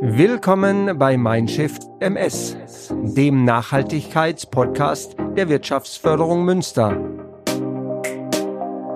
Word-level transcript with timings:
Willkommen 0.00 0.96
bei 0.96 1.16
Mindshift 1.16 1.82
MS, 1.98 2.56
dem 3.02 3.44
Nachhaltigkeitspodcast 3.44 5.16
der 5.36 5.48
Wirtschaftsförderung 5.48 6.44
Münster. 6.44 6.96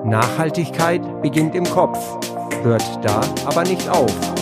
Nachhaltigkeit 0.05 1.21
beginnt 1.21 1.57
im 1.57 1.65
Kopf, 1.65 1.99
hört 2.63 3.05
da 3.05 3.21
aber 3.47 3.65
nicht 3.65 3.89
auf. 3.89 4.42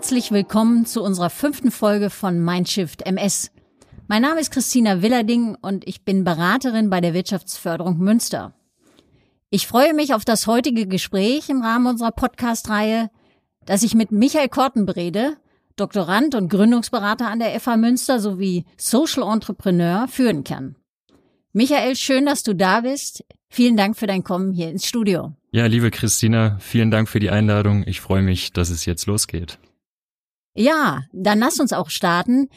Herzlich 0.00 0.32
willkommen 0.32 0.86
zu 0.86 1.02
unserer 1.02 1.28
fünften 1.28 1.70
Folge 1.70 2.08
von 2.08 2.42
Mindshift 2.42 3.02
MS. 3.02 3.50
Mein 4.08 4.22
Name 4.22 4.40
ist 4.40 4.50
Christina 4.50 5.02
Willerding 5.02 5.58
und 5.60 5.86
ich 5.86 6.06
bin 6.06 6.24
Beraterin 6.24 6.88
bei 6.88 7.02
der 7.02 7.12
Wirtschaftsförderung 7.12 7.98
Münster. 7.98 8.54
Ich 9.50 9.66
freue 9.66 9.92
mich 9.92 10.14
auf 10.14 10.24
das 10.24 10.46
heutige 10.46 10.86
Gespräch 10.86 11.50
im 11.50 11.60
Rahmen 11.60 11.86
unserer 11.86 12.12
Podcast-Reihe, 12.12 13.10
das 13.66 13.82
ich 13.82 13.94
mit 13.94 14.10
Michael 14.10 14.48
Korten 14.48 14.86
berede, 14.86 15.36
Doktorand 15.76 16.34
und 16.34 16.48
Gründungsberater 16.48 17.28
an 17.28 17.40
der 17.40 17.60
FH 17.60 17.76
Münster 17.76 18.20
sowie 18.20 18.64
Social 18.78 19.30
Entrepreneur 19.30 20.08
führen 20.08 20.44
kann. 20.44 20.76
Michael, 21.52 21.94
schön, 21.94 22.24
dass 22.24 22.42
du 22.42 22.54
da 22.54 22.80
bist. 22.80 23.22
Vielen 23.50 23.76
Dank 23.76 23.98
für 23.98 24.06
dein 24.06 24.24
Kommen 24.24 24.54
hier 24.54 24.70
ins 24.70 24.86
Studio. 24.86 25.34
Ja, 25.52 25.66
liebe 25.66 25.90
Christina, 25.90 26.56
vielen 26.58 26.90
Dank 26.90 27.06
für 27.10 27.20
die 27.20 27.28
Einladung. 27.28 27.84
Ich 27.86 28.00
freue 28.00 28.22
mich, 28.22 28.54
dass 28.54 28.70
es 28.70 28.86
jetzt 28.86 29.04
losgeht. 29.04 29.58
Ja, 30.54 31.02
dann 31.12 31.38
lass 31.38 31.60
uns 31.60 31.72
auch 31.72 31.90
starten. 31.90 32.48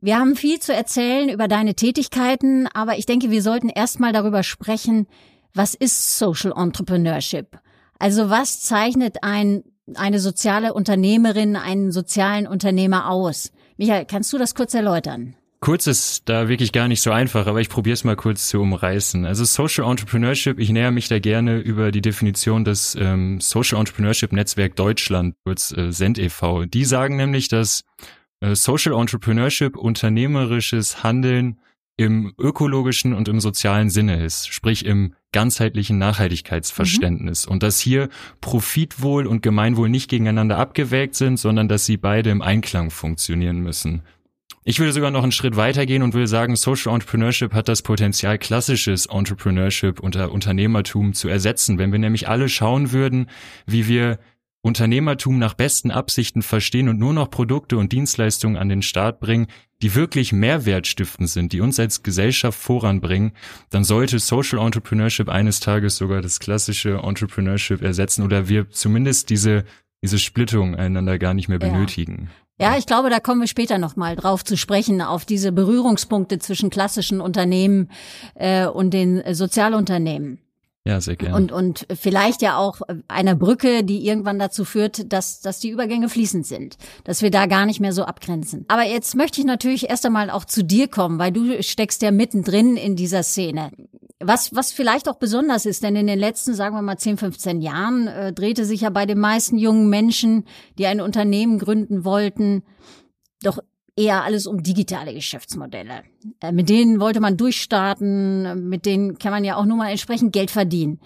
Wir 0.00 0.18
haben 0.18 0.34
viel 0.34 0.58
zu 0.58 0.74
erzählen 0.74 1.28
über 1.28 1.46
deine 1.46 1.74
Tätigkeiten, 1.74 2.66
aber 2.74 2.98
ich 2.98 3.06
denke, 3.06 3.30
wir 3.30 3.42
sollten 3.42 3.68
erstmal 3.68 4.12
darüber 4.12 4.42
sprechen, 4.42 5.06
was 5.54 5.74
ist 5.74 6.18
Social 6.18 6.52
Entrepreneurship? 6.56 7.58
Also 7.98 8.28
was 8.30 8.62
zeichnet 8.62 9.18
ein, 9.22 9.62
eine 9.94 10.18
soziale 10.18 10.74
Unternehmerin, 10.74 11.54
einen 11.54 11.92
sozialen 11.92 12.48
Unternehmer 12.48 13.08
aus? 13.10 13.52
Michael, 13.76 14.06
kannst 14.06 14.32
du 14.32 14.38
das 14.38 14.56
kurz 14.56 14.74
erläutern? 14.74 15.36
Kurz 15.62 15.86
ist 15.86 16.28
da 16.28 16.48
wirklich 16.48 16.72
gar 16.72 16.88
nicht 16.88 17.02
so 17.02 17.12
einfach, 17.12 17.46
aber 17.46 17.60
ich 17.60 17.68
probiere 17.68 17.94
es 17.94 18.02
mal 18.02 18.16
kurz 18.16 18.48
zu 18.48 18.60
umreißen. 18.60 19.24
Also 19.24 19.44
Social 19.44 19.88
Entrepreneurship, 19.88 20.58
ich 20.58 20.70
näher 20.70 20.90
mich 20.90 21.06
da 21.06 21.20
gerne 21.20 21.60
über 21.60 21.92
die 21.92 22.00
Definition 22.00 22.64
des 22.64 22.96
ähm, 22.98 23.40
Social 23.40 23.78
Entrepreneurship 23.78 24.32
Netzwerk 24.32 24.74
Deutschland, 24.74 25.36
kurz 25.44 25.70
äh, 25.70 25.92
SEND 25.92 26.18
e.V. 26.18 26.64
Die 26.64 26.84
sagen 26.84 27.14
nämlich, 27.14 27.46
dass 27.46 27.84
äh, 28.40 28.56
Social 28.56 28.94
Entrepreneurship 28.94 29.76
unternehmerisches 29.76 31.04
Handeln 31.04 31.60
im 31.96 32.34
ökologischen 32.38 33.14
und 33.14 33.28
im 33.28 33.38
sozialen 33.38 33.88
Sinne 33.88 34.24
ist, 34.24 34.52
sprich 34.52 34.84
im 34.84 35.14
ganzheitlichen 35.30 35.96
Nachhaltigkeitsverständnis 35.96 37.46
mhm. 37.46 37.52
und 37.52 37.62
dass 37.62 37.78
hier 37.78 38.08
Profitwohl 38.40 39.28
und 39.28 39.44
Gemeinwohl 39.44 39.88
nicht 39.88 40.10
gegeneinander 40.10 40.58
abgewägt 40.58 41.14
sind, 41.14 41.36
sondern 41.36 41.68
dass 41.68 41.86
sie 41.86 41.98
beide 41.98 42.30
im 42.30 42.42
Einklang 42.42 42.90
funktionieren 42.90 43.60
müssen. 43.60 44.02
Ich 44.64 44.78
würde 44.78 44.92
sogar 44.92 45.10
noch 45.10 45.24
einen 45.24 45.32
Schritt 45.32 45.56
weitergehen 45.56 46.02
und 46.02 46.14
will 46.14 46.28
sagen, 46.28 46.54
Social 46.54 46.94
Entrepreneurship 46.94 47.52
hat 47.52 47.66
das 47.66 47.82
Potenzial, 47.82 48.38
klassisches 48.38 49.06
Entrepreneurship 49.06 49.98
unter 49.98 50.30
Unternehmertum 50.30 51.14
zu 51.14 51.28
ersetzen. 51.28 51.78
Wenn 51.78 51.90
wir 51.90 51.98
nämlich 51.98 52.28
alle 52.28 52.48
schauen 52.48 52.92
würden, 52.92 53.26
wie 53.66 53.88
wir 53.88 54.20
Unternehmertum 54.60 55.40
nach 55.40 55.54
besten 55.54 55.90
Absichten 55.90 56.42
verstehen 56.42 56.88
und 56.88 57.00
nur 57.00 57.12
noch 57.12 57.28
Produkte 57.28 57.76
und 57.76 57.90
Dienstleistungen 57.90 58.56
an 58.56 58.68
den 58.68 58.82
Start 58.82 59.18
bringen, 59.18 59.48
die 59.82 59.96
wirklich 59.96 60.32
mehrwertstiftend 60.32 61.28
sind, 61.28 61.52
die 61.52 61.60
uns 61.60 61.80
als 61.80 62.04
Gesellschaft 62.04 62.56
voranbringen, 62.56 63.32
dann 63.70 63.82
sollte 63.82 64.20
Social 64.20 64.60
Entrepreneurship 64.60 65.28
eines 65.28 65.58
Tages 65.58 65.96
sogar 65.96 66.22
das 66.22 66.38
klassische 66.38 67.00
Entrepreneurship 67.02 67.82
ersetzen 67.82 68.22
oder 68.22 68.48
wir 68.48 68.70
zumindest 68.70 69.30
diese, 69.30 69.64
diese 70.04 70.20
Splittung 70.20 70.76
einander 70.76 71.18
gar 71.18 71.34
nicht 71.34 71.48
mehr 71.48 71.58
benötigen. 71.58 72.28
Ja. 72.30 72.41
Ja, 72.62 72.76
ich 72.78 72.86
glaube, 72.86 73.10
da 73.10 73.18
kommen 73.18 73.40
wir 73.40 73.48
später 73.48 73.78
nochmal 73.78 74.14
drauf 74.14 74.44
zu 74.44 74.56
sprechen, 74.56 75.02
auf 75.02 75.24
diese 75.24 75.50
Berührungspunkte 75.50 76.38
zwischen 76.38 76.70
klassischen 76.70 77.20
Unternehmen 77.20 77.90
äh, 78.34 78.66
und 78.66 78.94
den 78.94 79.22
Sozialunternehmen. 79.34 80.38
Ja, 80.84 81.00
sehr 81.00 81.14
gerne. 81.14 81.36
Und, 81.36 81.52
und 81.52 81.86
vielleicht 81.94 82.42
ja 82.42 82.56
auch 82.56 82.80
einer 83.06 83.36
Brücke, 83.36 83.84
die 83.84 84.06
irgendwann 84.06 84.40
dazu 84.40 84.64
führt, 84.64 85.12
dass, 85.12 85.40
dass 85.40 85.60
die 85.60 85.70
Übergänge 85.70 86.08
fließend 86.08 86.44
sind, 86.44 86.76
dass 87.04 87.22
wir 87.22 87.30
da 87.30 87.46
gar 87.46 87.66
nicht 87.66 87.78
mehr 87.78 87.92
so 87.92 88.04
abgrenzen. 88.04 88.64
Aber 88.66 88.82
jetzt 88.82 89.14
möchte 89.14 89.40
ich 89.40 89.46
natürlich 89.46 89.90
erst 89.90 90.04
einmal 90.06 90.28
auch 90.30 90.44
zu 90.44 90.64
dir 90.64 90.88
kommen, 90.88 91.20
weil 91.20 91.30
du 91.30 91.62
steckst 91.62 92.02
ja 92.02 92.10
mittendrin 92.10 92.76
in 92.76 92.96
dieser 92.96 93.22
Szene. 93.22 93.70
Was, 94.22 94.54
was 94.54 94.72
vielleicht 94.72 95.08
auch 95.08 95.16
besonders 95.16 95.66
ist, 95.66 95.82
denn 95.82 95.96
in 95.96 96.06
den 96.06 96.18
letzten, 96.18 96.54
sagen 96.54 96.74
wir 96.74 96.82
mal, 96.82 96.98
10, 96.98 97.16
15 97.16 97.60
Jahren 97.60 98.06
äh, 98.06 98.32
drehte 98.32 98.64
sich 98.64 98.82
ja 98.82 98.90
bei 98.90 99.06
den 99.06 99.18
meisten 99.18 99.58
jungen 99.58 99.88
Menschen, 99.88 100.44
die 100.78 100.86
ein 100.86 101.00
Unternehmen 101.00 101.58
gründen 101.58 102.04
wollten, 102.04 102.62
doch 103.42 103.58
eher 103.96 104.24
alles 104.24 104.46
um 104.46 104.62
digitale 104.62 105.12
Geschäftsmodelle. 105.12 106.02
Äh, 106.40 106.52
mit 106.52 106.68
denen 106.68 107.00
wollte 107.00 107.20
man 107.20 107.36
durchstarten, 107.36 108.68
mit 108.68 108.86
denen 108.86 109.18
kann 109.18 109.32
man 109.32 109.44
ja 109.44 109.56
auch 109.56 109.66
nur 109.66 109.76
mal 109.76 109.90
entsprechend 109.90 110.32
Geld 110.32 110.50
verdienen. 110.50 111.00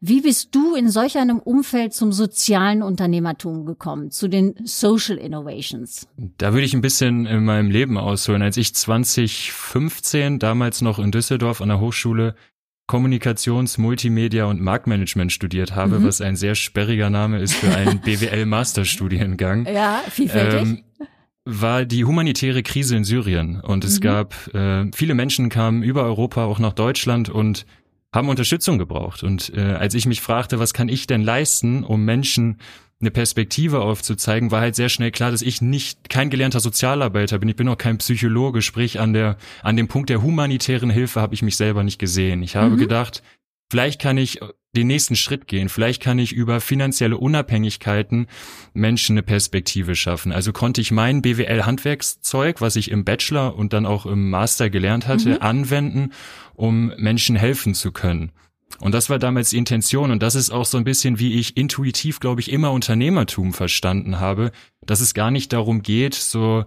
Wie 0.00 0.20
bist 0.20 0.54
du 0.54 0.76
in 0.76 0.90
solch 0.90 1.18
einem 1.18 1.40
Umfeld 1.40 1.92
zum 1.92 2.12
sozialen 2.12 2.82
Unternehmertum 2.84 3.66
gekommen, 3.66 4.12
zu 4.12 4.28
den 4.28 4.54
Social 4.62 5.16
Innovations? 5.16 6.06
Da 6.16 6.52
würde 6.52 6.66
ich 6.66 6.74
ein 6.74 6.82
bisschen 6.82 7.26
in 7.26 7.44
meinem 7.44 7.68
Leben 7.68 7.98
ausholen. 7.98 8.42
Als 8.42 8.56
ich 8.56 8.72
2015 8.74 10.38
damals 10.38 10.82
noch 10.82 11.00
in 11.00 11.10
Düsseldorf 11.10 11.60
an 11.60 11.68
der 11.68 11.80
Hochschule 11.80 12.36
Kommunikations-, 12.88 13.78
Multimedia- 13.78 14.46
und 14.46 14.60
Marktmanagement 14.60 15.30
studiert 15.30 15.76
habe, 15.76 16.00
mhm. 16.00 16.04
was 16.04 16.20
ein 16.20 16.34
sehr 16.34 16.54
sperriger 16.54 17.10
Name 17.10 17.38
ist 17.38 17.54
für 17.54 17.72
einen 17.74 18.00
BWL-Masterstudiengang. 18.04 19.66
Ja, 19.66 20.02
vielfältig. 20.10 20.60
Ähm, 20.60 20.84
war 21.44 21.84
die 21.84 22.04
humanitäre 22.04 22.62
Krise 22.62 22.96
in 22.96 23.04
Syrien 23.04 23.60
und 23.60 23.84
es 23.84 24.00
mhm. 24.00 24.02
gab 24.02 24.54
äh, 24.54 24.86
viele 24.94 25.14
Menschen 25.14 25.48
kamen 25.48 25.82
über 25.82 26.02
Europa 26.02 26.44
auch 26.44 26.58
nach 26.58 26.74
Deutschland 26.74 27.30
und 27.30 27.64
haben 28.12 28.28
Unterstützung 28.28 28.78
gebraucht 28.78 29.22
und 29.22 29.52
äh, 29.54 29.60
als 29.60 29.94
ich 29.94 30.04
mich 30.04 30.20
fragte, 30.20 30.58
was 30.58 30.74
kann 30.74 30.88
ich 30.88 31.06
denn 31.06 31.22
leisten, 31.22 31.84
um 31.84 32.04
Menschen 32.04 32.58
eine 33.00 33.10
Perspektive 33.10 33.80
aufzuzeigen, 33.80 34.50
war 34.50 34.60
halt 34.60 34.74
sehr 34.74 34.88
schnell 34.88 35.12
klar, 35.12 35.30
dass 35.30 35.42
ich 35.42 35.62
nicht 35.62 36.08
kein 36.08 36.30
gelernter 36.30 36.60
Sozialarbeiter 36.60 37.38
bin. 37.38 37.48
Ich 37.48 37.56
bin 37.56 37.68
auch 37.68 37.78
kein 37.78 37.98
Psychologe, 37.98 38.60
sprich 38.60 38.98
an 38.98 39.12
der 39.12 39.36
an 39.62 39.76
dem 39.76 39.88
Punkt 39.88 40.10
der 40.10 40.22
humanitären 40.22 40.90
Hilfe 40.90 41.20
habe 41.20 41.34
ich 41.34 41.42
mich 41.42 41.56
selber 41.56 41.84
nicht 41.84 41.98
gesehen. 41.98 42.42
Ich 42.42 42.56
habe 42.56 42.70
mhm. 42.70 42.78
gedacht, 42.78 43.22
vielleicht 43.70 44.00
kann 44.00 44.18
ich 44.18 44.40
den 44.76 44.86
nächsten 44.86 45.16
Schritt 45.16 45.46
gehen. 45.46 45.68
Vielleicht 45.68 46.02
kann 46.02 46.18
ich 46.18 46.32
über 46.32 46.60
finanzielle 46.60 47.16
Unabhängigkeiten 47.16 48.26
Menschen 48.74 49.14
eine 49.14 49.22
Perspektive 49.22 49.96
schaffen. 49.96 50.32
Also 50.32 50.52
konnte 50.52 50.80
ich 50.80 50.90
mein 50.90 51.22
BWL-Handwerkszeug, 51.22 52.60
was 52.60 52.76
ich 52.76 52.90
im 52.90 53.04
Bachelor 53.04 53.56
und 53.56 53.72
dann 53.72 53.86
auch 53.86 54.06
im 54.06 54.30
Master 54.30 54.70
gelernt 54.70 55.06
hatte, 55.06 55.30
mhm. 55.30 55.38
anwenden, 55.40 56.12
um 56.54 56.92
Menschen 56.96 57.36
helfen 57.36 57.74
zu 57.74 57.92
können. 57.92 58.32
Und 58.80 58.92
das 58.92 59.10
war 59.10 59.18
damals 59.18 59.50
die 59.50 59.58
Intention. 59.58 60.10
Und 60.10 60.22
das 60.22 60.34
ist 60.34 60.50
auch 60.50 60.64
so 60.64 60.78
ein 60.78 60.84
bisschen, 60.84 61.18
wie 61.18 61.38
ich 61.38 61.56
intuitiv, 61.56 62.20
glaube 62.20 62.40
ich, 62.40 62.52
immer 62.52 62.72
Unternehmertum 62.72 63.52
verstanden 63.52 64.20
habe, 64.20 64.52
dass 64.84 65.00
es 65.00 65.14
gar 65.14 65.30
nicht 65.30 65.52
darum 65.52 65.82
geht, 65.82 66.14
so 66.14 66.64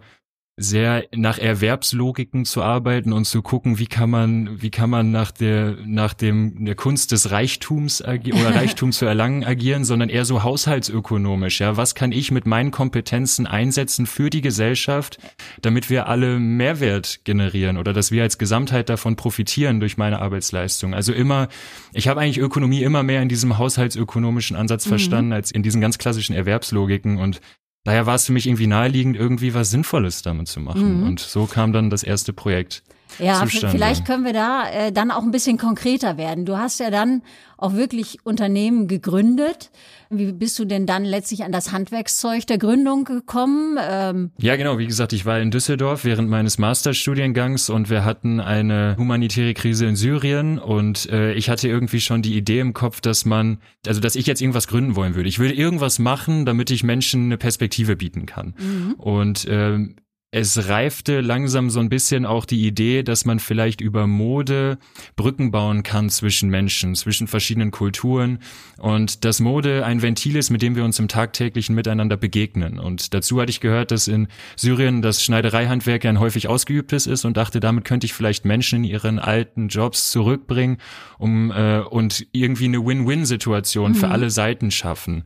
sehr 0.58 1.06
nach 1.16 1.40
Erwerbslogiken 1.40 2.46
zu 2.46 2.62
arbeiten 2.62 3.14
und 3.14 3.26
zu 3.26 3.42
gucken, 3.42 3.80
wie 3.80 3.88
kann 3.88 4.10
man, 4.10 4.62
wie 4.62 4.70
kann 4.70 4.90
man 4.90 5.10
nach 5.10 5.32
der, 5.32 5.78
nach 5.86 6.14
dem, 6.14 6.66
der 6.66 6.76
Kunst 6.76 7.12
des 7.12 7.32
Reichtums 7.32 8.02
oder 8.02 8.16
Reichtum 8.56 8.92
zu 8.92 9.06
erlangen 9.06 9.44
agieren, 9.44 9.86
sondern 9.86 10.10
eher 10.10 10.26
so 10.26 10.44
haushaltsökonomisch, 10.44 11.62
ja. 11.62 11.78
Was 11.78 11.96
kann 11.96 12.12
ich 12.12 12.32
mit 12.32 12.46
meinen 12.46 12.72
Kompetenzen 12.72 13.48
einsetzen 13.48 14.06
für 14.06 14.30
die 14.30 14.42
Gesellschaft, 14.42 15.20
damit 15.62 15.90
wir 15.90 16.08
alle 16.08 16.40
Mehrwert 16.40 17.22
generieren 17.24 17.78
oder 17.78 17.94
dass 17.94 18.12
wir 18.12 18.24
als 18.24 18.38
Gesamtheit 18.38 18.90
davon 18.90 19.16
profitieren 19.16 19.80
durch 19.80 19.98
meine 19.98 20.22
Arbeitsleistung? 20.22 20.94
Also 20.94 21.14
immer, 21.14 21.48
ich 21.94 22.08
habe 22.08 22.20
eigentlich 22.20 22.40
Ökonomie 22.40 22.84
immer 22.84 23.04
mehr 23.04 23.22
in 23.22 23.30
diesem 23.30 23.58
haushaltsökonomischen 23.58 24.58
Ansatz 24.58 24.86
mhm. 24.86 24.90
verstanden 24.90 25.34
als 25.34 25.50
in 25.52 25.64
diesen 25.64 25.82
ganz 25.82 25.98
klassischen 25.98 26.36
Erwerbslogiken 26.36 27.18
und 27.18 27.42
daher 27.84 28.06
war 28.06 28.16
es 28.16 28.26
für 28.26 28.34
mich 28.34 28.48
irgendwie 28.48 28.68
naheliegend, 28.68 29.16
irgendwie 29.16 29.54
was 29.54 29.72
Sinnvolles 29.72 30.22
damit 30.22 30.48
zu 30.48 30.60
machen. 30.60 31.02
Mhm. 31.02 31.08
Und 31.08 31.20
so 31.20 31.46
kam 31.46 31.74
dann 31.74 31.90
das 31.90 32.04
erste 32.04 32.34
Projekt. 32.34 32.84
Ja, 33.20 33.46
vielleicht 33.46 34.06
können 34.06 34.26
wir 34.26 34.34
da 34.34 34.70
äh, 34.70 34.92
dann 34.92 35.12
auch 35.12 35.24
ein 35.24 35.32
bisschen 35.32 35.58
konkreter 35.58 36.18
werden. 36.18 36.46
Du 36.46 36.58
hast 36.58 36.80
ja 36.80 36.90
dann 36.90 37.22
auch 37.58 37.74
wirklich 37.74 38.26
Unternehmen 38.26 38.88
gegründet. 38.88 39.70
Wie 40.10 40.34
bist 40.34 40.60
du 40.60 40.66
denn 40.66 40.86
dann 40.86 41.06
letztlich 41.06 41.44
an 41.44 41.52
das 41.52 41.72
Handwerkszeug 41.72 42.46
der 42.48 42.58
Gründung 42.58 43.06
gekommen? 43.06 43.78
Ähm 43.82 44.32
ja, 44.40 44.56
genau. 44.56 44.78
Wie 44.78 44.88
gesagt, 44.88 45.14
ich 45.14 45.26
war 45.26 45.40
in 45.40 45.52
Düsseldorf 45.52 46.04
während 46.04 46.30
meines 46.30 46.58
Masterstudiengangs 46.58 47.70
und 47.70 47.90
wir 47.90 48.04
hatten 48.04 48.40
eine 48.40 48.96
humanitäre 48.98 49.54
Krise 49.54 49.86
in 49.86 49.96
Syrien 49.96 50.60
und 50.60 51.10
äh, 51.12 51.34
ich 51.34 51.50
hatte 51.50 51.70
irgendwie 51.70 52.02
schon 52.02 52.22
die 52.22 52.36
Idee 52.36 52.60
im 52.60 52.74
Kopf, 52.74 53.00
dass 53.00 53.26
man, 53.26 53.60
also 53.88 54.02
dass 54.02 54.16
ich 54.16 54.26
jetzt 54.26 54.42
irgendwas 54.42 54.68
gründen 54.68 54.96
wollen 54.96 55.16
würde. 55.16 55.30
Ich 55.30 55.40
würde 55.40 55.54
irgendwas 55.54 56.00
machen, 56.00 56.46
damit 56.46 56.72
ich 56.72 56.84
Menschen 56.84 57.26
eine 57.26 57.38
Perspektive 57.38 57.96
bieten 57.96 58.26
kann. 58.26 58.56
Mhm. 58.58 58.94
Und 58.98 59.46
ähm, 59.50 59.96
es 60.34 60.70
reifte 60.70 61.20
langsam 61.20 61.70
so 61.70 61.82
ein 61.82 61.90
bisschen 61.90 62.26
auch 62.26 62.46
die 62.46 62.66
Idee, 62.66 63.04
dass 63.04 63.26
man 63.26 63.40
vielleicht 63.40 63.82
über 63.82 64.08
Mode 64.08 64.78
Brücken 65.18 65.52
bauen 65.52 65.84
kann 65.84 66.10
zwischen 66.10 66.50
Menschen, 66.50 66.96
zwischen 66.96 67.28
verschiedenen 67.28 67.72
Kulturen 67.72 68.40
und 68.78 69.26
dass 69.26 69.42
Mode 69.42 69.86
ein 69.86 70.02
Ventil 70.02 70.38
ist, 70.38 70.50
mit 70.50 70.62
dem 70.62 70.78
wir 70.78 70.86
uns 70.86 71.00
im 71.00 71.10
tagtäglichen 71.10 71.76
Miteinander 71.76 72.16
begegnen. 72.16 72.80
Und 72.80 73.14
dazu 73.14 73.42
hatte 73.42 73.50
ich 73.50 73.60
gehört, 73.60 73.92
dass 73.92 74.08
in 74.08 74.30
Syrien 74.56 75.02
das 75.02 75.22
Schneidereihandwerk 75.22 76.06
ein 76.06 76.22
häufig 76.22 76.48
ausgeübtes 76.48 77.08
ist 77.08 77.26
und 77.26 77.36
dachte, 77.36 77.60
damit 77.60 77.84
könnte 77.84 78.06
ich 78.06 78.14
vielleicht 78.14 78.46
Menschen 78.46 78.86
in 78.86 78.90
ihren 78.90 79.20
alten 79.20 79.68
Jobs 79.68 80.12
zurückbringen, 80.12 80.78
um 81.18 81.52
äh, 81.52 81.80
und 81.80 82.26
irgendwie 82.32 82.66
eine 82.66 82.86
Win-Win-Situation 82.86 83.92
mhm. 83.92 83.96
für 83.96 84.08
alle 84.08 84.30
Seiten 84.30 84.72
schaffen. 84.72 85.26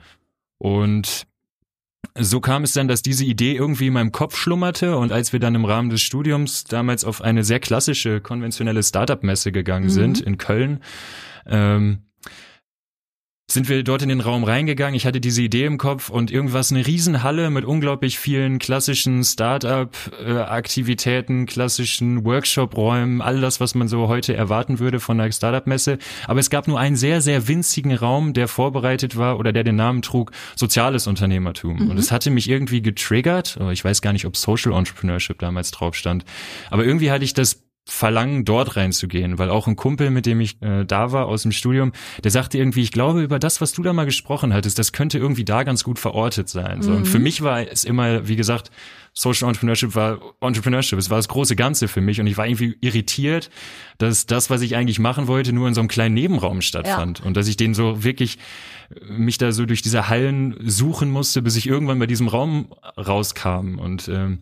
Und 0.58 1.28
so 2.18 2.40
kam 2.40 2.64
es 2.64 2.74
dann, 2.74 2.88
dass 2.88 3.02
diese 3.02 3.26
Idee 3.26 3.56
irgendwie 3.56 3.88
in 3.88 3.94
meinem 3.94 4.12
Kopf 4.12 4.38
schlummerte 4.38 4.98
und 4.98 5.12
als 5.12 5.34
wir 5.34 5.40
dann 5.40 5.56
im 5.56 5.66
Rahmen 5.66 5.90
des 5.90 6.02
Studiums 6.02 6.64
damals 6.64 7.04
auf 7.04 7.22
eine 7.22 7.44
sehr 7.44 7.60
klassische, 7.60 8.22
konventionelle 8.22 8.84
Startup-Messe 8.84 9.52
gegangen 9.52 9.86
mhm. 9.86 9.90
sind 9.90 10.22
in 10.22 10.38
Köln, 10.38 10.82
ähm, 11.48 12.00
sind 13.56 13.68
wir 13.70 13.84
dort 13.84 14.04
in 14.04 14.10
den 14.10 14.22
Raum 14.22 14.44
reingegangen. 14.44 14.94
Ich 14.94 15.08
hatte 15.08 15.20
diese 15.20 15.42
Idee 15.42 15.66
im 15.66 15.80
Kopf 15.80 16.10
und 16.10 16.30
irgendwas, 16.30 16.72
eine 16.72 16.86
Riesenhalle 16.86 17.50
mit 17.50 17.66
unglaublich 17.66 18.20
vielen 18.20 18.60
klassischen 18.60 19.24
Startup-Aktivitäten, 19.24 21.48
klassischen 21.48 22.24
Workshop-Räumen, 22.24 23.22
all 23.22 23.42
das, 23.42 23.60
was 23.60 23.74
man 23.74 23.88
so 23.88 24.08
heute 24.08 24.36
erwarten 24.36 24.78
würde 24.80 25.00
von 25.00 25.20
einer 25.20 25.32
Startup-Messe. 25.32 25.98
Aber 26.28 26.40
es 26.40 26.52
gab 26.52 26.68
nur 26.68 26.80
einen 26.80 26.98
sehr, 26.98 27.22
sehr 27.22 27.48
winzigen 27.48 27.96
Raum, 27.96 28.34
der 28.34 28.48
vorbereitet 28.48 29.18
war 29.18 29.40
oder 29.40 29.52
der 29.54 29.64
den 29.64 29.78
Namen 29.78 30.04
trug, 30.04 30.32
soziales 30.56 31.08
Unternehmertum. 31.08 31.86
Mhm. 31.86 31.92
Und 31.92 31.98
es 31.98 32.12
hatte 32.12 32.30
mich 32.30 32.50
irgendwie 32.50 32.82
getriggert. 32.82 33.58
Ich 33.72 33.84
weiß 33.84 34.02
gar 34.02 34.14
nicht, 34.14 34.26
ob 34.26 34.38
Social 34.38 34.74
Entrepreneurship 34.74 35.40
damals 35.40 35.72
drauf 35.72 35.96
stand. 35.96 36.24
Aber 36.70 36.86
irgendwie 36.86 37.10
hatte 37.10 37.24
ich 37.24 37.34
das 37.34 37.65
Verlangen, 37.88 38.46
dort 38.46 38.78
reinzugehen, 38.78 39.38
weil 39.38 39.52
auch 39.52 39.68
ein 39.68 39.76
Kumpel, 39.76 40.10
mit 40.10 40.26
dem 40.26 40.40
ich 40.40 40.60
äh, 40.64 40.86
da 40.86 41.12
war 41.12 41.28
aus 41.28 41.44
dem 41.44 41.52
Studium, 41.52 41.92
der 42.24 42.32
sagte 42.32 42.58
irgendwie, 42.58 42.82
ich 42.82 42.92
glaube, 42.92 43.22
über 43.22 43.38
das, 43.38 43.62
was 43.62 43.74
du 43.74 43.84
da 43.84 43.94
mal 43.94 44.06
gesprochen 44.06 44.54
hattest, 44.54 44.80
das 44.80 44.92
könnte 44.92 45.20
irgendwie 45.20 45.46
da 45.46 45.62
ganz 45.62 45.84
gut 45.84 46.00
verortet 46.00 46.50
sein. 46.50 46.82
So. 46.82 46.90
Mhm. 46.90 46.98
Und 46.98 47.06
für 47.06 47.20
mich 47.20 47.44
war 47.44 47.62
es 47.62 47.84
immer, 47.84 48.28
wie 48.28 48.36
gesagt, 48.36 48.72
Social 49.14 49.48
Entrepreneurship 49.48 49.94
war 49.94 50.20
Entrepreneurship, 50.42 50.98
es 50.98 51.12
war 51.12 51.18
das 51.18 51.28
große 51.28 51.56
Ganze 51.56 51.88
für 51.88 52.02
mich 52.02 52.20
und 52.20 52.28
ich 52.28 52.38
war 52.38 52.48
irgendwie 52.48 52.76
irritiert, 52.82 53.52
dass 54.00 54.26
das, 54.26 54.50
was 54.50 54.62
ich 54.62 54.76
eigentlich 54.76 55.00
machen 55.00 55.28
wollte, 55.28 55.54
nur 55.54 55.68
in 55.68 55.76
so 55.76 55.80
einem 55.80 55.88
kleinen 55.88 56.16
Nebenraum 56.16 56.62
stattfand 56.62 57.20
ja. 57.20 57.26
und 57.26 57.38
dass 57.38 57.48
ich 57.48 57.56
den 57.56 57.76
so 57.76 58.04
wirklich 58.04 58.40
mich 59.08 59.38
da 59.38 59.52
so 59.52 59.66
durch 59.66 59.82
diese 59.82 60.10
Hallen 60.10 60.56
suchen 60.66 61.12
musste, 61.12 61.42
bis 61.42 61.56
ich 61.56 61.68
irgendwann 61.68 62.00
bei 62.00 62.08
diesem 62.08 62.28
Raum 62.28 62.68
rauskam 62.98 63.80
und 63.80 64.08
ähm, 64.10 64.40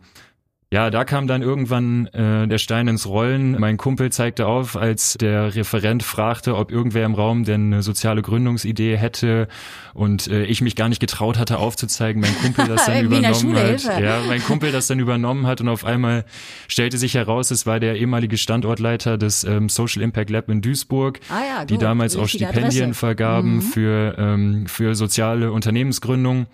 ja, 0.74 0.90
da 0.90 1.06
kam 1.06 1.28
dann 1.28 1.44
irgendwann 1.44 2.08
äh, 2.08 2.48
der 2.48 2.58
Stein 2.58 2.88
ins 2.88 3.06
Rollen. 3.06 3.60
Mein 3.60 3.78
Kumpel 3.78 4.12
zeigte 4.12 4.48
auf, 4.48 4.75
als 4.75 5.14
der 5.22 5.54
Referent 5.54 6.02
fragte, 6.02 6.58
ob 6.58 6.72
irgendwer 6.72 7.06
im 7.06 7.14
Raum 7.14 7.44
denn 7.44 7.72
eine 7.72 7.84
soziale 7.84 8.24
Gründungsidee 8.24 8.98
hätte 8.98 9.48
und 9.94 10.25
äh, 10.30 10.46
ich 10.46 10.62
mich 10.62 10.75
gar 10.75 10.90
nicht 10.90 11.00
getraut 11.00 11.38
hatte 11.38 11.60
aufzuzeigen. 11.60 12.24
Mein 12.24 12.36
Kumpel 12.42 12.66
das 12.68 12.86
dann 12.88 13.06
übernommen 13.06 13.56
hat. 13.56 13.84
Ja, 14.02 14.22
mein 14.28 14.42
Kumpel 14.42 14.72
das 14.72 14.88
dann 14.88 14.98
übernommen 14.98 15.46
hat 15.46 15.62
und 15.62 15.70
auf 15.70 15.86
einmal 15.86 16.25
stellte 16.68 16.98
sich 16.98 17.14
heraus, 17.14 17.52
es 17.52 17.68
war 17.68 17.80
der 17.80 17.98
ehemalige 17.98 18.40
Standortleiter 18.40 19.19
des 19.19 19.44
ähm, 19.44 19.69
Social 19.69 20.02
Impact 20.02 20.31
Lab 20.31 20.50
in 20.50 20.64
Duisburg, 20.64 21.19
ah 21.30 21.42
ja, 21.48 21.66
die 21.66 21.78
damals 21.78 22.16
auch 22.16 22.28
Stipendien 22.28 22.86
Adresse. 22.86 22.94
vergaben 22.96 23.58
mhm. 23.58 23.62
für 23.62 24.16
ähm, 24.18 24.66
für 24.66 24.96
soziale 24.96 25.52
Unternehmensgründung. 25.52 26.48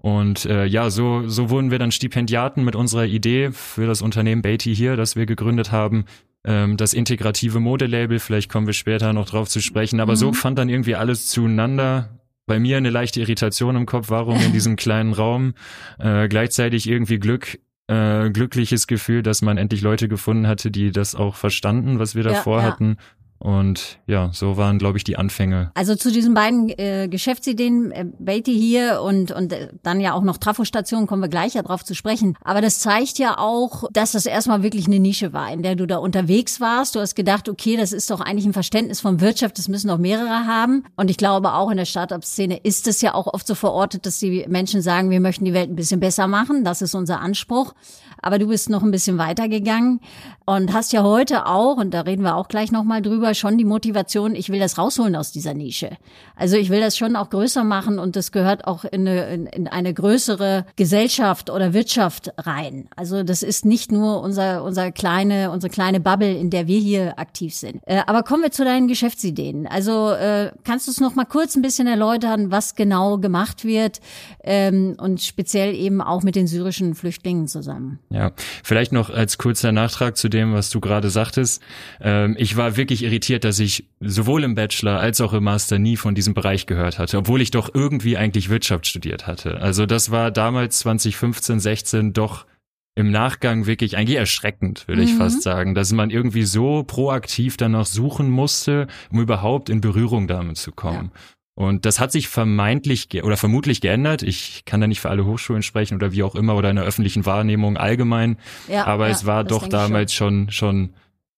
Und 0.00 0.44
äh, 0.46 0.64
ja, 0.64 0.90
so, 0.90 1.28
so 1.28 1.50
wurden 1.50 1.70
wir 1.70 1.78
dann 1.78 1.90
Stipendiaten 1.90 2.64
mit 2.64 2.76
unserer 2.76 3.04
Idee 3.04 3.50
für 3.52 3.86
das 3.86 4.00
Unternehmen 4.00 4.42
Beatty 4.42 4.74
hier, 4.74 4.96
das 4.96 5.16
wir 5.16 5.26
gegründet 5.26 5.72
haben, 5.72 6.04
ähm, 6.44 6.76
das 6.76 6.94
integrative 6.94 7.58
Modelabel, 7.58 8.20
vielleicht 8.20 8.50
kommen 8.50 8.66
wir 8.66 8.74
später 8.74 9.12
noch 9.12 9.28
drauf 9.28 9.48
zu 9.48 9.60
sprechen, 9.60 10.00
aber 10.00 10.12
mhm. 10.12 10.16
so 10.16 10.32
fand 10.32 10.58
dann 10.58 10.68
irgendwie 10.68 10.94
alles 10.94 11.26
zueinander. 11.26 12.20
Bei 12.46 12.58
mir 12.58 12.78
eine 12.78 12.90
leichte 12.90 13.20
Irritation 13.20 13.76
im 13.76 13.84
Kopf, 13.86 14.08
warum 14.08 14.40
in 14.40 14.52
diesem 14.52 14.76
kleinen 14.76 15.12
Raum 15.12 15.54
äh, 15.98 16.28
gleichzeitig 16.28 16.88
irgendwie 16.88 17.18
Glück 17.18 17.58
äh, 17.88 18.30
glückliches 18.30 18.86
Gefühl, 18.86 19.22
dass 19.22 19.42
man 19.42 19.56
endlich 19.56 19.80
Leute 19.80 20.08
gefunden 20.08 20.46
hatte, 20.46 20.70
die 20.70 20.92
das 20.92 21.14
auch 21.14 21.34
verstanden, 21.34 21.98
was 21.98 22.14
wir 22.14 22.22
davor 22.22 22.58
ja, 22.58 22.64
ja. 22.64 22.70
hatten 22.70 22.96
und 23.38 24.00
ja, 24.06 24.30
so 24.32 24.56
waren, 24.56 24.78
glaube 24.78 24.98
ich, 24.98 25.04
die 25.04 25.16
Anfänge. 25.16 25.70
Also 25.74 25.94
zu 25.94 26.10
diesen 26.10 26.34
beiden 26.34 26.70
äh, 26.70 27.06
Geschäftsideen, 27.08 27.92
äh, 27.92 28.06
Beatty 28.18 28.58
hier 28.58 29.00
und, 29.02 29.30
und 29.30 29.52
äh, 29.52 29.68
dann 29.84 30.00
ja 30.00 30.12
auch 30.14 30.22
noch 30.22 30.38
Trafostation, 30.38 31.06
kommen 31.06 31.22
wir 31.22 31.28
gleich 31.28 31.54
ja 31.54 31.62
drauf 31.62 31.84
zu 31.84 31.94
sprechen. 31.94 32.36
Aber 32.42 32.60
das 32.60 32.80
zeigt 32.80 33.18
ja 33.18 33.38
auch, 33.38 33.84
dass 33.92 34.12
das 34.12 34.26
erstmal 34.26 34.64
wirklich 34.64 34.86
eine 34.86 34.98
Nische 34.98 35.32
war, 35.32 35.52
in 35.52 35.62
der 35.62 35.76
du 35.76 35.86
da 35.86 35.98
unterwegs 35.98 36.60
warst. 36.60 36.96
Du 36.96 37.00
hast 37.00 37.14
gedacht, 37.14 37.48
okay, 37.48 37.76
das 37.76 37.92
ist 37.92 38.10
doch 38.10 38.20
eigentlich 38.20 38.44
ein 38.44 38.52
Verständnis 38.52 39.00
von 39.00 39.20
Wirtschaft, 39.20 39.56
das 39.58 39.68
müssen 39.68 39.90
auch 39.90 39.98
mehrere 39.98 40.46
haben. 40.46 40.84
Und 40.96 41.08
ich 41.08 41.16
glaube 41.16 41.52
auch 41.52 41.70
in 41.70 41.76
der 41.76 41.84
Startup-Szene 41.84 42.58
ist 42.64 42.88
es 42.88 43.00
ja 43.02 43.14
auch 43.14 43.28
oft 43.28 43.46
so 43.46 43.54
verortet, 43.54 44.04
dass 44.04 44.18
die 44.18 44.46
Menschen 44.48 44.82
sagen, 44.82 45.10
wir 45.10 45.20
möchten 45.20 45.44
die 45.44 45.54
Welt 45.54 45.70
ein 45.70 45.76
bisschen 45.76 46.00
besser 46.00 46.26
machen. 46.26 46.64
Das 46.64 46.82
ist 46.82 46.94
unser 46.94 47.20
Anspruch. 47.20 47.74
Aber 48.20 48.38
du 48.38 48.48
bist 48.48 48.68
noch 48.68 48.82
ein 48.82 48.90
bisschen 48.90 49.16
weitergegangen 49.18 50.00
und 50.44 50.72
hast 50.72 50.92
ja 50.92 51.02
heute 51.04 51.46
auch, 51.46 51.76
und 51.76 51.94
da 51.94 52.00
reden 52.00 52.22
wir 52.22 52.34
auch 52.34 52.48
gleich 52.48 52.72
nochmal 52.72 53.00
drüber, 53.00 53.27
schon 53.34 53.58
die 53.58 53.64
Motivation, 53.64 54.34
ich 54.34 54.48
will 54.50 54.58
das 54.58 54.78
rausholen 54.78 55.16
aus 55.16 55.32
dieser 55.32 55.54
Nische. 55.54 55.96
Also 56.36 56.56
ich 56.56 56.70
will 56.70 56.80
das 56.80 56.96
schon 56.96 57.16
auch 57.16 57.30
größer 57.30 57.64
machen 57.64 57.98
und 57.98 58.16
das 58.16 58.32
gehört 58.32 58.66
auch 58.66 58.84
in 58.84 59.06
eine, 59.06 59.26
in, 59.28 59.46
in 59.46 59.68
eine 59.68 59.92
größere 59.92 60.66
Gesellschaft 60.76 61.50
oder 61.50 61.72
Wirtschaft 61.72 62.32
rein. 62.38 62.88
Also 62.96 63.22
das 63.22 63.42
ist 63.42 63.64
nicht 63.64 63.92
nur 63.92 64.20
unser, 64.20 64.64
unser 64.64 64.92
kleine, 64.92 65.50
unsere 65.50 65.70
kleine 65.70 66.00
Bubble, 66.00 66.34
in 66.34 66.50
der 66.50 66.66
wir 66.66 66.78
hier 66.78 67.18
aktiv 67.18 67.54
sind. 67.54 67.80
Äh, 67.86 68.02
aber 68.06 68.22
kommen 68.22 68.42
wir 68.42 68.50
zu 68.50 68.64
deinen 68.64 68.88
Geschäftsideen. 68.88 69.66
Also 69.66 70.12
äh, 70.12 70.52
kannst 70.64 70.86
du 70.86 70.90
es 70.90 71.00
noch 71.00 71.14
mal 71.14 71.24
kurz 71.24 71.56
ein 71.56 71.62
bisschen 71.62 71.86
erläutern, 71.86 72.50
was 72.50 72.74
genau 72.74 73.18
gemacht 73.18 73.64
wird 73.64 74.00
ähm, 74.44 74.96
und 74.98 75.20
speziell 75.20 75.74
eben 75.74 76.00
auch 76.00 76.22
mit 76.22 76.36
den 76.36 76.46
syrischen 76.46 76.94
Flüchtlingen 76.94 77.48
zusammen? 77.48 77.98
Ja, 78.10 78.32
vielleicht 78.62 78.92
noch 78.92 79.10
als 79.10 79.38
kurzer 79.38 79.72
Nachtrag 79.72 80.16
zu 80.16 80.28
dem, 80.28 80.54
was 80.54 80.70
du 80.70 80.80
gerade 80.80 81.10
sagtest. 81.10 81.62
Ähm, 82.00 82.36
ich 82.38 82.56
war 82.56 82.76
wirklich 82.76 83.02
irritiert, 83.02 83.17
dass 83.44 83.58
ich 83.58 83.88
sowohl 84.00 84.44
im 84.44 84.54
Bachelor 84.54 85.00
als 85.00 85.20
auch 85.20 85.32
im 85.32 85.44
Master 85.44 85.78
nie 85.78 85.96
von 85.96 86.14
diesem 86.14 86.34
Bereich 86.34 86.66
gehört 86.66 86.98
hatte, 86.98 87.18
obwohl 87.18 87.40
ich 87.40 87.50
doch 87.50 87.70
irgendwie 87.74 88.16
eigentlich 88.16 88.48
Wirtschaft 88.48 88.86
studiert 88.86 89.26
hatte. 89.26 89.60
Also 89.60 89.86
das 89.86 90.10
war 90.10 90.30
damals 90.30 90.78
2015, 90.80 91.60
16 91.60 92.12
doch 92.12 92.46
im 92.94 93.10
Nachgang 93.10 93.66
wirklich 93.66 93.96
eigentlich 93.96 94.18
erschreckend, 94.18 94.88
würde 94.88 95.02
mhm. 95.02 95.08
ich 95.08 95.14
fast 95.14 95.42
sagen, 95.42 95.74
dass 95.74 95.92
man 95.92 96.10
irgendwie 96.10 96.42
so 96.42 96.82
proaktiv 96.82 97.56
danach 97.56 97.86
suchen 97.86 98.28
musste, 98.28 98.88
um 99.10 99.20
überhaupt 99.20 99.70
in 99.70 99.80
Berührung 99.80 100.26
damit 100.26 100.56
zu 100.56 100.72
kommen. 100.72 101.12
Ja. 101.14 101.20
Und 101.58 101.86
das 101.86 101.98
hat 101.98 102.12
sich 102.12 102.28
vermeintlich 102.28 103.08
oder 103.24 103.36
vermutlich 103.36 103.80
geändert. 103.80 104.22
Ich 104.22 104.64
kann 104.64 104.80
da 104.80 104.86
nicht 104.86 105.00
für 105.00 105.10
alle 105.10 105.24
Hochschulen 105.24 105.62
sprechen 105.62 105.96
oder 105.96 106.12
wie 106.12 106.22
auch 106.22 106.36
immer 106.36 106.54
oder 106.54 106.70
in 106.70 106.76
der 106.76 106.84
öffentlichen 106.84 107.26
Wahrnehmung 107.26 107.76
allgemein. 107.76 108.36
Ja, 108.68 108.86
aber 108.86 109.06
ja, 109.06 109.12
es 109.12 109.26
war 109.26 109.42
doch 109.42 109.66
damals 109.68 110.14
schon, 110.14 110.50
schon 110.50 110.90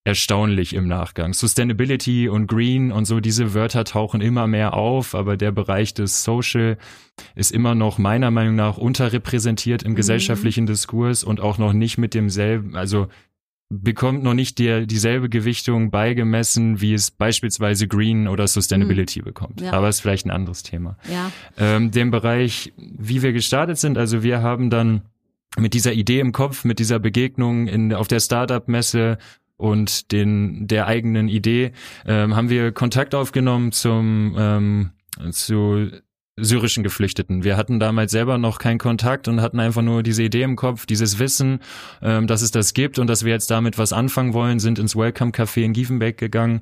erstaunlich 0.03 0.73
im 0.73 0.87
Nachgang. 0.87 1.33
Sustainability 1.33 2.27
und 2.27 2.47
Green 2.47 2.91
und 2.91 3.05
so 3.05 3.19
diese 3.19 3.53
Wörter 3.53 3.83
tauchen 3.83 4.19
immer 4.19 4.47
mehr 4.47 4.73
auf, 4.73 5.13
aber 5.13 5.37
der 5.37 5.51
Bereich 5.51 5.93
des 5.93 6.23
Social 6.23 6.77
ist 7.35 7.51
immer 7.51 7.75
noch 7.75 7.99
meiner 7.99 8.31
Meinung 8.31 8.55
nach 8.55 8.77
unterrepräsentiert 8.77 9.83
im 9.83 9.91
mhm. 9.91 9.95
gesellschaftlichen 9.95 10.65
Diskurs 10.65 11.23
und 11.23 11.39
auch 11.39 11.59
noch 11.59 11.73
nicht 11.73 11.99
mit 11.99 12.15
demselben, 12.15 12.75
also 12.75 13.07
bekommt 13.69 14.23
noch 14.23 14.33
nicht 14.33 14.57
die, 14.57 14.85
dieselbe 14.85 15.29
Gewichtung 15.29 15.91
beigemessen, 15.91 16.81
wie 16.81 16.93
es 16.93 17.09
beispielsweise 17.11 17.87
Green 17.87 18.27
oder 18.27 18.47
Sustainability 18.47 19.19
mhm. 19.19 19.25
bekommt. 19.25 19.61
Ja. 19.61 19.71
Aber 19.73 19.87
ist 19.87 20.01
vielleicht 20.01 20.25
ein 20.25 20.31
anderes 20.31 20.63
Thema. 20.63 20.97
Ja. 21.09 21.31
Ähm, 21.57 21.91
dem 21.91 22.11
Bereich, 22.11 22.73
wie 22.77 23.21
wir 23.21 23.33
gestartet 23.33 23.77
sind, 23.77 23.97
also 23.97 24.23
wir 24.23 24.41
haben 24.41 24.69
dann 24.69 25.03
mit 25.57 25.73
dieser 25.73 25.93
Idee 25.93 26.19
im 26.19 26.31
Kopf, 26.31 26.63
mit 26.63 26.79
dieser 26.79 26.99
Begegnung 26.99 27.67
in, 27.67 27.93
auf 27.93 28.07
der 28.07 28.19
Startup-Messe 28.19 29.17
und 29.61 30.11
den 30.11 30.67
der 30.67 30.87
eigenen 30.87 31.27
Idee 31.27 31.71
ähm, 32.05 32.35
haben 32.35 32.49
wir 32.49 32.71
Kontakt 32.71 33.13
aufgenommen 33.15 33.71
zum 33.71 34.35
ähm, 34.37 34.91
zu 35.31 35.91
syrischen 36.37 36.83
Geflüchteten. 36.83 37.43
Wir 37.43 37.57
hatten 37.57 37.79
damals 37.79 38.11
selber 38.11 38.37
noch 38.37 38.57
keinen 38.57 38.79
Kontakt 38.79 39.27
und 39.27 39.41
hatten 39.41 39.59
einfach 39.59 39.81
nur 39.81 40.01
diese 40.01 40.23
Idee 40.23 40.43
im 40.43 40.55
Kopf, 40.55 40.85
dieses 40.85 41.19
Wissen, 41.19 41.59
ähm, 42.01 42.25
dass 42.25 42.41
es 42.41 42.51
das 42.51 42.73
gibt 42.73 42.99
und 42.99 43.07
dass 43.07 43.23
wir 43.23 43.31
jetzt 43.31 43.51
damit 43.51 43.77
was 43.77 43.93
anfangen 43.93 44.33
wollen, 44.33 44.59
sind 44.59 44.79
ins 44.79 44.95
Welcome 44.95 45.31
Café 45.31 45.61
in 45.61 45.73
Giefenbeck 45.73 46.17
gegangen, 46.17 46.61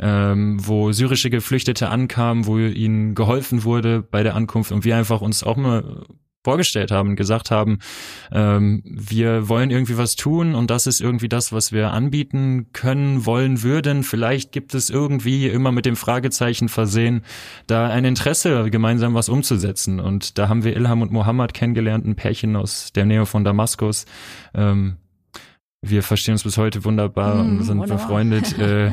ähm, 0.00 0.56
wo 0.60 0.92
syrische 0.92 1.30
Geflüchtete 1.30 1.88
ankamen, 1.88 2.46
wo 2.46 2.58
ihnen 2.58 3.14
geholfen 3.14 3.62
wurde 3.62 4.02
bei 4.02 4.22
der 4.22 4.34
Ankunft 4.34 4.72
und 4.72 4.84
wir 4.84 4.96
einfach 4.96 5.20
uns 5.20 5.44
auch 5.44 5.56
mal 5.56 6.04
vorgestellt 6.42 6.90
haben 6.90 7.16
gesagt 7.16 7.50
haben, 7.50 7.80
ähm, 8.32 8.82
wir 8.84 9.48
wollen 9.48 9.70
irgendwie 9.70 9.98
was 9.98 10.16
tun 10.16 10.54
und 10.54 10.70
das 10.70 10.86
ist 10.86 11.00
irgendwie 11.00 11.28
das, 11.28 11.52
was 11.52 11.70
wir 11.70 11.92
anbieten 11.92 12.68
können, 12.72 13.26
wollen 13.26 13.62
würden. 13.62 14.02
Vielleicht 14.04 14.50
gibt 14.52 14.74
es 14.74 14.88
irgendwie 14.88 15.48
immer 15.48 15.70
mit 15.70 15.84
dem 15.84 15.96
Fragezeichen 15.96 16.68
versehen, 16.68 17.22
da 17.66 17.88
ein 17.88 18.04
Interesse, 18.04 18.70
gemeinsam 18.70 19.14
was 19.14 19.28
umzusetzen. 19.28 20.00
Und 20.00 20.38
da 20.38 20.48
haben 20.48 20.64
wir 20.64 20.76
Ilham 20.76 21.02
und 21.02 21.12
Mohammed 21.12 21.52
kennengelernt, 21.52 22.06
ein 22.06 22.16
Pärchen 22.16 22.56
aus 22.56 22.92
der 22.92 23.04
Nähe 23.04 23.26
von 23.26 23.44
Damaskus. 23.44 24.06
Ähm, 24.54 24.96
wir 25.82 26.02
verstehen 26.02 26.32
uns 26.32 26.44
bis 26.44 26.56
heute 26.56 26.84
wunderbar 26.84 27.36
mm, 27.36 27.58
und 27.58 27.64
sind 27.64 27.78
wunderbar. 27.78 28.06
befreundet. 28.06 28.58
äh, 28.58 28.92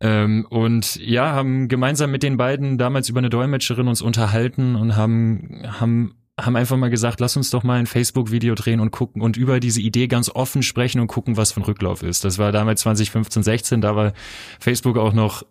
ähm, 0.00 0.46
und 0.50 0.96
ja, 0.96 1.32
haben 1.32 1.68
gemeinsam 1.68 2.10
mit 2.10 2.24
den 2.24 2.36
beiden 2.36 2.76
damals 2.76 3.08
über 3.08 3.20
eine 3.20 3.30
Dolmetscherin 3.30 3.86
uns 3.86 4.02
unterhalten 4.02 4.74
und 4.74 4.96
haben, 4.96 5.62
haben 5.64 6.14
haben 6.40 6.56
einfach 6.56 6.76
mal 6.76 6.90
gesagt, 6.90 7.20
lass 7.20 7.36
uns 7.36 7.50
doch 7.50 7.62
mal 7.62 7.78
ein 7.78 7.86
Facebook-Video 7.86 8.54
drehen 8.54 8.80
und 8.80 8.90
gucken 8.90 9.20
und 9.20 9.36
über 9.36 9.60
diese 9.60 9.80
Idee 9.80 10.08
ganz 10.08 10.30
offen 10.30 10.62
sprechen 10.62 11.00
und 11.00 11.06
gucken, 11.06 11.36
was 11.36 11.52
von 11.52 11.62
Rücklauf 11.62 12.02
ist. 12.02 12.24
Das 12.24 12.38
war 12.38 12.52
damals 12.52 12.80
2015, 12.82 13.42
16, 13.42 13.80
da 13.80 13.96
war 13.96 14.12
Facebook 14.58 14.96
auch 14.96 15.12
noch 15.12 15.44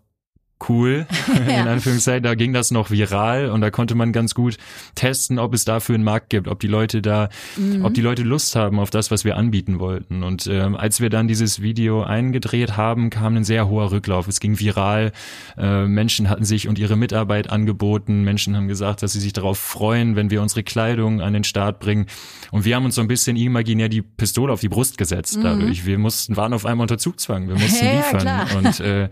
cool, 0.69 1.07
in 1.47 1.67
Anführungszeichen. 1.67 2.23
Da 2.23 2.35
ging 2.35 2.53
das 2.53 2.71
noch 2.71 2.91
viral 2.91 3.49
und 3.49 3.61
da 3.61 3.71
konnte 3.71 3.95
man 3.95 4.11
ganz 4.11 4.35
gut 4.35 4.57
testen, 4.95 5.39
ob 5.39 5.53
es 5.53 5.65
dafür 5.65 5.95
einen 5.95 6.03
Markt 6.03 6.29
gibt, 6.29 6.47
ob 6.47 6.59
die 6.59 6.67
Leute 6.67 7.01
da, 7.01 7.29
mhm. 7.57 7.85
ob 7.85 7.93
die 7.93 8.01
Leute 8.01 8.23
Lust 8.23 8.55
haben 8.55 8.79
auf 8.79 8.89
das, 8.89 9.11
was 9.11 9.25
wir 9.25 9.37
anbieten 9.37 9.79
wollten. 9.79 10.23
Und 10.23 10.47
ähm, 10.47 10.75
als 10.75 11.01
wir 11.01 11.09
dann 11.09 11.27
dieses 11.27 11.61
Video 11.61 12.03
eingedreht 12.03 12.77
haben, 12.77 13.09
kam 13.09 13.35
ein 13.35 13.43
sehr 13.43 13.67
hoher 13.67 13.91
Rücklauf. 13.91 14.27
Es 14.27 14.39
ging 14.39 14.59
viral. 14.59 15.11
Äh, 15.57 15.85
Menschen 15.85 16.29
hatten 16.29 16.45
sich 16.45 16.67
und 16.67 16.79
ihre 16.79 16.95
Mitarbeit 16.95 17.49
angeboten. 17.49 18.23
Menschen 18.23 18.55
haben 18.55 18.67
gesagt, 18.67 19.03
dass 19.03 19.13
sie 19.13 19.19
sich 19.19 19.33
darauf 19.33 19.57
freuen, 19.57 20.15
wenn 20.15 20.29
wir 20.29 20.41
unsere 20.41 20.63
Kleidung 20.63 21.21
an 21.21 21.33
den 21.33 21.43
Start 21.43 21.79
bringen. 21.79 22.07
Und 22.51 22.65
wir 22.65 22.75
haben 22.75 22.85
uns 22.85 22.95
so 22.95 23.01
ein 23.01 23.07
bisschen 23.07 23.37
imaginär 23.37 23.89
die 23.89 24.01
Pistole 24.01 24.51
auf 24.53 24.61
die 24.61 24.69
Brust 24.69 24.97
gesetzt 24.97 25.37
mhm. 25.37 25.43
dadurch. 25.43 25.85
Wir 25.85 25.97
mussten, 25.97 26.37
waren 26.37 26.53
auf 26.53 26.65
einmal 26.65 26.85
unter 26.85 26.97
Zugzwang. 26.97 27.47
Wir 27.47 27.55
mussten 27.55 27.85
ja, 27.85 27.95
liefern. 27.97 28.19
Klar. 28.19 28.47
Und 28.57 28.79
äh, 28.79 29.09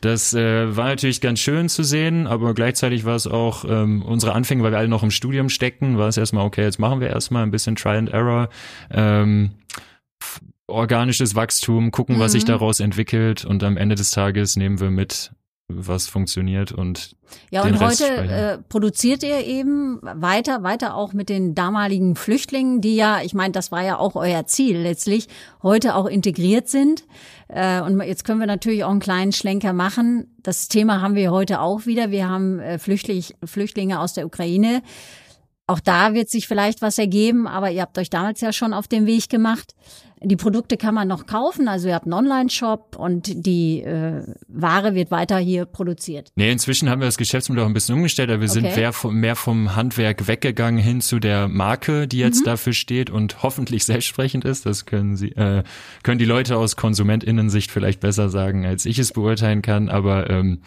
das 0.00 0.32
äh, 0.32 0.76
war 0.80 0.88
natürlich 0.88 1.20
ganz 1.20 1.40
schön 1.40 1.68
zu 1.68 1.84
sehen, 1.84 2.26
aber 2.26 2.54
gleichzeitig 2.54 3.04
war 3.04 3.14
es 3.14 3.26
auch 3.26 3.66
ähm, 3.68 4.00
unsere 4.00 4.32
Anfänge, 4.32 4.62
weil 4.62 4.72
wir 4.72 4.78
alle 4.78 4.88
noch 4.88 5.02
im 5.02 5.10
Studium 5.10 5.50
steckten, 5.50 5.98
war 5.98 6.08
es 6.08 6.16
erstmal, 6.16 6.46
okay, 6.46 6.62
jetzt 6.62 6.78
machen 6.78 7.00
wir 7.00 7.08
erstmal 7.08 7.42
ein 7.42 7.50
bisschen 7.50 7.76
Try 7.76 7.98
and 7.98 8.08
Error. 8.08 8.48
Ähm, 8.90 9.50
organisches 10.66 11.34
Wachstum, 11.34 11.90
gucken, 11.90 12.16
mhm. 12.16 12.20
was 12.20 12.32
sich 12.32 12.44
mhm. 12.44 12.48
daraus 12.48 12.80
entwickelt 12.80 13.44
und 13.44 13.62
am 13.62 13.76
Ende 13.76 13.94
des 13.94 14.10
Tages 14.10 14.56
nehmen 14.56 14.80
wir 14.80 14.90
mit, 14.90 15.32
was 15.70 16.06
funktioniert 16.06 16.72
und 16.72 17.16
ja 17.50 17.62
und 17.62 17.78
heute 17.80 18.04
äh, 18.06 18.58
produziert 18.68 19.22
ihr 19.22 19.44
eben 19.46 20.00
weiter 20.02 20.62
weiter 20.62 20.94
auch 20.94 21.12
mit 21.12 21.28
den 21.28 21.54
damaligen 21.54 22.16
Flüchtlingen 22.16 22.80
die 22.80 22.96
ja 22.96 23.20
ich 23.22 23.34
meine 23.34 23.52
das 23.52 23.70
war 23.70 23.84
ja 23.84 23.98
auch 23.98 24.16
euer 24.16 24.46
Ziel 24.46 24.78
letztlich 24.78 25.28
heute 25.62 25.94
auch 25.94 26.06
integriert 26.06 26.68
sind. 26.68 27.04
Äh, 27.48 27.80
und 27.80 28.00
jetzt 28.00 28.24
können 28.24 28.40
wir 28.40 28.46
natürlich 28.46 28.84
auch 28.84 28.90
einen 28.90 29.00
kleinen 29.00 29.32
Schlenker 29.32 29.72
machen. 29.72 30.26
Das 30.42 30.68
Thema 30.68 31.00
haben 31.00 31.14
wir 31.14 31.30
heute 31.30 31.60
auch 31.60 31.86
wieder. 31.86 32.10
Wir 32.10 32.28
haben 32.28 32.60
äh, 32.60 32.78
Flüchtling, 32.78 33.24
Flüchtlinge 33.44 34.00
aus 34.00 34.12
der 34.12 34.26
Ukraine 34.26 34.82
auch 35.70 35.80
da 35.80 36.14
wird 36.14 36.28
sich 36.28 36.48
vielleicht 36.48 36.82
was 36.82 36.98
ergeben 36.98 37.46
aber 37.46 37.70
ihr 37.70 37.82
habt 37.82 37.96
euch 37.98 38.10
damals 38.10 38.40
ja 38.40 38.52
schon 38.52 38.74
auf 38.74 38.88
den 38.88 39.06
Weg 39.06 39.28
gemacht 39.28 39.74
die 40.22 40.36
Produkte 40.36 40.76
kann 40.76 40.94
man 40.94 41.08
noch 41.08 41.24
kaufen, 41.24 41.66
also 41.66 41.88
ihr 41.88 41.94
habt 41.94 42.04
einen 42.04 42.12
Online-Shop 42.12 42.96
und 42.96 43.46
die 43.46 43.80
äh, 43.80 44.22
Ware 44.48 44.94
wird 44.94 45.10
weiter 45.10 45.38
hier 45.38 45.64
produziert. 45.64 46.30
Nee, 46.36 46.52
inzwischen 46.52 46.90
haben 46.90 47.00
wir 47.00 47.06
das 47.06 47.16
Geschäftsmodell 47.16 47.64
auch 47.64 47.68
ein 47.68 47.72
bisschen 47.72 47.94
umgestellt, 47.94 48.28
aber 48.28 48.42
wir 48.42 48.50
okay. 48.50 48.70
sind 48.74 49.14
mehr 49.14 49.34
vom, 49.34 49.76
Handwerk 49.76 50.26
weggegangen 50.28 50.78
hin 50.78 51.00
zu 51.00 51.20
der 51.20 51.48
Marke, 51.48 52.06
die 52.06 52.18
jetzt 52.18 52.40
mhm. 52.40 52.44
dafür 52.44 52.74
steht 52.74 53.08
und 53.08 53.42
hoffentlich 53.42 53.84
selbstsprechend 53.86 54.44
ist. 54.44 54.66
Das 54.66 54.84
können 54.84 55.16
sie, 55.16 55.30
äh, 55.32 55.62
können 56.02 56.18
die 56.18 56.26
Leute 56.26 56.58
aus 56.58 56.76
KonsumentInnen-Sicht 56.76 57.70
vielleicht 57.70 58.00
besser 58.00 58.28
sagen, 58.28 58.66
als 58.66 58.84
ich 58.84 58.98
es 58.98 59.12
beurteilen 59.12 59.62
kann, 59.62 59.88
aber 59.88 60.28
ähm, 60.28 60.60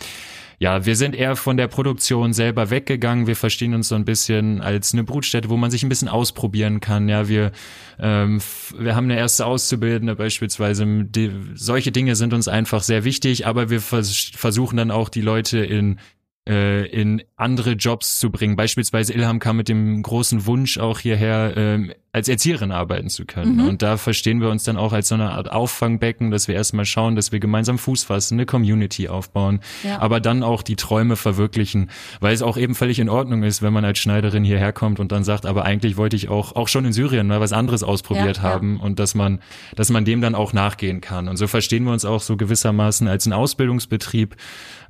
ja, 0.63 0.85
wir 0.85 0.95
sind 0.95 1.13
eher 1.13 1.35
von 1.35 1.57
der 1.57 1.67
Produktion 1.67 2.31
selber 2.31 2.69
weggegangen. 2.69 3.27
Wir 3.27 3.35
verstehen 3.35 3.73
uns 3.73 3.89
so 3.89 3.95
ein 3.95 4.05
bisschen 4.05 4.61
als 4.61 4.93
eine 4.93 5.03
Brutstätte, 5.03 5.49
wo 5.49 5.57
man 5.57 5.69
sich 5.69 5.83
ein 5.83 5.89
bisschen 5.89 6.07
ausprobieren 6.07 6.79
kann. 6.79 7.09
Ja, 7.09 7.27
wir, 7.27 7.51
ähm, 7.99 8.39
wir 8.79 8.95
haben 8.95 9.03
eine 9.03 9.17
erste 9.17 9.45
Auszubildende 9.45 10.15
beispielsweise. 10.15 10.85
Die, 10.85 11.31
solche 11.53 11.91
Dinge 11.91 12.15
sind 12.15 12.33
uns 12.33 12.47
einfach 12.47 12.81
sehr 12.81 13.03
wichtig, 13.03 13.45
aber 13.45 13.69
wir 13.69 13.81
vers 13.81 14.31
versuchen 14.37 14.77
dann 14.77 14.89
auch 14.89 15.09
die 15.09 15.19
Leute 15.19 15.59
in 15.59 15.99
äh, 16.47 16.85
in 16.87 17.23
andere 17.37 17.71
Jobs 17.71 18.19
zu 18.19 18.29
bringen. 18.29 18.55
Beispielsweise 18.55 19.13
Ilham 19.13 19.39
kam 19.39 19.57
mit 19.57 19.69
dem 19.69 20.01
großen 20.01 20.45
Wunsch 20.45 20.77
auch 20.77 20.99
hierher, 20.99 21.55
äh, 21.55 21.95
als 22.11 22.27
Erzieherin 22.27 22.71
arbeiten 22.71 23.09
zu 23.09 23.25
können. 23.25 23.55
Mhm. 23.55 23.67
Und 23.67 23.81
da 23.81 23.97
verstehen 23.97 24.41
wir 24.41 24.49
uns 24.49 24.63
dann 24.65 24.77
auch 24.77 24.93
als 24.93 25.07
so 25.07 25.15
eine 25.15 25.31
Art 25.31 25.51
Auffangbecken, 25.51 26.31
dass 26.31 26.47
wir 26.47 26.55
erstmal 26.55 26.85
schauen, 26.85 27.15
dass 27.15 27.31
wir 27.31 27.39
gemeinsam 27.39 27.77
Fuß 27.77 28.03
fassen, 28.03 28.35
eine 28.35 28.45
Community 28.45 29.07
aufbauen, 29.07 29.61
ja. 29.83 29.99
aber 29.99 30.19
dann 30.19 30.43
auch 30.43 30.63
die 30.63 30.75
Träume 30.75 31.15
verwirklichen, 31.15 31.89
weil 32.19 32.33
es 32.33 32.41
auch 32.41 32.57
eben 32.57 32.75
völlig 32.75 32.99
in 32.99 33.09
Ordnung 33.09 33.43
ist, 33.43 33.61
wenn 33.61 33.73
man 33.73 33.85
als 33.85 33.99
Schneiderin 33.99 34.43
hierher 34.43 34.73
kommt 34.73 34.99
und 34.99 35.11
dann 35.11 35.23
sagt, 35.23 35.45
aber 35.45 35.63
eigentlich 35.65 35.97
wollte 35.97 36.15
ich 36.15 36.29
auch, 36.29 36.55
auch 36.55 36.67
schon 36.67 36.85
in 36.85 36.93
Syrien 36.93 37.27
mal 37.27 37.39
was 37.39 37.53
anderes 37.53 37.83
ausprobiert 37.83 38.37
ja, 38.37 38.43
haben 38.43 38.77
ja. 38.77 38.83
und 38.83 38.99
dass 38.99 39.15
man, 39.15 39.39
dass 39.75 39.89
man 39.89 40.05
dem 40.05 40.21
dann 40.21 40.35
auch 40.35 40.53
nachgehen 40.53 41.01
kann. 41.01 41.27
Und 41.27 41.37
so 41.37 41.47
verstehen 41.47 41.85
wir 41.85 41.93
uns 41.93 42.05
auch 42.05 42.21
so 42.21 42.37
gewissermaßen 42.37 43.07
als 43.07 43.25
ein 43.25 43.33
Ausbildungsbetrieb, 43.33 44.35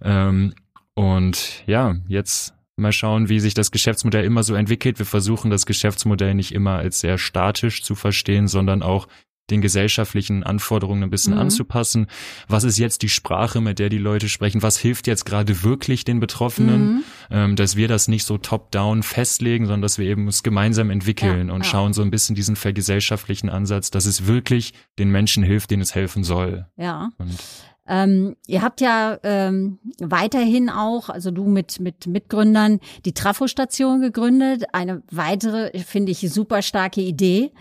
ähm, 0.03 0.53
und 0.95 1.63
ja, 1.65 1.95
jetzt 2.07 2.53
mal 2.75 2.91
schauen, 2.91 3.29
wie 3.29 3.39
sich 3.39 3.53
das 3.53 3.71
Geschäftsmodell 3.71 4.25
immer 4.25 4.43
so 4.43 4.55
entwickelt. 4.55 5.00
Wir 5.00 5.05
versuchen 5.05 5.51
das 5.51 5.65
Geschäftsmodell 5.65 6.33
nicht 6.33 6.53
immer 6.53 6.77
als 6.77 7.00
sehr 7.00 7.17
statisch 7.17 7.83
zu 7.83 7.95
verstehen, 7.95 8.47
sondern 8.47 8.81
auch 8.81 9.07
den 9.50 9.62
gesellschaftlichen 9.62 10.43
Anforderungen 10.43 11.03
ein 11.03 11.09
bisschen 11.09 11.33
mhm. 11.33 11.41
anzupassen. 11.41 12.07
Was 12.47 12.63
ist 12.63 12.77
jetzt 12.77 13.01
die 13.01 13.09
Sprache, 13.09 13.59
mit 13.59 13.77
der 13.77 13.89
die 13.89 13.97
Leute 13.97 14.29
sprechen? 14.29 14.62
Was 14.62 14.77
hilft 14.77 15.05
jetzt 15.05 15.25
gerade 15.25 15.63
wirklich 15.63 16.05
den 16.05 16.21
Betroffenen? 16.21 16.85
Mhm. 16.85 17.03
Ähm, 17.29 17.55
dass 17.55 17.75
wir 17.75 17.88
das 17.89 18.07
nicht 18.07 18.23
so 18.23 18.38
top-down 18.38 19.03
festlegen, 19.03 19.65
sondern 19.65 19.81
dass 19.81 19.97
wir 19.97 20.05
eben 20.05 20.27
es 20.27 20.43
gemeinsam 20.43 20.89
entwickeln 20.89 21.50
ja, 21.50 21.53
und 21.53 21.65
ja. 21.65 21.69
schauen 21.69 21.93
so 21.93 22.01
ein 22.01 22.09
bisschen 22.09 22.35
diesen 22.35 22.55
vergesellschaftlichen 22.55 23.50
Ansatz, 23.50 23.91
dass 23.91 24.05
es 24.05 24.27
wirklich 24.27 24.73
den 24.97 25.09
Menschen 25.09 25.43
hilft, 25.43 25.71
denen 25.71 25.81
es 25.81 25.93
helfen 25.93 26.23
soll. 26.23 26.67
Ja. 26.77 27.09
Und 27.17 27.38
ähm, 27.87 28.35
ihr 28.47 28.61
habt 28.61 28.79
ja 28.79 29.17
ähm, 29.23 29.79
weiterhin 29.99 30.69
auch, 30.69 31.09
also 31.09 31.31
du 31.31 31.45
mit 31.45 31.79
mit 31.79 32.07
Mitgründern, 32.07 32.79
die 33.05 33.13
Trafo-Station 33.13 34.01
gegründet. 34.01 34.63
Eine 34.71 35.03
weitere, 35.11 35.77
finde 35.79 36.11
ich, 36.11 36.19
super 36.31 36.61
starke 36.61 37.01
Idee. 37.01 37.51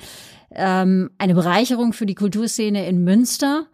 Ähm, 0.50 1.10
eine 1.18 1.34
Bereicherung 1.34 1.92
für 1.92 2.06
die 2.06 2.14
Kulturszene 2.14 2.86
in 2.86 3.02
Münster. 3.02 3.66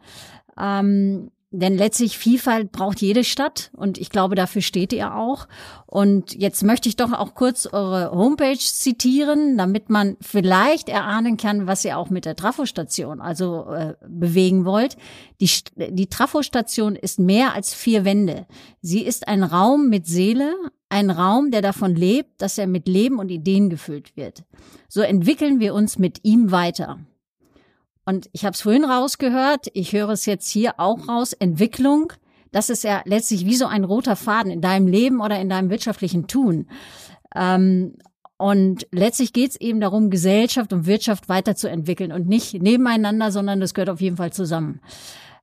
Ähm, 0.59 1.31
denn 1.51 1.79
letztlich 1.79 2.19
Vielfalt 2.19 2.73
braucht 2.73 3.01
jede 3.01 3.25
Stadt 3.25 3.71
und 3.75 3.97
ich 3.97 4.11
glaube, 4.11 4.35
dafür 4.35 4.61
steht 4.61 4.93
ihr 4.93 5.15
auch. 5.15 5.49
Und 5.87 6.35
jetzt 6.35 6.63
möchte 6.63 6.91
ich 6.91 6.97
doch 6.97 7.13
auch 7.13 7.35
kurz 7.35 7.67
eure 7.67 8.11
Homepage 8.11 8.59
zitieren, 8.59 9.57
damit 9.57 9.89
man 9.89 10.19
vielleicht 10.21 10.91
erahnen 10.91 11.39
kann, 11.39 11.67
was 11.67 11.87
ihr 11.87 11.97
auch 11.97 12.11
mit 12.11 12.27
der 12.27 12.37
Trafostation 12.37 13.23
also 13.23 13.67
äh, 13.71 13.95
bewegen 14.07 14.67
wollt. 14.67 14.99
Die, 15.41 15.49
die 15.77 16.09
Trafostation 16.09 16.97
ist 16.97 17.19
mehr 17.19 17.55
als 17.55 17.73
vier 17.73 18.05
Wände. 18.05 18.47
Sie 18.83 19.01
ist 19.01 19.27
ein 19.27 19.43
Raum 19.43 19.89
mit 19.89 20.07
Seele, 20.07 20.55
ein 20.91 21.09
Raum, 21.09 21.51
der 21.51 21.63
davon 21.63 21.95
lebt, 21.95 22.43
dass 22.43 22.59
er 22.59 22.67
mit 22.67 22.89
Leben 22.89 23.19
und 23.19 23.31
Ideen 23.31 23.71
gefüllt 23.71 24.17
wird. 24.17 24.45
So 24.89 25.01
entwickeln 25.01 25.61
wir 25.61 25.73
uns 25.73 25.99
mit 25.99 26.21
ihm 26.25 26.51
weiter. 26.51 26.99
Und 28.09 28.31
ich 28.33 28.47
habe 28.47 28.55
es 28.55 28.63
vorhin 28.63 28.87
rausgehört, 28.87 29.67
ich 29.75 29.93
höre 29.93 30.09
es 30.09 30.25
jetzt 30.25 30.49
hier 30.49 30.81
auch 30.81 31.09
raus, 31.09 31.35
Entwicklung, 31.35 32.11
das 32.53 32.71
ist 32.71 32.83
ja 32.83 33.03
letztlich 33.05 33.45
wie 33.45 33.55
so 33.55 33.67
ein 33.67 33.85
roter 33.85 34.17
Faden 34.17 34.51
in 34.51 34.63
deinem 34.63 34.87
Leben 34.87 35.21
oder 35.21 35.39
in 35.39 35.51
deinem 35.51 35.69
wirtschaftlichen 35.69 36.27
Tun. 36.27 36.71
Ähm, 37.37 37.99
und 38.39 38.87
letztlich 38.93 39.35
geht 39.35 39.51
es 39.51 39.61
eben 39.61 39.79
darum, 39.83 40.09
Gesellschaft 40.09 40.73
und 40.73 40.87
Wirtschaft 40.87 41.29
weiterzuentwickeln 41.29 42.11
und 42.11 42.27
nicht 42.27 42.55
nebeneinander, 42.55 43.31
sondern 43.31 43.61
das 43.61 43.75
gehört 43.75 43.91
auf 43.91 44.01
jeden 44.01 44.17
Fall 44.17 44.33
zusammen. 44.33 44.81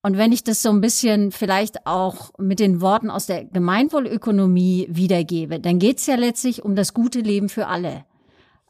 Und 0.02 0.18
wenn 0.18 0.32
ich 0.32 0.44
das 0.44 0.64
so 0.64 0.72
ein 0.72 0.82
bisschen 0.82 1.32
vielleicht 1.32 1.86
auch 1.86 2.32
mit 2.40 2.60
den 2.60 2.82
Worten 2.82 3.12
aus 3.12 3.28
der 3.28 3.46
Gemeinwohlökonomie 3.46 4.88
wiedergebe, 4.90 5.60
dann 5.60 5.78
geht 5.78 6.00
es 6.00 6.08
ja 6.08 6.16
letztlich 6.16 6.66
um 6.66 6.76
das 6.76 6.96
gute 6.96 7.20
Leben 7.20 7.48
für 7.48 7.68
alle. 7.68 8.06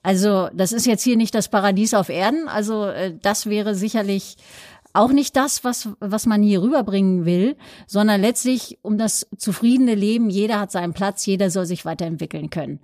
Also 0.05 0.49
das 0.53 0.71
ist 0.71 0.85
jetzt 0.85 1.01
hier 1.01 1.17
nicht 1.17 1.33
das 1.33 1.49
Paradies 1.49 1.95
auf 1.95 2.09
Erden. 2.09 2.47
Also 2.47 2.85
äh, 2.85 3.15
das 3.23 3.47
wäre 3.47 3.73
sicherlich 3.73 4.35
auch 4.93 5.11
nicht 5.11 5.35
das, 5.35 5.63
was, 5.63 5.89
was 5.99 6.27
man 6.27 6.43
hier 6.43 6.61
rüberbringen 6.61 7.25
will, 7.25 7.57
sondern 7.87 8.21
letztlich 8.21 8.77
um 8.83 8.99
das 8.99 9.25
zufriedene 9.35 9.95
Leben. 9.95 10.29
Jeder 10.29 10.59
hat 10.59 10.71
seinen 10.71 10.93
Platz, 10.93 11.25
jeder 11.25 11.49
soll 11.49 11.65
sich 11.65 11.85
weiterentwickeln 11.85 12.51
können. 12.51 12.79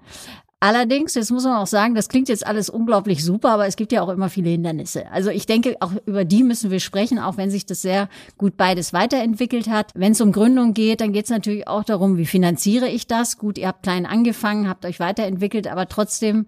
Allerdings, 0.60 1.14
jetzt 1.14 1.32
muss 1.32 1.44
man 1.44 1.58
auch 1.58 1.68
sagen, 1.68 1.94
das 1.94 2.10
klingt 2.10 2.28
jetzt 2.28 2.46
alles 2.46 2.70
unglaublich 2.70 3.24
super, 3.24 3.50
aber 3.50 3.68
es 3.68 3.76
gibt 3.76 3.92
ja 3.92 4.02
auch 4.02 4.10
immer 4.10 4.30
viele 4.30 4.50
Hindernisse. 4.50 5.12
Also 5.12 5.30
ich 5.30 5.46
denke, 5.46 5.76
auch 5.80 5.92
über 6.06 6.26
die 6.26 6.44
müssen 6.44 6.70
wir 6.72 6.80
sprechen, 6.80 7.18
auch 7.18 7.38
wenn 7.38 7.50
sich 7.52 7.66
das 7.68 7.84
sehr 7.84 8.10
gut 8.38 8.58
beides 8.58 8.94
weiterentwickelt 8.94 9.70
hat. 9.70 9.92
Wenn 9.96 10.12
es 10.12 10.22
um 10.22 10.32
Gründung 10.32 10.74
geht, 10.74 11.02
dann 11.02 11.14
geht 11.14 11.26
es 11.26 11.32
natürlich 11.32 11.68
auch 11.68 11.84
darum, 11.84 12.18
wie 12.18 12.28
finanziere 12.28 12.90
ich 12.90 13.08
das? 13.08 13.38
Gut, 13.38 13.58
ihr 13.58 13.68
habt 13.68 13.84
klein 13.84 14.06
angefangen, 14.06 14.70
habt 14.70 14.86
euch 14.86 15.00
weiterentwickelt, 15.00 15.68
aber 15.68 15.88
trotzdem 15.88 16.46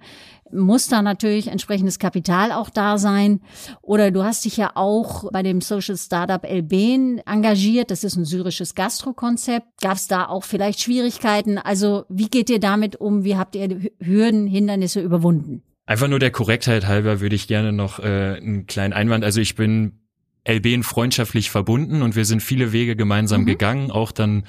muss 0.53 0.87
da 0.87 1.01
natürlich 1.01 1.47
entsprechendes 1.47 1.99
Kapital 1.99 2.51
auch 2.51 2.69
da 2.69 2.97
sein. 2.97 3.41
Oder 3.81 4.11
du 4.11 4.23
hast 4.23 4.45
dich 4.45 4.57
ja 4.57 4.71
auch 4.75 5.31
bei 5.31 5.43
dem 5.43 5.61
Social 5.61 5.97
Startup 5.97 6.43
Elben 6.43 7.19
engagiert. 7.25 7.91
Das 7.91 8.03
ist 8.03 8.15
ein 8.15 8.25
syrisches 8.25 8.75
Gastrokonzept. 8.75 9.67
Gab 9.81 9.97
es 9.97 10.07
da 10.07 10.27
auch 10.27 10.43
vielleicht 10.43 10.81
Schwierigkeiten? 10.81 11.57
Also 11.57 12.05
wie 12.09 12.29
geht 12.29 12.49
ihr 12.49 12.59
damit 12.59 12.95
um? 12.95 13.23
Wie 13.23 13.37
habt 13.37 13.55
ihr 13.55 13.91
Hürden, 13.99 14.47
Hindernisse 14.47 15.01
überwunden? 15.01 15.63
Einfach 15.85 16.07
nur 16.07 16.19
der 16.19 16.31
Korrektheit 16.31 16.87
halber 16.87 17.19
würde 17.19 17.35
ich 17.35 17.47
gerne 17.47 17.73
noch 17.73 17.99
äh, 17.99 18.37
einen 18.37 18.67
kleinen 18.67 18.93
Einwand. 18.93 19.25
Also 19.25 19.41
ich 19.41 19.55
bin 19.55 20.02
Elben 20.43 20.83
freundschaftlich 20.83 21.49
verbunden 21.49 22.01
und 22.01 22.15
wir 22.15 22.25
sind 22.25 22.41
viele 22.41 22.71
Wege 22.73 22.95
gemeinsam 22.95 23.41
mhm. 23.41 23.45
gegangen, 23.45 23.91
auch 23.91 24.11
dann 24.11 24.43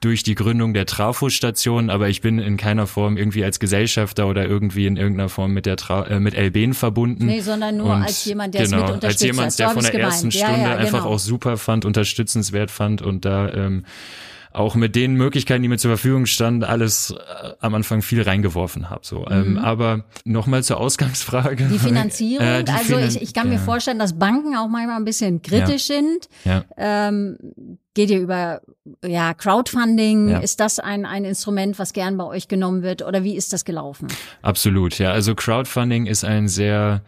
durch 0.00 0.22
die 0.22 0.34
Gründung 0.34 0.74
der 0.74 0.84
Trafo-Station, 0.84 1.88
aber 1.88 2.08
ich 2.08 2.20
bin 2.20 2.38
in 2.38 2.56
keiner 2.58 2.86
Form 2.86 3.16
irgendwie 3.16 3.42
als 3.42 3.58
Gesellschafter 3.58 4.26
oder 4.26 4.44
irgendwie 4.44 4.86
in 4.86 4.96
irgendeiner 4.96 5.30
Form 5.30 5.52
mit 5.54 5.64
der 5.64 5.76
Tra 5.76 6.06
äh, 6.06 6.20
mit 6.20 6.34
Elben 6.34 6.74
verbunden. 6.74 7.24
Nee, 7.24 7.40
sondern 7.40 7.78
nur 7.78 7.94
und 7.94 8.02
als 8.02 8.24
jemand, 8.26 8.54
der 8.54 8.64
genau, 8.64 8.76
es 8.76 8.82
mit 8.82 8.94
unterstützt 8.94 9.22
Als 9.22 9.36
jemand, 9.36 9.58
der 9.58 9.70
von 9.70 9.82
der 9.82 9.92
gemeint. 9.92 10.12
ersten 10.12 10.30
Ja, 10.30 10.46
Stunde 10.46 10.68
ja, 10.68 10.76
einfach 10.76 10.98
genau. 11.04 11.14
auch 11.14 11.18
super 11.18 11.56
fand, 11.56 11.84
unterstützenswert 11.86 12.70
fand 12.70 13.00
und 13.00 13.24
da 13.24 13.50
ähm, 13.52 13.84
auch 14.54 14.74
mit 14.76 14.94
den 14.94 15.14
Möglichkeiten, 15.14 15.62
die 15.62 15.68
mir 15.68 15.78
zur 15.78 15.90
Verfügung 15.90 16.26
standen, 16.26 16.64
alles 16.64 17.10
äh, 17.10 17.52
am 17.60 17.74
Anfang 17.74 18.00
viel 18.02 18.22
reingeworfen 18.22 18.88
habe. 18.88 19.00
So, 19.04 19.26
ähm, 19.28 19.52
Mhm. 19.52 19.58
aber 19.58 20.04
nochmal 20.24 20.62
zur 20.62 20.78
Ausgangsfrage. 20.78 21.66
Die 21.68 21.78
Finanzierung, 21.90 22.46
Äh, 22.46 22.64
die 22.64 22.72
also 22.72 22.94
Finan- 22.94 23.08
ich, 23.08 23.20
ich 23.20 23.34
kann 23.34 23.48
mir 23.48 23.56
ja. 23.56 23.60
vorstellen, 23.60 23.98
dass 23.98 24.18
Banken 24.18 24.56
auch 24.56 24.68
manchmal 24.68 24.96
ein 24.96 25.04
bisschen 25.04 25.42
kritisch 25.42 25.84
sind. 25.84 26.28
Ja. 26.44 26.64
Ähm, 26.76 27.36
geht 27.94 28.10
ihr 28.10 28.20
über 28.20 28.60
ja, 29.04 29.34
Crowdfunding? 29.34 30.28
Ja. 30.30 30.38
Ist 30.38 30.60
das 30.60 30.78
ein, 30.78 31.04
ein 31.04 31.24
Instrument, 31.24 31.78
was 31.78 31.92
gern 31.92 32.16
bei 32.16 32.24
euch 32.24 32.48
genommen 32.48 32.82
wird? 32.82 33.02
Oder 33.02 33.24
wie 33.24 33.36
ist 33.36 33.52
das 33.52 33.64
gelaufen? 33.64 34.08
Absolut, 34.42 34.98
ja. 34.98 35.10
Also 35.10 35.34
Crowdfunding 35.34 36.06
ist 36.06 36.24
ein 36.24 36.48
sehr 36.48 37.02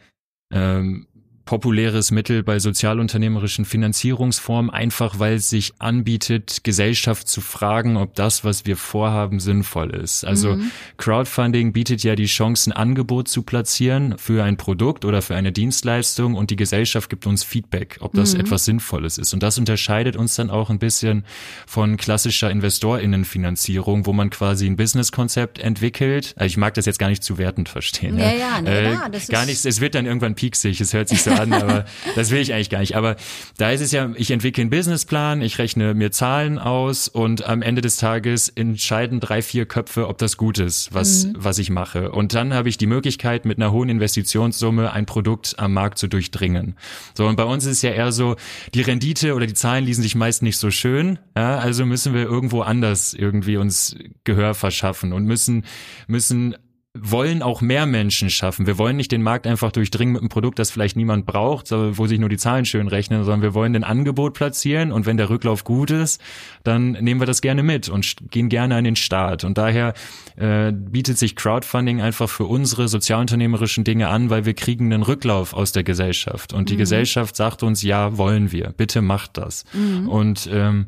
ähm, 0.53 1.07
populäres 1.47 2.11
Mittel 2.11 2.43
bei 2.43 2.59
sozialunternehmerischen 2.59 3.65
Finanzierungsformen, 3.65 4.71
einfach 4.71 5.19
weil 5.19 5.35
es 5.37 5.49
sich 5.49 5.73
anbietet, 5.79 6.65
Gesellschaft 6.65 7.29
zu 7.29 7.41
fragen, 7.41 7.97
ob 7.97 8.15
das, 8.15 8.45
was 8.45 8.67
wir 8.67 8.77
vorhaben, 8.77 9.41
sinnvoll 9.41 9.95
ist. 9.95 10.25
Also 10.25 10.57
Mhm. 10.57 10.71
Crowdfunding 10.99 11.73
bietet 11.73 12.03
ja 12.03 12.17
die 12.17 12.27
Chance, 12.27 12.69
ein 12.71 12.73
Angebot 12.75 13.29
zu 13.29 13.43
platzieren 13.43 14.17
für 14.19 14.45
ein 14.45 14.57
Produkt 14.57 15.05
oder 15.05 15.23
für 15.23 15.37
eine 15.37 15.53
Dienstleistung 15.53 16.35
und 16.35 16.51
die 16.51 16.57
Gesellschaft 16.57 17.09
gibt 17.09 17.27
uns 17.27 17.45
Feedback, 17.45 17.97
ob 18.01 18.13
das 18.15 18.35
Mhm. 18.35 18.41
etwas 18.41 18.65
Sinnvolles 18.65 19.17
ist. 19.17 19.33
Und 19.33 19.43
das 19.43 19.57
unterscheidet 19.57 20.17
uns 20.17 20.35
dann 20.35 20.51
auch 20.51 20.69
ein 20.69 20.79
bisschen 20.81 21.25
von 21.67 21.97
klassischer 21.97 22.51
InvestorInnenfinanzierung, 22.51 24.05
wo 24.07 24.13
man 24.13 24.31
quasi 24.31 24.67
ein 24.67 24.77
Businesskonzept 24.77 25.59
entwickelt. 25.59 26.35
Also 26.37 26.47
ich 26.47 26.57
mag 26.57 26.75
das 26.75 26.87
jetzt 26.87 26.99
gar 26.99 27.09
nicht 27.09 27.23
zu 27.23 27.39
wertend 27.39 27.69
verstehen. 27.69 28.19
Ja, 28.19 28.33
ja, 28.33 28.61
nee, 28.61 28.69
äh, 28.71 28.93
ja, 28.93 29.09
das 29.09 29.29
gar 29.29 29.43
ist- 29.43 29.47
nichts, 29.49 29.65
es 29.65 29.81
wird 29.81 29.95
dann 29.95 30.07
irgendwann 30.07 30.35
pieksig, 30.35 30.81
es 30.81 30.93
hört 30.93 31.09
sich 31.09 31.23
so 31.23 31.31
an, 31.39 31.53
aber 31.53 31.85
das 32.15 32.31
will 32.31 32.41
ich 32.41 32.53
eigentlich 32.53 32.71
gar 32.71 32.81
nicht. 32.81 32.97
Aber 32.97 33.17
da 33.57 33.71
ist 33.71 33.81
es 33.81 33.93
ja, 33.93 34.11
ich 34.17 34.31
entwickle 34.31 34.63
einen 34.63 34.71
Businessplan, 34.71 35.43
ich 35.43 35.59
rechne 35.59 35.95
mir 35.95 36.11
Zahlen 36.11 36.59
aus 36.59 37.09
und 37.09 37.47
am 37.47 37.63
Ende 37.63 37.81
des 37.81 37.97
Tages 37.97 38.49
entscheiden 38.49 39.21
drei, 39.21 39.43
vier 39.43 39.67
Köpfe, 39.67 40.09
ob 40.09 40.19
das 40.19 40.37
gut 40.37 40.59
ist, 40.59 40.93
was, 40.93 41.29
was 41.35 41.59
ich 41.59 41.71
mache. 41.71 42.11
Und 42.13 42.35
dann 42.35 42.55
habe 42.55 42.69
ich 42.69 42.79
die 42.79 42.87
Möglichkeit, 42.87 43.45
mit 43.45 43.59
einer 43.59 43.73
hohen 43.73 43.89
Investitionssumme 43.89 44.93
ein 44.93 45.07
Produkt 45.07 45.59
am 45.59 45.73
Markt 45.73 45.99
zu 45.99 46.09
durchdringen. 46.09 46.77
So, 47.15 47.27
und 47.27 47.37
bei 47.37 47.45
uns 47.45 47.65
ist 47.65 47.73
es 47.73 47.83
ja 47.83 47.91
eher 47.91 48.13
so, 48.13 48.37
die 48.75 48.83
Rendite 48.83 49.35
oder 49.35 49.47
die 49.47 49.55
Zahlen 49.55 49.85
ließen 49.85 50.03
sich 50.03 50.15
meist 50.15 50.43
nicht 50.43 50.59
so 50.59 50.71
schön. 50.71 51.19
Ja, 51.37 51.59
also 51.59 51.87
müssen 51.87 52.15
wir 52.15 52.23
irgendwo 52.23 52.63
anders 52.63 53.15
irgendwie 53.15 53.57
uns 53.57 53.97
Gehör 54.25 54.55
verschaffen 54.55 55.13
und 55.13 55.25
müssen, 55.25 55.65
müssen 56.07 56.57
wollen 57.03 57.43
auch 57.43 57.61
mehr 57.61 57.87
Menschen 57.87 58.31
schaffen. 58.31 58.67
Wir 58.67 58.79
wollen 58.79 58.97
nicht 58.97 59.13
den 59.13 59.23
Markt 59.23 59.47
einfach 59.47 59.73
durchdringen 59.73 60.13
mit 60.13 60.23
einem 60.23 60.29
Produkt, 60.29 60.59
das 60.59 60.71
vielleicht 60.71 60.97
niemand 60.97 61.27
braucht, 61.27 61.71
wo 61.71 62.07
sich 62.07 62.19
nur 62.19 62.29
die 62.29 62.37
Zahlen 62.37 62.65
schön 62.65 62.89
rechnen, 62.89 63.25
sondern 63.25 63.43
wir 63.43 63.55
wollen 63.55 63.75
ein 63.75 63.85
Angebot 63.85 64.35
platzieren 64.35 64.93
und 64.93 65.07
wenn 65.07 65.17
der 65.17 65.31
Rücklauf 65.31 65.65
gut 65.65 65.91
ist, 65.91 66.21
dann 66.65 66.93
nehmen 66.93 67.21
wir 67.21 67.27
das 67.27 67.41
gerne 67.41 67.63
mit 67.63 67.89
und 67.89 68.17
gehen 68.31 68.49
gerne 68.49 68.77
an 68.77 68.85
den 68.85 68.97
Start. 68.97 69.45
Und 69.45 69.59
daher 69.59 69.95
äh, 70.37 70.73
bietet 70.73 71.19
sich 71.19 71.37
Crowdfunding 71.37 72.01
einfach 72.01 72.29
für 72.29 72.45
unsere 72.45 72.89
sozialunternehmerischen 72.89 73.85
Dinge 73.85 74.09
an, 74.09 74.31
weil 74.31 74.45
wir 74.45 74.55
kriegen 74.55 74.93
einen 74.93 75.03
Rücklauf 75.03 75.55
aus 75.55 75.73
der 75.73 75.85
Gesellschaft. 75.85 76.53
Und 76.53 76.71
die 76.71 76.77
Gesellschaft 76.77 77.37
sagt 77.37 77.63
uns, 77.63 77.83
ja, 77.83 78.17
wollen 78.19 78.53
wir, 78.53 78.73
bitte 78.77 79.03
macht 79.03 79.37
das. 79.37 79.65
Und 80.09 80.49
ähm, 80.53 80.87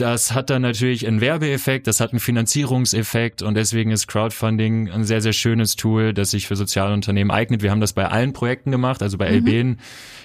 das 0.00 0.32
hat 0.32 0.48
dann 0.50 0.62
natürlich 0.62 1.06
einen 1.06 1.20
Werbeeffekt, 1.20 1.86
das 1.88 2.00
hat 2.00 2.12
einen 2.12 2.20
Finanzierungseffekt 2.20 3.42
und 3.42 3.54
deswegen 3.54 3.90
ist 3.90 4.06
Crowdfunding 4.06 4.90
ein 4.90 5.04
sehr, 5.04 5.20
sehr 5.20 5.32
schönes 5.32 5.74
Tool, 5.74 6.14
das 6.14 6.30
sich 6.30 6.46
für 6.46 6.54
Sozialunternehmen 6.54 7.32
eignet. 7.32 7.62
Wir 7.62 7.72
haben 7.72 7.80
das 7.80 7.92
bei 7.92 8.06
allen 8.06 8.32
Projekten 8.32 8.70
gemacht, 8.70 9.02
also 9.02 9.18
bei 9.18 9.26
Elben 9.26 9.78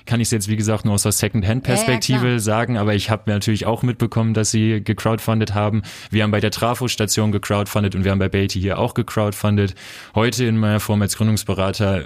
kann 0.06 0.20
ich 0.20 0.28
es 0.28 0.32
jetzt, 0.32 0.48
wie 0.48 0.58
gesagt, 0.58 0.86
nur 0.86 0.94
aus 0.94 1.04
der 1.04 1.12
Second-Hand-Perspektive 1.12 2.26
Ja, 2.26 2.32
ja, 2.34 2.40
sagen, 2.40 2.78
aber 2.78 2.94
ich 2.94 3.10
habe 3.10 3.24
natürlich 3.32 3.66
auch 3.66 3.84
mitbekommen, 3.84 4.34
dass 4.34 4.52
sie 4.52 4.82
gecrowdfundet 4.84 5.54
haben. 5.54 5.82
Wir 6.12 6.24
haben 6.24 6.32
bei 6.32 6.42
der 6.42 6.52
Trafo-Station 6.52 7.32
gecrowdfundet 7.32 7.96
und 7.96 8.04
wir 8.04 8.12
haben 8.12 8.20
bei 8.20 8.30
Beatty 8.30 8.60
hier 8.60 8.78
auch 8.80 8.94
gecrowdfundet. 8.94 9.76
Heute 10.14 10.46
in 10.46 10.58
meiner 10.58 10.80
Form 10.80 11.02
als 11.02 11.18
Gründungsberater 11.18 12.06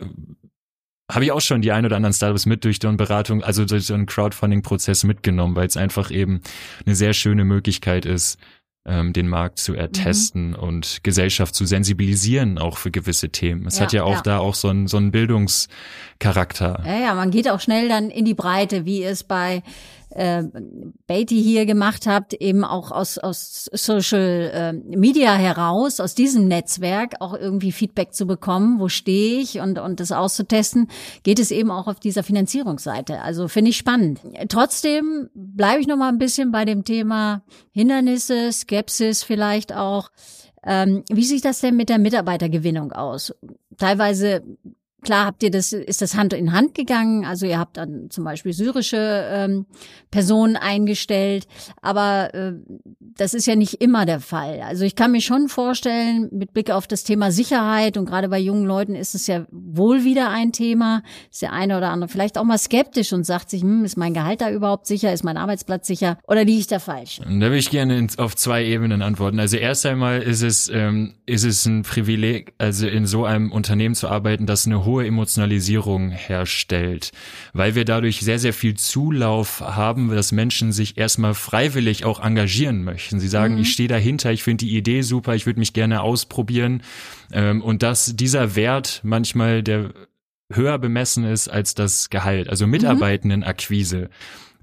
habe 1.09 1.25
ich 1.25 1.31
auch 1.31 1.41
schon 1.41 1.61
die 1.61 1.71
ein 1.71 1.85
oder 1.85 1.95
anderen 1.95 2.13
Startups 2.13 2.45
mit 2.45 2.65
durch 2.65 2.79
so 2.81 2.87
eine 2.87 2.97
Beratung, 2.97 3.43
also 3.43 3.65
durch 3.65 3.85
so 3.85 3.93
einen 3.93 4.05
Crowdfunding-Prozess 4.05 5.03
mitgenommen, 5.03 5.55
weil 5.55 5.67
es 5.67 5.77
einfach 5.77 6.11
eben 6.11 6.41
eine 6.85 6.95
sehr 6.95 7.13
schöne 7.13 7.45
Möglichkeit 7.45 8.05
ist, 8.05 8.37
ähm, 8.85 9.13
den 9.13 9.27
Markt 9.27 9.59
zu 9.59 9.73
ertesten 9.73 10.55
und 10.55 11.03
Gesellschaft 11.03 11.53
zu 11.55 11.65
sensibilisieren 11.65 12.57
auch 12.57 12.77
für 12.77 12.91
gewisse 12.91 13.29
Themen. 13.29 13.67
Es 13.67 13.77
Ja, 13.77 13.83
hat 13.83 13.93
ja 13.93 14.03
auch 14.03 14.15
ja. 14.15 14.21
da 14.21 14.39
auch 14.39 14.55
so 14.55 14.69
einen, 14.69 14.87
so 14.87 14.97
einen 14.97 15.11
Bildungscharakter. 15.11 16.83
Ja, 16.85 16.99
ja, 16.99 17.13
man 17.13 17.31
geht 17.31 17.49
auch 17.49 17.59
schnell 17.59 17.89
dann 17.89 18.09
in 18.09 18.25
die 18.25 18.33
Breite, 18.33 18.85
wie 18.85 19.03
es 19.03 19.23
bei 19.23 19.61
äh, 20.17 20.43
Beatty 21.05 21.41
hier 21.41 21.67
gemacht 21.67 22.07
habt, 22.07 22.33
eben 22.33 22.63
auch 22.63 22.91
aus, 22.91 23.19
aus 23.19 23.69
Social 23.71 24.51
äh, 24.51 24.73
Media 24.73 25.35
heraus, 25.35 25.99
aus 25.99 26.15
diesem 26.15 26.47
Netzwerk 26.47 27.15
auch 27.19 27.35
irgendwie 27.35 27.71
Feedback 27.71 28.13
zu 28.13 28.25
bekommen, 28.25 28.79
wo 28.79 28.89
stehe 28.89 29.39
ich 29.39 29.59
und, 29.59 29.77
und 29.77 29.99
das 29.99 30.11
auszutesten, 30.11 30.87
geht 31.21 31.39
es 31.39 31.51
eben 31.51 31.69
auch 31.69 31.87
auf 31.87 31.99
dieser 31.99 32.23
Finanzierungsseite. 32.23 33.21
Also 33.21 33.47
finde 33.47 33.69
ich 33.69 33.77
spannend. 33.77 34.21
Trotzdem 34.49 35.29
bleibe 35.35 35.81
ich 35.81 35.87
noch 35.87 35.97
mal 35.97 36.09
ein 36.09 36.17
bisschen 36.17 36.51
bei 36.51 36.65
dem 36.65 36.83
Thema 36.83 37.43
Hindernisse, 37.71 38.51
Skepsis 38.51 39.21
vielleicht 39.23 39.73
auch. 39.73 40.09
Ähm, 40.65 41.03
wie 41.09 41.23
sieht 41.23 41.45
das 41.45 41.61
denn 41.61 41.75
mit 41.75 41.89
der 41.89 41.99
Mitarbeitergewinnung 41.99 42.91
aus? 42.91 43.33
Teilweise 43.77 44.41
Klar 45.03 45.25
habt 45.27 45.43
ihr 45.43 45.51
das, 45.51 45.73
ist 45.73 46.01
das 46.01 46.15
Hand 46.15 46.33
in 46.33 46.51
Hand 46.53 46.73
gegangen. 46.73 47.23
Also 47.23 47.45
ihr 47.45 47.59
habt 47.59 47.77
dann 47.77 48.09
zum 48.09 48.23
Beispiel 48.23 48.51
syrische 48.53 48.97
ähm, 49.31 49.65
Personen 50.11 50.55
eingestellt, 50.55 51.47
aber 51.81 52.33
äh, 52.33 52.53
das 52.99 53.33
ist 53.33 53.45
ja 53.45 53.55
nicht 53.55 53.75
immer 53.75 54.05
der 54.05 54.19
Fall. 54.19 54.61
Also 54.61 54.85
ich 54.85 54.95
kann 54.95 55.11
mir 55.11 55.21
schon 55.21 55.49
vorstellen, 55.49 56.29
mit 56.31 56.51
Blick 56.53 56.71
auf 56.71 56.87
das 56.87 57.03
Thema 57.03 57.31
Sicherheit 57.31 57.95
und 57.97 58.05
gerade 58.07 58.27
bei 58.29 58.39
jungen 58.39 58.65
Leuten 58.65 58.95
ist 58.95 59.13
es 59.15 59.27
ja 59.27 59.45
wohl 59.51 60.03
wieder 60.03 60.29
ein 60.29 60.51
Thema. 60.51 61.03
Ist 61.31 61.41
der 61.43 61.53
eine 61.53 61.77
oder 61.77 61.89
andere 61.89 62.09
vielleicht 62.09 62.37
auch 62.37 62.43
mal 62.43 62.57
skeptisch 62.57 63.13
und 63.13 63.23
sagt 63.23 63.49
sich, 63.51 63.61
hm, 63.61 63.85
ist 63.85 63.97
mein 63.97 64.13
Gehalt 64.15 64.41
da 64.41 64.49
überhaupt 64.49 64.87
sicher, 64.87 65.13
ist 65.13 65.23
mein 65.23 65.37
Arbeitsplatz 65.37 65.85
sicher 65.87 66.17
oder 66.27 66.43
liege 66.43 66.59
ich 66.59 66.67
da 66.67 66.79
falsch? 66.79 67.19
Und 67.25 67.39
Da 67.39 67.51
will 67.51 67.57
ich 67.59 67.69
gerne 67.69 67.97
ins- 67.97 68.17
auf 68.17 68.35
zwei 68.35 68.65
Ebenen 68.65 69.01
antworten. 69.03 69.39
Also 69.39 69.57
erst 69.57 69.85
einmal 69.85 70.21
ist 70.23 70.41
es, 70.41 70.69
ähm, 70.73 71.13
ist 71.27 71.43
es 71.43 71.65
ein 71.67 71.83
Privileg, 71.83 72.53
also 72.57 72.87
in 72.87 73.05
so 73.05 73.25
einem 73.25 73.51
Unternehmen 73.51 73.93
zu 73.95 74.07
arbeiten, 74.07 74.45
das 74.47 74.65
eine 74.65 74.85
hohe 74.87 75.05
Emotionalisierung 75.05 76.09
herstellt, 76.09 77.11
weil 77.53 77.75
wir 77.75 77.85
dadurch 77.85 78.21
sehr, 78.21 78.39
sehr 78.39 78.53
viel 78.53 78.73
Zulauf 78.73 79.61
haben, 79.61 80.09
dass 80.09 80.31
Menschen 80.31 80.71
sich 80.71 80.97
erstmal 80.97 81.35
freiwillig 81.35 82.05
auch 82.05 82.19
engagieren 82.19 82.83
möchten. 82.83 83.19
Sie 83.19 83.27
sagen, 83.27 83.59
ich 83.59 83.71
stehe 83.71 83.89
dahinter, 83.89 84.31
ich 84.31 84.41
finde 84.41 84.65
die 84.65 84.75
Idee 84.75 85.03
super, 85.03 85.35
ich 85.35 85.45
würde 85.45 85.59
mich 85.59 85.73
gerne 85.73 86.01
ausprobieren. 86.01 86.81
Ähm, 87.31 87.61
und 87.61 87.83
dass 87.83 88.15
dieser 88.15 88.55
Wert 88.55 89.01
manchmal 89.03 89.61
der 89.61 89.91
höher 90.51 90.79
bemessen 90.79 91.25
ist 91.25 91.49
als 91.49 91.75
das 91.75 92.09
Gehalt, 92.09 92.49
also 92.49 92.65
Mitarbeitendenakquise 92.65 94.09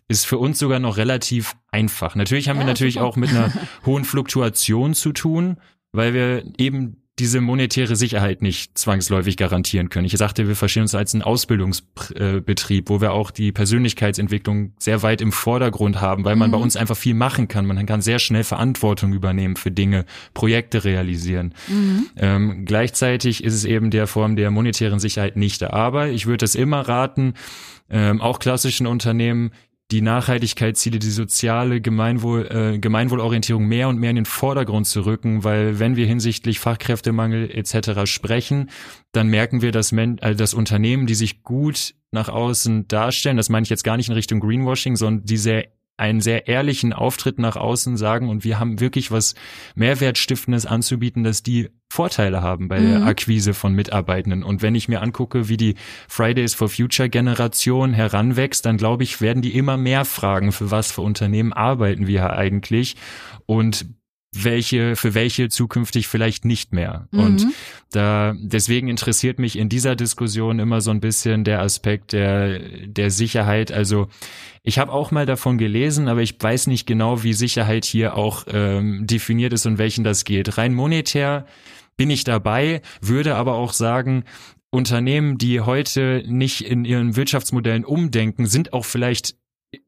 ist 0.09 0.27
für 0.27 0.39
uns 0.39 0.59
sogar 0.59 0.81
noch 0.81 0.97
relativ 0.99 1.55
einfach. 1.71 2.15
Natürlich 2.15 2.49
haben 2.49 2.57
wir 2.59 2.65
Ja, 2.65 2.69
natürlich 2.69 2.95
super. 2.95 3.07
auch 3.07 3.17
mit 3.17 3.31
einer 3.31 3.53
hohen 3.87 4.05
Fluktuation 4.05 4.95
zu 4.95 5.13
tun, 5.13 5.57
weil 5.93 6.13
wir 6.13 6.45
eben 6.59 7.04
diese 7.20 7.40
monetäre 7.40 7.94
Sicherheit 7.94 8.42
nicht 8.42 8.77
zwangsläufig 8.77 9.37
garantieren 9.37 9.88
können. 9.88 10.05
Ich 10.05 10.16
sagte, 10.16 10.48
wir 10.48 10.57
verstehen 10.57 10.83
uns 10.83 10.96
als 10.96 11.14
ein 11.14 11.22
Ausbildungsbetrieb, 11.22 12.90
wo 12.90 13.00
wir 13.00 13.12
auch 13.12 13.31
die 13.31 13.53
Persönlichkeitsentwicklung 13.53 14.72
sehr 14.79 15.03
weit 15.03 15.20
im 15.20 15.31
Vordergrund 15.31 16.00
haben, 16.00 16.24
weil 16.24 16.35
man 16.35 16.50
bei 16.50 16.59
uns 16.59 16.77
einfach 16.77 16.96
viel 16.96 17.14
machen 17.14 17.46
kann. 17.46 17.66
Man 17.66 17.87
kann 17.87 18.03
sehr 18.03 18.18
schnell 18.18 18.42
Verantwortung 18.42 19.12
übernehmen 19.12 19.55
für 19.55 19.70
Dinge, 19.70 20.07
Projekte 20.35 20.83
realisieren. 20.85 21.55
Ähm, 22.16 22.64
gleichzeitig 22.64 23.44
ist 23.44 23.55
es 23.55 23.64
eben 23.64 23.92
der 23.92 24.09
Form 24.09 24.35
der 24.35 24.50
monetären 24.50 24.98
Sicherheit 24.98 25.37
nicht 25.37 25.62
da. 25.62 25.70
Aber 25.70 26.09
ich 26.09 26.27
würde 26.27 26.44
es 26.44 26.57
immer 26.57 26.81
raten, 26.81 27.35
ähm, 27.90 28.20
auch 28.20 28.40
klassischen 28.40 28.88
Unternehmen, 28.88 29.53
die 29.90 30.01
Nachhaltigkeitsziele, 30.01 30.99
die 30.99 31.11
soziale 31.11 31.81
Gemeinwohl, 31.81 32.47
äh, 32.47 32.79
Gemeinwohlorientierung 32.79 33.66
mehr 33.66 33.88
und 33.88 33.99
mehr 33.99 34.11
in 34.11 34.16
den 34.16 34.25
Vordergrund 34.25 34.87
zu 34.87 35.05
rücken, 35.05 35.44
weil 35.44 35.79
wenn 35.79 35.97
wir 35.97 36.07
hinsichtlich 36.07 36.59
Fachkräftemangel 36.59 37.51
etc. 37.51 38.11
sprechen, 38.11 38.70
dann 39.12 39.29
merken 39.29 39.61
wir, 39.61 39.73
dass, 39.73 39.92
Men 39.92 40.18
äh, 40.18 40.35
dass 40.35 40.55
Unternehmen, 40.55 41.07
die 41.07 41.14
sich 41.14 41.42
gut 41.42 41.94
nach 42.12 42.29
außen 42.29 42.88
darstellen, 42.88 43.37
das 43.37 43.51
meine 43.51 43.64
ich 43.64 43.70
jetzt 43.70 43.85
gar 43.85 43.97
nicht 43.97 44.09
in 44.09 44.14
Richtung 44.14 44.40
Greenwashing, 44.40 44.97
sondern 44.97 45.27
die 45.27 45.37
sehr 45.37 45.68
einen 45.96 46.20
sehr 46.20 46.48
ehrlichen 46.48 46.92
Auftritt 46.92 47.38
nach 47.38 47.57
außen 47.57 47.96
sagen 47.96 48.28
und 48.28 48.44
wir 48.44 48.59
haben 48.59 48.80
wirklich 48.80 49.11
was 49.11 49.35
Mehrwertstiftendes 49.76 50.66
anzubieten, 50.66 51.22
dass 51.22 51.42
die 51.42 51.70
Vorteile 51.88 52.42
haben 52.42 52.66
bei 52.66 52.80
mhm. 52.80 52.90
der 52.90 53.02
Akquise 53.04 53.54
von 53.54 53.74
Mitarbeitenden. 53.74 54.42
Und 54.42 54.62
wenn 54.62 54.74
ich 54.74 54.88
mir 54.88 55.00
angucke, 55.02 55.48
wie 55.48 55.57
die 55.57 55.76
Fridays 56.09 56.54
for 56.54 56.68
Future 56.68 57.09
Generation 57.09 57.92
heranwächst, 57.92 58.66
dann 58.66 58.76
glaube 58.76 59.04
ich, 59.04 59.20
werden 59.20 59.42
die 59.42 59.57
immer 59.57 59.76
mehr 59.76 60.04
fragen, 60.04 60.50
für 60.50 60.72
was 60.72 60.90
für 60.90 61.02
Unternehmen 61.02 61.52
arbeiten 61.52 62.09
wir 62.09 62.33
eigentlich 62.33 62.96
und 63.46 63.87
welche, 64.35 64.97
für 64.97 65.14
welche 65.14 65.49
zukünftig 65.49 66.09
vielleicht 66.09 66.44
nicht 66.44 66.73
mehr. 66.73 67.09
Mhm. 67.11 67.20
Und 67.20 67.47
da, 67.90 68.35
deswegen 68.37 68.88
interessiert 68.88 69.38
mich 69.38 69.57
in 69.57 69.68
dieser 69.68 69.97
Diskussion 69.97 70.59
immer 70.59 70.81
so 70.81 70.90
ein 70.90 71.01
bisschen 71.01 71.44
der 71.44 71.61
Aspekt 71.61 72.12
der, 72.12 72.59
der 72.87 73.11
Sicherheit. 73.11 73.70
Also, 73.70 74.09
ich 74.62 74.79
habe 74.79 74.92
auch 74.92 75.11
mal 75.11 75.27
davon 75.27 75.59
gelesen, 75.59 76.09
aber 76.09 76.23
ich 76.23 76.35
weiß 76.38 76.66
nicht 76.66 76.87
genau, 76.87 77.23
wie 77.23 77.35
Sicherheit 77.35 77.85
hier 77.85 78.16
auch 78.16 78.47
ähm, 78.49 79.07
definiert 79.07 79.53
ist 79.53 79.66
und 79.66 79.79
welchen 79.79 80.05
das 80.05 80.25
geht. 80.25 80.59
Rein 80.59 80.75
monetär 80.75 81.47
bin 81.97 82.11
ich 82.11 82.25
dabei, 82.25 82.83
würde 83.01 83.37
aber 83.37 83.55
auch 83.55 83.73
sagen, 83.73 84.25
Unternehmen, 84.70 85.38
die 85.38 85.61
heute 85.61 86.25
nicht 86.27 86.62
in 86.62 86.85
ihren 86.85 87.14
Wirtschaftsmodellen 87.14 87.85
umdenken, 87.85 88.47
sind 88.47 88.73
auch 88.73 88.85
vielleicht 88.85 89.37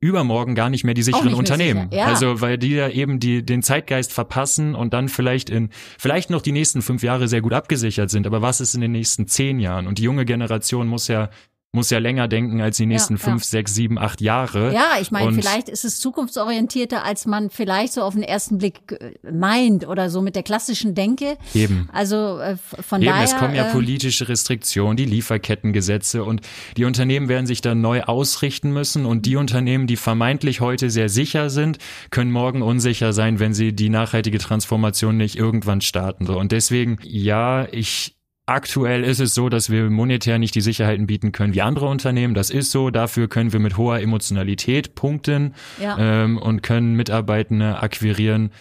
übermorgen 0.00 0.54
gar 0.54 0.70
nicht 0.70 0.84
mehr 0.84 0.94
die 0.94 1.02
sicheren 1.02 1.26
nicht 1.26 1.38
Unternehmen. 1.38 1.88
Sicher. 1.90 2.02
Ja. 2.02 2.08
Also 2.08 2.40
weil 2.40 2.58
die 2.58 2.76
da 2.76 2.88
eben 2.88 3.20
die 3.20 3.44
den 3.44 3.62
Zeitgeist 3.62 4.12
verpassen 4.12 4.74
und 4.74 4.92
dann 4.94 5.08
vielleicht 5.08 5.50
in 5.50 5.70
vielleicht 5.98 6.30
noch 6.30 6.42
die 6.42 6.52
nächsten 6.52 6.82
fünf 6.82 7.02
Jahre 7.02 7.28
sehr 7.28 7.42
gut 7.42 7.52
abgesichert 7.52 8.10
sind. 8.10 8.26
Aber 8.26 8.42
was 8.42 8.60
ist 8.60 8.74
in 8.74 8.80
den 8.80 8.92
nächsten 8.92 9.26
zehn 9.26 9.58
Jahren? 9.58 9.86
Und 9.86 9.98
die 9.98 10.02
junge 10.02 10.24
Generation 10.24 10.86
muss 10.86 11.08
ja 11.08 11.30
muss 11.72 11.90
ja 11.90 11.98
länger 11.98 12.26
denken 12.26 12.60
als 12.62 12.78
die 12.78 12.86
nächsten 12.86 13.14
ja, 13.14 13.20
fünf, 13.20 13.42
ja. 13.42 13.48
sechs, 13.48 13.74
sieben, 13.74 13.98
acht 13.98 14.20
Jahre. 14.20 14.72
Ja, 14.72 14.94
ich 15.00 15.10
meine, 15.10 15.32
vielleicht 15.34 15.68
ist 15.68 15.84
es 15.84 16.00
zukunftsorientierter, 16.00 17.04
als 17.04 17.26
man 17.26 17.50
vielleicht 17.50 17.92
so 17.92 18.02
auf 18.02 18.14
den 18.14 18.22
ersten 18.22 18.58
Blick 18.58 18.80
äh, 18.92 19.12
meint 19.30 19.86
oder 19.86 20.08
so 20.08 20.22
mit 20.22 20.34
der 20.34 20.42
klassischen 20.42 20.94
Denke. 20.94 21.36
Eben. 21.54 21.88
Also 21.92 22.38
äh, 22.38 22.56
von 22.56 23.02
Eben, 23.02 23.10
daher. 23.10 23.24
Es 23.24 23.36
kommen 23.36 23.54
ja 23.54 23.68
äh, 23.68 23.72
politische 23.72 24.28
Restriktionen, 24.28 24.96
die 24.96 25.04
Lieferkettengesetze 25.04 26.24
und 26.24 26.40
die 26.76 26.86
Unternehmen 26.86 27.28
werden 27.28 27.46
sich 27.46 27.60
dann 27.60 27.82
neu 27.82 28.02
ausrichten 28.02 28.72
müssen 28.72 29.04
und 29.04 29.26
die 29.26 29.36
Unternehmen, 29.36 29.86
die 29.86 29.96
vermeintlich 29.96 30.60
heute 30.60 30.88
sehr 30.88 31.10
sicher 31.10 31.50
sind, 31.50 31.78
können 32.10 32.32
morgen 32.32 32.62
unsicher 32.62 33.12
sein, 33.12 33.38
wenn 33.38 33.52
sie 33.52 33.74
die 33.74 33.90
nachhaltige 33.90 34.38
Transformation 34.38 35.18
nicht 35.18 35.36
irgendwann 35.36 35.82
starten. 35.82 36.26
Und 36.26 36.52
deswegen, 36.52 36.98
ja, 37.02 37.66
ich 37.70 38.15
Aktuell 38.48 39.02
ist 39.02 39.18
es 39.18 39.34
so, 39.34 39.48
dass 39.48 39.70
wir 39.70 39.90
monetär 39.90 40.38
nicht 40.38 40.54
die 40.54 40.60
Sicherheiten 40.60 41.08
bieten 41.08 41.32
können 41.32 41.52
wie 41.52 41.62
andere 41.62 41.86
Unternehmen. 41.86 42.32
Das 42.32 42.50
ist 42.50 42.70
so. 42.70 42.90
Dafür 42.90 43.28
können 43.28 43.52
wir 43.52 43.58
mit 43.58 43.76
hoher 43.76 43.98
Emotionalität 43.98 44.94
punkten 44.94 45.54
ja. 45.80 45.96
ähm, 45.98 46.38
und 46.38 46.62
können 46.62 46.94
Mitarbeitende 46.94 47.82
akquirieren, 47.82 48.52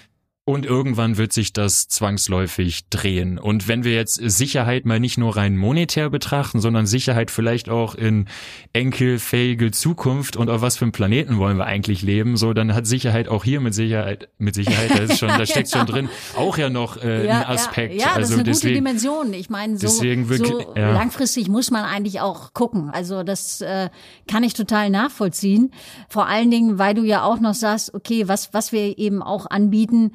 und 0.47 0.63
irgendwann 0.63 1.17
wird 1.17 1.34
sich 1.34 1.53
das 1.53 1.88
zwangsläufig 1.88 2.88
drehen. 2.91 3.39
Und 3.39 3.67
wenn 3.67 3.84
wir 3.84 3.93
jetzt 3.93 4.13
Sicherheit 4.13 4.86
mal 4.86 4.99
nicht 4.99 5.17
nur 5.17 5.36
rein 5.36 5.58
monetär 5.58 6.12
betrachten, 6.12 6.62
sondern 6.62 6.86
Sicherheit 6.86 7.31
vielleicht 7.31 7.67
auch 7.67 7.95
in 7.95 8.27
enkelfähige 8.71 9.71
Zukunft 9.71 10.38
und 10.38 10.51
auf 10.51 10.62
was 10.62 10.77
für 10.77 10.86
einem 10.86 10.91
Planeten 10.91 11.39
wollen 11.39 11.58
wir 11.58 11.65
eigentlich 11.65 12.03
leben, 12.03 12.38
so 12.38 12.53
dann 12.53 12.75
hat 12.75 12.86
Sicherheit 12.86 13.27
auch 13.27 13.43
hier 13.43 13.60
mit 13.60 13.73
Sicherheit, 13.73 14.29
mit 14.38 14.53
Sicherheit, 14.53 14.91
da 14.91 14.99
ist 14.99 15.17
schon, 15.17 15.29
da 15.29 15.45
steckt 15.47 15.71
schon 15.71 15.88
drin, 15.88 16.10
auch 16.38 16.60
ja 16.60 16.69
noch 16.69 16.97
äh, 16.97 17.25
ja, 17.25 17.39
ein 17.39 17.45
Aspekt. 17.47 17.95
Ja, 17.95 17.99
ja 17.99 18.05
das 18.10 18.15
also 18.17 18.34
ist 18.34 18.39
eine 18.39 18.43
deswegen, 18.43 18.73
gute 18.73 18.84
Dimension. 18.84 19.34
Ich 19.34 19.49
meine, 19.49 19.79
so, 19.79 19.99
wirklich, 20.03 20.47
so 20.47 20.73
ja. 20.75 20.91
langfristig 20.91 21.47
muss 21.47 21.71
man 21.71 21.86
eigentlich 21.86 22.21
auch 22.21 22.53
gucken. 22.53 22.91
Also 22.91 23.23
das 23.23 23.62
äh, 23.62 23.89
kann 24.27 24.43
ich 24.43 24.53
total 24.53 24.91
nachvollziehen. 24.91 25.71
Vor 26.08 26.27
allen 26.27 26.51
Dingen, 26.51 26.77
weil 26.77 26.93
du 26.93 27.01
ja 27.01 27.23
auch 27.23 27.39
noch 27.39 27.55
sagst, 27.55 27.95
okay, 27.95 28.27
was 28.27 28.53
was 28.53 28.71
wir 28.71 28.99
eben 28.99 29.23
auch 29.23 29.49
anbieten 29.49 30.12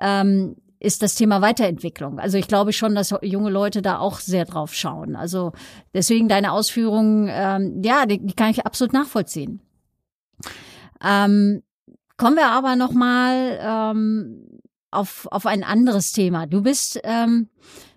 ähm, 0.00 0.56
ist 0.80 1.02
das 1.02 1.14
Thema 1.14 1.40
Weiterentwicklung. 1.40 2.18
Also 2.18 2.36
ich 2.36 2.46
glaube 2.46 2.72
schon, 2.72 2.94
dass 2.94 3.14
junge 3.22 3.50
Leute 3.50 3.80
da 3.80 3.98
auch 3.98 4.18
sehr 4.18 4.44
drauf 4.44 4.74
schauen. 4.74 5.16
Also 5.16 5.52
deswegen 5.94 6.28
deine 6.28 6.52
Ausführungen, 6.52 7.28
ähm, 7.30 7.80
ja, 7.82 8.04
die, 8.06 8.24
die 8.24 8.34
kann 8.34 8.50
ich 8.50 8.66
absolut 8.66 8.92
nachvollziehen. 8.92 9.62
Ähm, 11.02 11.62
kommen 12.16 12.36
wir 12.36 12.48
aber 12.48 12.76
noch 12.76 12.92
mal 12.92 13.58
ähm, 13.62 14.60
auf 14.90 15.26
auf 15.30 15.46
ein 15.46 15.64
anderes 15.64 16.12
Thema. 16.12 16.46
Du 16.46 16.62
bist 16.62 17.00
ähm, 17.02 17.48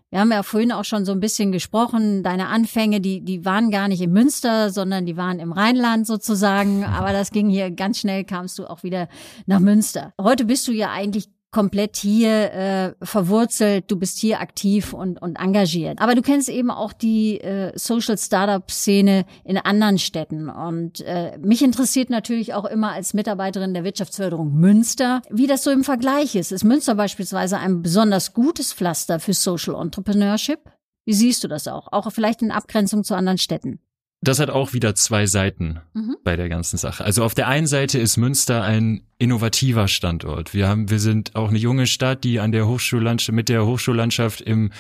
wir 0.10 0.22
haben 0.22 0.32
ja 0.32 0.42
vorhin 0.42 0.72
auch 0.72 0.86
schon 0.86 1.04
so 1.04 1.12
ein 1.12 1.20
bisschen 1.20 1.52
gesprochen, 1.52 2.24
deine 2.24 2.48
Anfänge, 2.48 3.02
die, 3.02 3.20
die 3.20 3.44
waren 3.44 3.72
gar 3.72 3.90
nicht 3.90 4.02
in 4.02 4.14
Münster, 4.14 4.70
sondern 4.70 5.06
die 5.06 5.18
waren 5.18 5.40
im 5.40 5.52
Rheinland 5.52 6.08
sozusagen. 6.08 6.86
Aber 6.86 7.12
das 7.12 7.32
ging 7.32 7.50
hier 7.50 7.72
ganz 7.72 8.00
schnell, 8.00 8.24
kamst 8.24 8.58
du 8.58 8.68
auch 8.68 8.84
wieder 8.84 9.10
nach 9.48 9.60
Münster. 9.60 10.14
Heute 10.20 10.46
bist 10.46 10.66
du 10.68 10.72
ja 10.72 10.92
eigentlich 10.92 11.28
komplett 11.52 11.96
hier 11.96 12.54
äh, 12.54 13.06
verwurzelt, 13.06 13.86
du 13.90 13.98
bist 13.98 14.20
hier 14.20 14.42
aktiv 14.42 14.94
und, 14.94 15.22
und 15.22 15.38
engagiert. 15.38 16.00
Aber 16.00 16.14
du 16.14 16.22
kennst 16.22 16.50
eben 16.50 16.70
auch 16.70 16.94
die 16.94 17.40
äh, 17.40 17.72
Social 17.78 18.18
Startup 18.18 18.70
Szene 18.70 19.26
in 19.44 19.58
anderen 19.58 19.98
Städten. 19.98 20.50
Und 20.50 21.02
äh, 21.02 21.38
mich 21.40 21.64
interessiert 21.64 22.10
natürlich 22.10 22.54
auch 22.54 22.66
immer 22.66 22.92
als 22.92 23.14
Mitarbeiterin 23.14 23.74
der 23.74 23.84
Wirtschaftsförderung 23.84 24.54
Münster, 24.54 25.22
wie 25.30 25.48
das 25.48 25.64
so 25.64 25.72
im 25.72 25.84
Vergleich 25.84 26.36
ist. 26.36 26.52
Ist 26.52 26.66
Münster 26.66 26.96
beispielsweise 26.96 27.58
ein 27.58 27.82
besonders 27.82 28.34
gutes 28.34 28.74
Pflaster 28.74 29.20
für 29.20 29.34
Social 29.34 29.76
Entrepreneurship? 29.76 30.60
Wie 31.06 31.14
siehst 31.14 31.44
du 31.44 31.48
das 31.48 31.70
auch? 31.70 31.88
Auch 31.94 32.12
vielleicht 32.12 32.42
in 32.42 32.52
Abgrenzung 32.52 33.06
zu 33.06 33.16
anderen 33.16 33.38
Städten? 33.38 33.80
Das 34.22 34.40
hat 34.40 34.50
auch 34.50 34.74
wieder 34.74 34.96
zwei 34.96 35.28
Seiten 35.28 35.80
mhm. 35.94 36.18
bei 36.24 36.36
der 36.36 36.50
ganzen 36.50 36.78
Sache. 36.78 37.04
Also 37.04 37.24
auf 37.24 37.36
der 37.36 37.48
einen 37.48 37.68
Seite 37.68 38.00
ist 38.00 38.18
Münster 38.18 38.64
ein 38.64 39.04
innovativer 39.20 39.88
Standort. 39.88 40.54
Wir 40.54 40.68
haben, 40.68 40.90
wir 40.90 41.00
sind 41.00 41.36
auch 41.36 41.50
eine 41.50 41.60
junge 41.60 41.86
Stadt, 41.86 42.24
die 42.24 42.40
an 42.40 42.52
der 42.52 42.68
Hochschullandschaft, 42.68 43.36
mit 43.36 43.50
der 43.50 43.66
Hochschullandschaft 43.66 44.42
im 44.42 44.72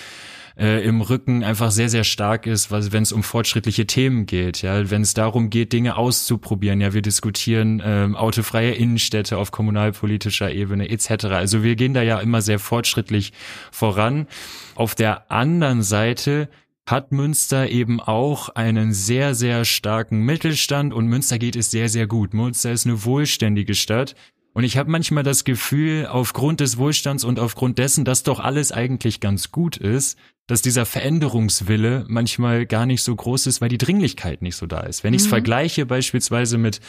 äh, 0.57 0.83
im 0.83 1.01
Rücken 1.01 1.43
einfach 1.43 1.71
sehr, 1.71 1.89
sehr 1.89 2.03
stark 2.03 2.47
ist, 2.47 2.71
wenn 2.71 3.03
es 3.03 3.11
um 3.11 3.23
fortschrittliche 3.23 3.85
Themen 3.85 4.25
geht, 4.25 4.61
ja, 4.61 4.89
wenn 4.89 5.03
es 5.03 5.13
darum 5.13 5.49
geht, 5.49 5.71
Dinge 5.71 5.97
auszuprobieren, 5.97 6.81
ja, 6.81 6.93
wir 6.93 7.01
diskutieren 7.01 7.81
ähm, 7.85 8.15
autofreie 8.15 8.71
Innenstädte 8.71 9.37
auf 9.37 9.51
kommunalpolitischer 9.51 10.51
Ebene 10.51 10.89
etc. 10.89 11.25
Also 11.25 11.63
wir 11.63 11.75
gehen 11.75 11.93
da 11.93 12.01
ja 12.01 12.19
immer 12.19 12.41
sehr 12.41 12.59
fortschrittlich 12.59 13.33
voran. 13.71 14.27
Auf 14.75 14.95
der 14.95 15.31
anderen 15.31 15.83
Seite 15.83 16.49
hat 16.87 17.11
Münster 17.11 17.69
eben 17.69 17.99
auch 17.99 18.49
einen 18.49 18.93
sehr, 18.93 19.35
sehr 19.35 19.65
starken 19.65 20.21
Mittelstand 20.21 20.93
und 20.93 21.07
Münster 21.07 21.37
geht 21.37 21.57
es 21.57 21.69
sehr, 21.69 21.89
sehr 21.89 22.07
gut. 22.07 22.33
Münster 22.33 22.71
ist 22.71 22.85
eine 22.85 23.03
wohlständige 23.03 23.75
Stadt. 23.75 24.15
Und 24.53 24.63
ich 24.63 24.77
habe 24.77 24.89
manchmal 24.89 25.23
das 25.23 25.43
Gefühl, 25.43 26.07
aufgrund 26.07 26.61
des 26.61 26.77
Wohlstands 26.77 27.23
und 27.25 27.39
aufgrund 27.39 27.77
dessen, 27.77 28.05
dass 28.05 28.23
doch 28.23 28.39
alles 28.39 28.71
eigentlich 28.71 29.19
ganz 29.19 29.51
gut 29.51 29.77
ist, 29.77 30.17
dass 30.47 30.61
dieser 30.61 30.85
Veränderungswille 30.85 32.05
manchmal 32.07 32.65
gar 32.65 32.85
nicht 32.85 33.03
so 33.03 33.13
groß 33.13 33.47
ist, 33.47 33.59
weil 33.59 33.69
die 33.69 33.77
Dringlichkeit 33.77 34.41
nicht 34.41 34.55
so 34.55 34.65
da 34.65 34.79
ist. 34.79 35.03
Wenn 35.03 35.13
ich 35.13 35.21
es 35.21 35.27
mhm. 35.27 35.31
vergleiche 35.31 35.85
beispielsweise 35.85 36.57
mit, 36.57 36.79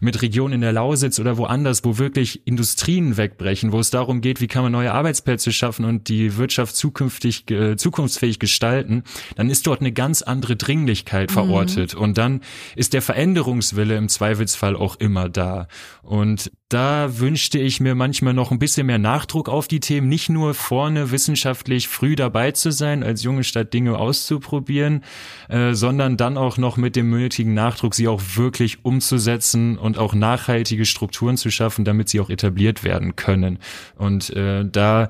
mit 0.00 0.20
Regionen 0.20 0.54
in 0.54 0.60
der 0.60 0.72
Lausitz 0.72 1.20
oder 1.20 1.36
woanders, 1.36 1.84
wo 1.84 1.98
wirklich 1.98 2.46
Industrien 2.46 3.16
wegbrechen, 3.16 3.70
wo 3.70 3.78
es 3.78 3.90
darum 3.90 4.20
geht, 4.20 4.40
wie 4.40 4.48
kann 4.48 4.64
man 4.64 4.72
neue 4.72 4.92
Arbeitsplätze 4.92 5.52
schaffen 5.52 5.84
und 5.84 6.08
die 6.08 6.36
Wirtschaft 6.36 6.74
zukünftig, 6.74 7.48
äh, 7.50 7.76
zukunftsfähig 7.76 8.40
gestalten, 8.40 9.04
dann 9.36 9.48
ist 9.48 9.66
dort 9.68 9.80
eine 9.80 9.92
ganz 9.92 10.22
andere 10.22 10.56
Dringlichkeit 10.56 11.30
mhm. 11.30 11.34
verortet. 11.34 11.94
Und 11.94 12.18
dann 12.18 12.40
ist 12.74 12.94
der 12.94 13.02
Veränderungswille 13.02 13.96
im 13.96 14.08
Zweifelsfall 14.08 14.74
auch 14.74 14.96
immer 14.96 15.28
da. 15.28 15.68
Und 16.02 16.50
da 16.68 17.20
wünschte 17.20 17.60
ich 17.60 17.78
mir 17.78 17.94
manchmal 17.94 18.34
noch 18.34 18.50
ein 18.50 18.58
bisschen 18.58 18.86
mehr 18.86 18.98
Nachdruck 18.98 19.48
auf 19.48 19.68
die 19.68 19.78
Themen, 19.78 20.08
nicht 20.08 20.28
nur 20.28 20.54
vorne 20.54 21.12
wissenschaftlich 21.12 21.86
früh 21.86 22.16
dabei 22.16 22.50
zu 22.50 22.72
sein, 22.72 23.03
als 23.04 23.22
junge 23.22 23.44
Stadt 23.44 23.72
Dinge 23.72 23.98
auszuprobieren, 23.98 25.04
äh, 25.48 25.74
sondern 25.74 26.16
dann 26.16 26.36
auch 26.36 26.58
noch 26.58 26.76
mit 26.76 26.96
dem 26.96 27.10
nötigen 27.10 27.54
Nachdruck, 27.54 27.94
sie 27.94 28.08
auch 28.08 28.22
wirklich 28.34 28.84
umzusetzen 28.84 29.78
und 29.78 29.98
auch 29.98 30.14
nachhaltige 30.14 30.84
Strukturen 30.84 31.36
zu 31.36 31.50
schaffen, 31.50 31.84
damit 31.84 32.08
sie 32.08 32.20
auch 32.20 32.30
etabliert 32.30 32.84
werden 32.84 33.16
können. 33.16 33.58
Und 33.96 34.30
äh, 34.30 34.64
da 34.64 35.08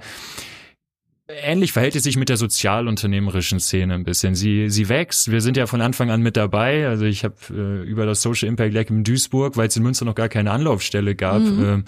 Ähnlich 1.27 1.73
verhält 1.73 1.97
es 1.97 2.03
sich 2.03 2.19
mit 2.19 2.29
der 2.29 2.37
sozialunternehmerischen 2.37 3.59
Szene 3.59 3.95
ein 3.95 4.05
bisschen. 4.05 4.35
Sie, 4.35 4.69
sie 4.69 4.91
wächst. 4.91 5.31
Wir 5.31 5.41
sind 5.41 5.57
ja 5.57 5.67
von 5.67 5.81
Anfang 5.81 6.11
an 6.11 6.21
mit 6.21 6.37
dabei. 6.37 6.87
Also 6.87 7.07
ich 7.07 7.25
habe 7.25 7.37
äh, 7.51 7.83
über 7.89 8.05
das 8.05 8.21
Social 8.21 8.47
Impact 8.47 8.75
Lab 8.75 8.91
in 8.91 9.05
Duisburg, 9.05 9.57
weil 9.57 9.69
es 9.69 9.77
in 9.77 9.83
Münster 9.83 10.05
noch 10.05 10.15
gar 10.15 10.29
keine 10.29 10.51
Anlaufstelle 10.51 11.15
gab, 11.15 11.41
mhm. 11.41 11.65
äh, 11.65 11.83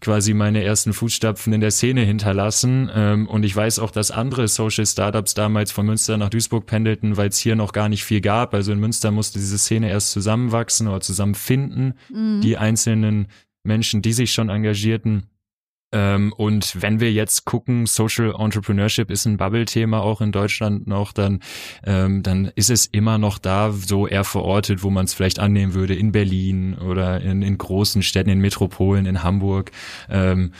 quasi 0.00 0.32
meine 0.32 0.64
ersten 0.64 0.94
Fußstapfen 0.94 1.52
in 1.52 1.60
der 1.60 1.70
Szene 1.70 2.00
hinterlassen. 2.00 2.90
Ähm, 2.94 3.28
und 3.28 3.44
ich 3.44 3.54
weiß 3.54 3.78
auch, 3.80 3.90
dass 3.90 4.10
andere 4.10 4.48
Social 4.48 4.86
Startups 4.86 5.34
damals 5.34 5.70
von 5.70 5.84
Münster 5.84 6.16
nach 6.16 6.30
Duisburg 6.30 6.64
pendelten, 6.64 7.18
weil 7.18 7.28
es 7.28 7.36
hier 7.36 7.56
noch 7.56 7.72
gar 7.72 7.90
nicht 7.90 8.04
viel 8.04 8.22
gab. 8.22 8.54
Also 8.54 8.72
in 8.72 8.80
Münster 8.80 9.10
musste 9.10 9.38
diese 9.38 9.58
Szene 9.58 9.90
erst 9.90 10.12
zusammenwachsen 10.12 10.88
oder 10.88 11.02
zusammenfinden, 11.02 11.92
mhm. 12.08 12.40
die 12.40 12.56
einzelnen 12.56 13.26
Menschen, 13.64 14.00
die 14.00 14.14
sich 14.14 14.32
schon 14.32 14.48
engagierten. 14.48 15.24
Ähm, 15.90 16.32
und 16.36 16.82
wenn 16.82 17.00
wir 17.00 17.12
jetzt 17.12 17.44
gucken, 17.44 17.86
Social 17.86 18.34
Entrepreneurship 18.38 19.10
ist 19.10 19.24
ein 19.24 19.38
Bubble-Thema 19.38 20.00
auch 20.02 20.20
in 20.20 20.32
Deutschland 20.32 20.86
noch, 20.86 21.12
dann, 21.12 21.40
ähm, 21.84 22.22
dann 22.22 22.50
ist 22.54 22.70
es 22.70 22.86
immer 22.86 23.16
noch 23.18 23.38
da 23.38 23.72
so 23.72 24.06
eher 24.06 24.24
verortet, 24.24 24.82
wo 24.82 24.90
man 24.90 25.06
es 25.06 25.14
vielleicht 25.14 25.38
annehmen 25.38 25.74
würde, 25.74 25.94
in 25.94 26.12
Berlin 26.12 26.74
oder 26.74 27.20
in, 27.20 27.42
in 27.42 27.56
großen 27.56 28.02
Städten, 28.02 28.30
in 28.30 28.40
Metropolen, 28.40 29.06
in 29.06 29.22
Hamburg. 29.22 29.70
Ähm, 30.10 30.52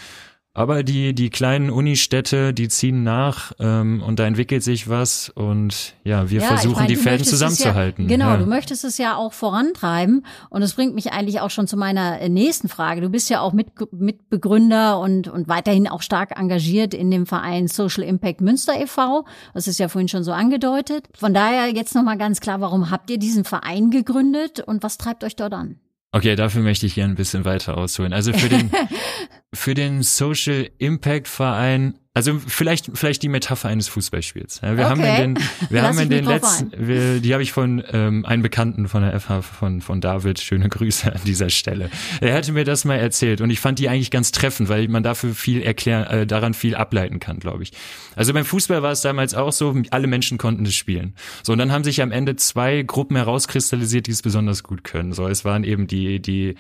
aber 0.59 0.83
die, 0.83 1.15
die 1.15 1.31
kleinen 1.31 1.71
Unistädte, 1.71 2.53
die 2.53 2.69
ziehen 2.69 3.05
nach 3.05 3.53
ähm, 3.61 4.03
und 4.05 4.19
da 4.19 4.27
entwickelt 4.27 4.65
sich 4.65 4.89
was 4.89 5.29
und 5.29 5.95
ja, 6.03 6.31
wir 6.31 6.41
ja, 6.41 6.49
versuchen 6.49 6.73
ich 6.73 6.79
mein, 6.79 6.89
die 6.89 6.97
Fäden 6.97 7.25
zusammenzuhalten. 7.25 8.09
Ja, 8.09 8.17
genau, 8.17 8.31
ja. 8.31 8.37
du 8.39 8.47
möchtest 8.47 8.85
es 8.85 8.99
ja 8.99 9.15
auch 9.15 9.33
vorantreiben 9.33 10.27
und 10.51 10.61
das 10.61 10.75
bringt 10.75 10.97
mich 10.97 11.13
eigentlich 11.13 11.41
auch 11.41 11.51
schon 11.51 11.69
zu 11.69 11.77
meiner 11.77 12.21
äh, 12.21 12.29
nächsten 12.29 12.69
Frage. 12.69 13.01
Du 13.01 13.09
bist 13.09 13.31
ja 13.31 13.41
auch 13.41 13.53
mit, 13.53 13.69
Mitbegründer 13.93 14.99
und, 14.99 15.29
und 15.29 15.47
weiterhin 15.47 15.87
auch 15.87 16.03
stark 16.03 16.37
engagiert 16.37 16.93
in 16.93 17.13
dem 17.13 17.27
Verein 17.27 17.69
Social 17.69 18.03
Impact 18.03 18.41
Münster 18.41 18.81
e.V. 18.81 19.27
Das 19.55 19.69
ist 19.69 19.79
ja 19.79 19.87
vorhin 19.87 20.09
schon 20.09 20.25
so 20.25 20.33
angedeutet. 20.33 21.07
Von 21.17 21.35
daher 21.35 21.73
jetzt 21.73 21.95
nochmal 21.95 22.19
ganz 22.19 22.41
klar, 22.41 22.61
warum 22.61 22.91
habt 22.91 23.11
ihr 23.11 23.19
diesen 23.19 23.45
Verein 23.45 23.91
gegründet 23.91 24.59
und 24.59 24.83
was 24.83 24.99
treibt 24.99 25.23
euch 25.23 25.37
dort 25.37 25.53
an? 25.53 25.79
Okay, 26.11 26.37
dafür 26.37 26.63
möchte 26.63 26.87
ich 26.87 26.95
gerne 26.95 27.13
ein 27.13 27.17
bisschen 27.17 27.45
weiter 27.45 27.77
ausholen. 27.77 28.13
Also 28.13 28.33
für 28.33 28.49
den, 28.49 28.71
für 29.55 29.75
den 29.75 30.03
Social 30.03 30.71
Impact 30.79 31.29
Verein 31.29 31.99
also 32.19 32.41
vielleicht 32.45 32.91
vielleicht 32.95 33.23
die 33.23 33.29
Metapher 33.29 33.69
eines 33.69 33.87
Fußballspiels. 33.87 34.61
Ja, 34.61 34.77
wir 34.77 34.87
okay. 34.87 34.91
haben 34.91 35.05
in 35.05 35.35
den 35.35 35.45
wir 35.71 35.83
haben 35.83 35.99
in 36.01 36.11
den 36.11 36.25
letzten 36.25 36.73
wir, 36.77 37.21
die 37.21 37.33
habe 37.33 37.45
ich 37.45 37.53
von 37.53 37.81
ähm, 37.93 38.27
einem 38.27 38.43
Bekannten 38.43 38.89
von 38.89 39.03
der 39.03 39.21
FH 39.21 39.43
von 39.43 39.81
von 39.81 40.01
David 40.01 40.41
schöne 40.41 40.69
Grüße 40.69 41.13
an 41.13 41.21
dieser 41.25 41.49
Stelle. 41.49 41.91
Er 42.21 42.35
hatte 42.35 42.51
mir 42.51 42.65
das 42.65 42.85
mal 42.85 42.97
erzählt 42.97 43.41
und 43.41 43.51
ich 43.51 43.61
fand 43.61 43.79
die 43.79 43.89
eigentlich 43.89 44.11
ganz 44.11 44.33
treffend, 44.33 44.69
weil 44.69 44.89
man 44.89 45.05
dafür 45.05 45.33
viel 45.33 45.63
erklären 45.63 46.07
äh, 46.09 46.27
daran 46.27 46.55
viel 46.55 46.75
ableiten 46.75 47.21
kann, 47.21 47.39
glaube 47.39 47.63
ich. 47.63 47.71
Also 48.17 48.35
beim 48.35 48.45
Fußball 48.45 48.83
war 48.83 48.91
es 48.91 49.01
damals 49.01 49.35
auch 49.35 49.53
so, 49.53 49.81
alle 49.91 50.09
Menschen 50.09 50.39
konnten 50.39 50.67
es 50.67 50.75
spielen. 50.75 51.15
So 51.45 51.53
und 51.53 51.61
dann 51.61 51.71
haben 51.71 51.85
sich 51.85 52.03
am 52.03 52.11
Ende 52.11 52.35
zwei 52.35 52.83
Gruppen 52.83 53.15
herauskristallisiert, 53.15 54.09
die 54.09 54.11
es 54.11 54.23
besonders 54.23 54.65
gut 54.65 54.83
können. 54.83 55.13
So 55.13 55.29
es 55.29 55.45
waren 55.45 55.63
eben 55.63 55.87
die 55.87 56.21
die 56.21 56.57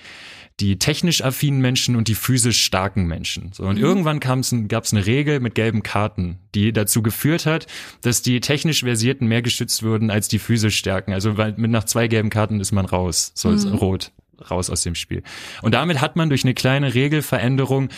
die 0.60 0.78
technisch 0.78 1.22
affinen 1.22 1.60
Menschen 1.60 1.94
und 1.94 2.08
die 2.08 2.14
physisch 2.14 2.64
starken 2.64 3.06
Menschen. 3.06 3.52
So, 3.52 3.64
und 3.64 3.78
mhm. 3.78 3.84
irgendwann 3.84 4.20
gab 4.20 4.84
es 4.84 4.92
eine 4.92 5.06
Regel 5.06 5.40
mit 5.40 5.54
gelben 5.54 5.82
Karten, 5.82 6.38
die 6.54 6.72
dazu 6.72 7.02
geführt 7.02 7.46
hat, 7.46 7.66
dass 8.00 8.22
die 8.22 8.40
technisch 8.40 8.82
Versierten 8.82 9.28
mehr 9.28 9.42
geschützt 9.42 9.82
wurden 9.82 10.10
als 10.10 10.28
die 10.28 10.38
physisch 10.38 10.76
Stärken. 10.76 11.12
Also 11.12 11.36
weil 11.36 11.54
mit 11.56 11.70
nach 11.70 11.84
zwei 11.84 12.08
gelben 12.08 12.30
Karten 12.30 12.60
ist 12.60 12.72
man 12.72 12.86
raus, 12.86 13.30
so 13.34 13.50
mhm. 13.50 13.74
rot, 13.74 14.10
raus 14.50 14.68
aus 14.68 14.82
dem 14.82 14.96
Spiel. 14.96 15.22
Und 15.62 15.74
damit 15.74 16.00
hat 16.00 16.16
man 16.16 16.28
durch 16.28 16.44
eine 16.44 16.54
kleine 16.54 16.94
Regelveränderung 16.94 17.90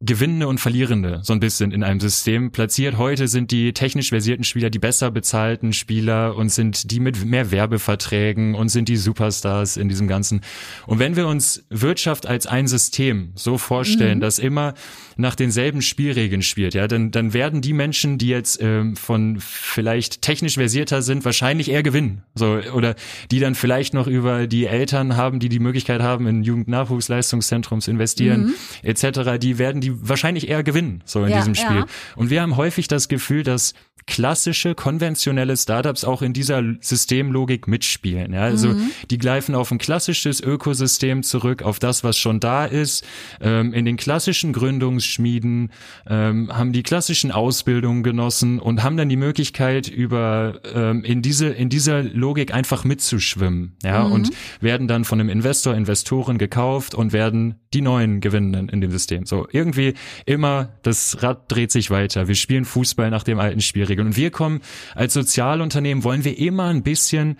Gewinnende 0.00 0.48
und 0.48 0.58
Verlierende 0.58 1.20
so 1.22 1.32
ein 1.32 1.40
bisschen 1.40 1.72
in 1.72 1.82
einem 1.82 2.00
System 2.00 2.50
platziert. 2.50 2.98
Heute 2.98 3.28
sind 3.28 3.50
die 3.50 3.72
technisch 3.72 4.10
versierten 4.10 4.44
Spieler 4.44 4.70
die 4.70 4.78
besser 4.78 5.10
bezahlten 5.10 5.72
Spieler 5.72 6.36
und 6.36 6.50
sind 6.50 6.90
die 6.90 7.00
mit 7.00 7.24
mehr 7.24 7.50
Werbeverträgen 7.50 8.54
und 8.54 8.68
sind 8.68 8.88
die 8.88 8.96
Superstars 8.96 9.76
in 9.76 9.88
diesem 9.88 10.08
Ganzen. 10.08 10.40
Und 10.86 10.98
wenn 10.98 11.16
wir 11.16 11.26
uns 11.26 11.64
Wirtschaft 11.70 12.26
als 12.26 12.46
ein 12.46 12.66
System 12.66 13.32
so 13.34 13.58
vorstellen, 13.58 14.18
mhm. 14.18 14.22
dass 14.22 14.38
immer 14.38 14.74
nach 15.16 15.34
denselben 15.36 15.80
Spielregeln 15.80 16.42
spielt, 16.42 16.74
ja, 16.74 16.88
dann, 16.88 17.10
dann 17.10 17.32
werden 17.32 17.60
die 17.60 17.72
Menschen, 17.72 18.18
die 18.18 18.28
jetzt 18.28 18.60
ähm, 18.60 18.96
von 18.96 19.36
vielleicht 19.38 20.22
technisch 20.22 20.54
versierter 20.54 21.02
sind, 21.02 21.24
wahrscheinlich 21.24 21.70
eher 21.70 21.82
gewinnen. 21.82 22.24
So, 22.34 22.58
oder 22.74 22.96
die 23.30 23.38
dann 23.38 23.54
vielleicht 23.54 23.94
noch 23.94 24.06
über 24.06 24.46
die 24.46 24.66
Eltern 24.66 25.16
haben, 25.16 25.38
die 25.38 25.48
die 25.48 25.60
Möglichkeit 25.60 26.02
haben, 26.02 26.26
in 26.26 26.42
Jugendnachwuchsleistungszentrum 26.42 27.80
zu 27.80 27.90
investieren, 27.90 28.46
mhm. 28.46 28.54
etc., 28.82 29.38
die 29.40 29.58
werden 29.58 29.80
die 29.84 30.08
wahrscheinlich 30.08 30.48
eher 30.48 30.62
gewinnen, 30.62 31.02
so 31.04 31.24
in 31.24 31.30
ja, 31.30 31.38
diesem 31.38 31.54
Spiel. 31.54 31.76
Ja. 31.76 31.86
Und 32.16 32.30
wir 32.30 32.42
haben 32.42 32.56
häufig 32.56 32.88
das 32.88 33.08
Gefühl, 33.08 33.42
dass 33.42 33.74
klassische, 34.06 34.74
konventionelle 34.74 35.56
Startups 35.56 36.04
auch 36.04 36.20
in 36.20 36.32
dieser 36.32 36.62
Systemlogik 36.80 37.66
mitspielen. 37.66 38.34
Ja, 38.34 38.42
also 38.42 38.68
mhm. 38.68 38.90
die 39.10 39.18
greifen 39.18 39.54
auf 39.54 39.70
ein 39.70 39.78
klassisches 39.78 40.40
Ökosystem 40.40 41.22
zurück, 41.22 41.62
auf 41.62 41.78
das, 41.78 42.04
was 42.04 42.18
schon 42.18 42.38
da 42.38 42.66
ist. 42.66 43.04
Ähm, 43.40 43.72
in 43.72 43.84
den 43.84 43.96
klassischen 43.96 44.52
Gründungsschmieden 44.52 45.72
ähm, 46.06 46.50
haben 46.52 46.72
die 46.72 46.82
klassischen 46.82 47.32
Ausbildungen 47.32 48.02
genossen 48.02 48.58
und 48.58 48.82
haben 48.82 48.96
dann 48.96 49.08
die 49.08 49.16
Möglichkeit, 49.16 49.88
über 49.88 50.60
ähm, 50.74 51.02
in 51.02 51.22
diese 51.22 51.48
in 51.48 51.68
dieser 51.68 52.02
Logik 52.02 52.52
einfach 52.52 52.84
mitzuschwimmen. 52.84 53.76
Ja, 53.82 54.04
mhm. 54.04 54.12
und 54.12 54.30
werden 54.60 54.86
dann 54.86 55.04
von 55.04 55.18
einem 55.18 55.30
Investor, 55.30 55.74
Investoren 55.74 56.36
gekauft 56.36 56.94
und 56.94 57.12
werden 57.12 57.60
die 57.72 57.80
neuen 57.80 58.20
Gewinnenden 58.20 58.68
in 58.68 58.80
dem 58.80 58.90
System. 58.90 59.24
So 59.26 59.46
irgendwie 59.50 59.94
immer 60.26 60.74
das 60.82 61.22
Rad 61.22 61.50
dreht 61.50 61.72
sich 61.72 61.90
weiter. 61.90 62.28
Wir 62.28 62.34
spielen 62.34 62.64
Fußball 62.64 63.10
nach 63.10 63.24
dem 63.24 63.38
alten 63.38 63.60
Spielregeln 63.84 64.08
und 64.08 64.16
wir 64.16 64.30
kommen 64.30 64.60
als 64.94 65.14
Sozialunternehmen 65.14 66.04
wollen 66.04 66.24
wir 66.24 66.38
immer 66.38 66.64
ein 66.64 66.82
bisschen 66.82 67.38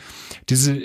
diese 0.48 0.80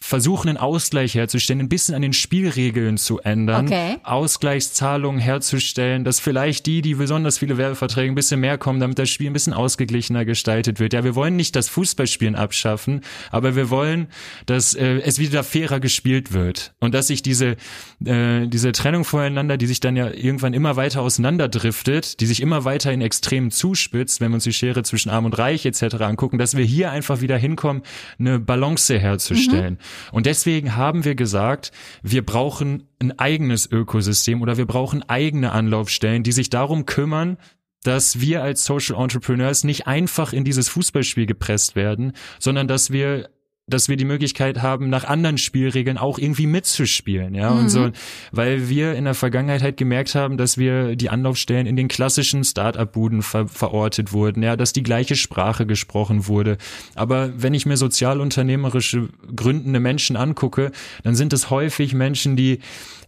versuchen, 0.00 0.48
einen 0.48 0.58
Ausgleich 0.58 1.14
herzustellen, 1.14 1.60
ein 1.60 1.68
bisschen 1.68 1.94
an 1.94 2.02
den 2.02 2.12
Spielregeln 2.12 2.98
zu 2.98 3.18
ändern, 3.18 3.66
okay. 3.66 3.96
Ausgleichszahlungen 4.04 5.20
herzustellen, 5.20 6.04
dass 6.04 6.20
vielleicht 6.20 6.66
die, 6.66 6.82
die 6.82 6.94
besonders 6.94 7.38
viele 7.38 7.58
Werbeverträge 7.58 8.12
ein 8.12 8.14
bisschen 8.14 8.40
mehr 8.40 8.58
kommen, 8.58 8.80
damit 8.80 8.98
das 8.98 9.10
Spiel 9.10 9.28
ein 9.28 9.32
bisschen 9.32 9.52
ausgeglichener 9.52 10.24
gestaltet 10.24 10.78
wird. 10.78 10.92
Ja, 10.92 11.02
wir 11.02 11.14
wollen 11.14 11.36
nicht 11.36 11.56
das 11.56 11.68
Fußballspielen 11.68 12.36
abschaffen, 12.36 13.02
aber 13.30 13.56
wir 13.56 13.70
wollen, 13.70 14.06
dass 14.46 14.74
äh, 14.74 15.00
es 15.00 15.18
wieder 15.18 15.42
fairer 15.42 15.80
gespielt 15.80 16.32
wird 16.32 16.74
und 16.78 16.94
dass 16.94 17.08
sich 17.08 17.22
diese 17.22 17.56
äh, 18.04 18.46
diese 18.46 18.72
Trennung 18.72 19.04
voreinander, 19.04 19.56
die 19.56 19.66
sich 19.66 19.80
dann 19.80 19.96
ja 19.96 20.10
irgendwann 20.10 20.54
immer 20.54 20.76
weiter 20.76 21.02
auseinanderdriftet, 21.02 22.20
die 22.20 22.26
sich 22.26 22.40
immer 22.40 22.64
weiter 22.64 22.92
in 22.92 23.00
Extremen 23.00 23.50
zuspitzt, 23.50 24.20
wenn 24.20 24.30
wir 24.30 24.36
uns 24.36 24.44
die 24.44 24.52
Schere 24.52 24.84
zwischen 24.84 25.10
Arm 25.10 25.24
und 25.24 25.36
Reich 25.36 25.66
etc. 25.66 25.96
angucken, 26.00 26.38
dass 26.38 26.56
wir 26.56 26.64
hier 26.64 26.92
einfach 26.92 27.20
wieder 27.20 27.36
hinkommen, 27.36 27.82
eine 28.18 28.38
Balance 28.38 28.98
herzustellen. 28.98 29.74
Mhm. 29.74 29.87
Und 30.12 30.26
deswegen 30.26 30.76
haben 30.76 31.04
wir 31.04 31.14
gesagt, 31.14 31.72
wir 32.02 32.24
brauchen 32.24 32.88
ein 33.00 33.18
eigenes 33.18 33.70
Ökosystem 33.70 34.42
oder 34.42 34.56
wir 34.56 34.66
brauchen 34.66 35.02
eigene 35.08 35.52
Anlaufstellen, 35.52 36.22
die 36.22 36.32
sich 36.32 36.50
darum 36.50 36.86
kümmern, 36.86 37.38
dass 37.82 38.20
wir 38.20 38.42
als 38.42 38.64
Social 38.64 39.00
Entrepreneurs 39.00 39.64
nicht 39.64 39.86
einfach 39.86 40.32
in 40.32 40.44
dieses 40.44 40.68
Fußballspiel 40.68 41.26
gepresst 41.26 41.76
werden, 41.76 42.12
sondern 42.38 42.66
dass 42.66 42.90
wir 42.90 43.30
dass 43.68 43.88
wir 43.88 43.96
die 43.96 44.04
Möglichkeit 44.04 44.62
haben, 44.62 44.88
nach 44.88 45.04
anderen 45.04 45.38
Spielregeln 45.38 45.98
auch 45.98 46.18
irgendwie 46.18 46.46
mitzuspielen, 46.46 47.34
ja, 47.34 47.50
mhm. 47.50 47.58
und 47.58 47.68
so, 47.68 47.90
weil 48.32 48.68
wir 48.68 48.94
in 48.94 49.04
der 49.04 49.14
Vergangenheit 49.14 49.62
halt 49.62 49.76
gemerkt 49.76 50.14
haben, 50.14 50.36
dass 50.36 50.58
wir 50.58 50.96
die 50.96 51.10
Anlaufstellen 51.10 51.66
in 51.66 51.76
den 51.76 51.88
klassischen 51.88 52.44
Start-up-Buden 52.44 53.22
ver 53.22 53.48
verortet 53.48 54.12
wurden, 54.12 54.42
ja, 54.42 54.56
dass 54.56 54.72
die 54.72 54.82
gleiche 54.82 55.16
Sprache 55.16 55.66
gesprochen 55.66 56.26
wurde. 56.26 56.58
Aber 56.94 57.30
wenn 57.36 57.54
ich 57.54 57.66
mir 57.66 57.76
sozialunternehmerische 57.76 59.08
gründende 59.34 59.80
Menschen 59.80 60.16
angucke, 60.16 60.72
dann 61.04 61.14
sind 61.14 61.32
es 61.32 61.50
häufig 61.50 61.94
Menschen, 61.94 62.36
die 62.36 62.58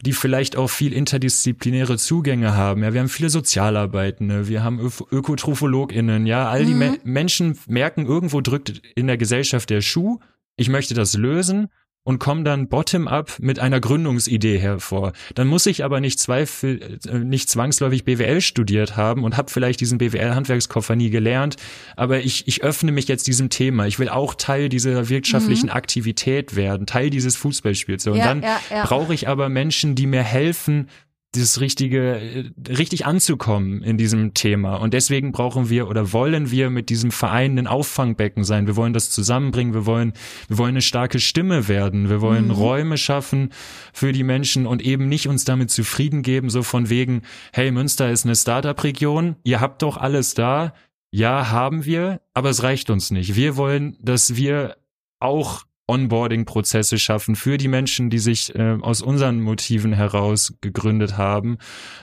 die 0.02 0.12
vielleicht 0.12 0.56
auch 0.56 0.68
viel 0.68 0.92
interdisziplinäre 0.92 1.98
Zugänge 1.98 2.54
haben. 2.56 2.82
Ja, 2.82 2.94
wir 2.94 3.00
haben 3.00 3.08
viele 3.08 3.30
Sozialarbeitende, 3.30 4.48
wir 4.48 4.64
haben 4.64 4.80
Ö 4.80 4.88
ÖkotrophologInnen, 5.12 6.26
ja, 6.26 6.48
all 6.48 6.64
die 6.64 6.72
mhm. 6.72 6.78
Me 6.78 6.98
Menschen 7.04 7.58
merken, 7.68 8.06
irgendwo 8.06 8.40
drückt 8.40 8.80
in 8.94 9.06
der 9.06 9.18
Gesellschaft 9.18 9.68
der 9.70 9.82
Schuh 9.82 10.18
ich 10.60 10.68
möchte 10.68 10.92
das 10.92 11.14
lösen 11.14 11.68
und 12.02 12.18
komme 12.18 12.44
dann 12.44 12.68
bottom-up 12.68 13.38
mit 13.40 13.58
einer 13.58 13.80
Gründungsidee 13.80 14.58
hervor. 14.58 15.12
Dann 15.34 15.48
muss 15.48 15.64
ich 15.64 15.84
aber 15.84 16.00
nicht, 16.00 16.18
zweifel, 16.18 16.98
äh, 17.06 17.18
nicht 17.18 17.48
zwangsläufig 17.48 18.04
BWL 18.04 18.42
studiert 18.42 18.96
haben 18.96 19.24
und 19.24 19.38
habe 19.38 19.50
vielleicht 19.50 19.80
diesen 19.80 19.96
BWL-Handwerkskoffer 19.96 20.96
nie 20.96 21.08
gelernt, 21.08 21.56
aber 21.96 22.20
ich, 22.20 22.46
ich 22.46 22.62
öffne 22.62 22.92
mich 22.92 23.08
jetzt 23.08 23.26
diesem 23.26 23.48
Thema. 23.48 23.86
Ich 23.86 23.98
will 23.98 24.10
auch 24.10 24.34
Teil 24.34 24.68
dieser 24.68 25.08
wirtschaftlichen 25.08 25.66
mhm. 25.66 25.72
Aktivität 25.72 26.56
werden, 26.56 26.86
Teil 26.86 27.08
dieses 27.08 27.36
Fußballspiels. 27.36 28.06
Und 28.06 28.16
ja, 28.16 28.24
dann 28.24 28.42
ja, 28.42 28.60
ja. 28.70 28.84
brauche 28.84 29.14
ich 29.14 29.28
aber 29.28 29.48
Menschen, 29.48 29.94
die 29.94 30.06
mir 30.06 30.22
helfen, 30.22 30.88
dieses 31.34 31.60
richtige, 31.60 32.18
äh, 32.18 32.50
richtig 32.68 33.06
anzukommen 33.06 33.82
in 33.82 33.96
diesem 33.96 34.34
Thema. 34.34 34.76
Und 34.76 34.94
deswegen 34.94 35.30
brauchen 35.32 35.70
wir 35.70 35.88
oder 35.88 36.12
wollen 36.12 36.50
wir 36.50 36.70
mit 36.70 36.88
diesem 36.88 37.12
Verein 37.12 37.58
ein 37.58 37.66
Auffangbecken 37.66 38.42
sein. 38.42 38.66
Wir 38.66 38.76
wollen 38.76 38.92
das 38.92 39.10
zusammenbringen. 39.10 39.72
Wir 39.72 39.86
wollen, 39.86 40.12
wir 40.48 40.58
wollen 40.58 40.70
eine 40.70 40.82
starke 40.82 41.20
Stimme 41.20 41.68
werden. 41.68 42.08
Wir 42.08 42.20
wollen 42.20 42.46
mhm. 42.46 42.52
Räume 42.52 42.98
schaffen 42.98 43.50
für 43.92 44.12
die 44.12 44.24
Menschen 44.24 44.66
und 44.66 44.82
eben 44.82 45.08
nicht 45.08 45.28
uns 45.28 45.44
damit 45.44 45.70
zufrieden 45.70 46.22
geben, 46.22 46.50
so 46.50 46.62
von 46.62 46.90
wegen, 46.90 47.22
hey, 47.52 47.70
Münster 47.70 48.10
ist 48.10 48.24
eine 48.24 48.34
Startup-Region. 48.34 49.36
Ihr 49.44 49.60
habt 49.60 49.82
doch 49.82 49.96
alles 49.96 50.34
da. 50.34 50.74
Ja, 51.12 51.50
haben 51.50 51.84
wir, 51.84 52.20
aber 52.34 52.50
es 52.50 52.62
reicht 52.62 52.90
uns 52.90 53.10
nicht. 53.10 53.34
Wir 53.34 53.56
wollen, 53.56 53.96
dass 54.00 54.36
wir 54.36 54.76
auch 55.18 55.64
Onboarding-Prozesse 55.90 56.98
schaffen 56.98 57.36
für 57.36 57.58
die 57.58 57.68
Menschen, 57.68 58.10
die 58.10 58.18
sich 58.18 58.54
äh, 58.54 58.78
aus 58.80 59.02
unseren 59.02 59.40
Motiven 59.40 59.92
heraus 59.92 60.54
gegründet 60.60 61.18
haben. 61.18 61.58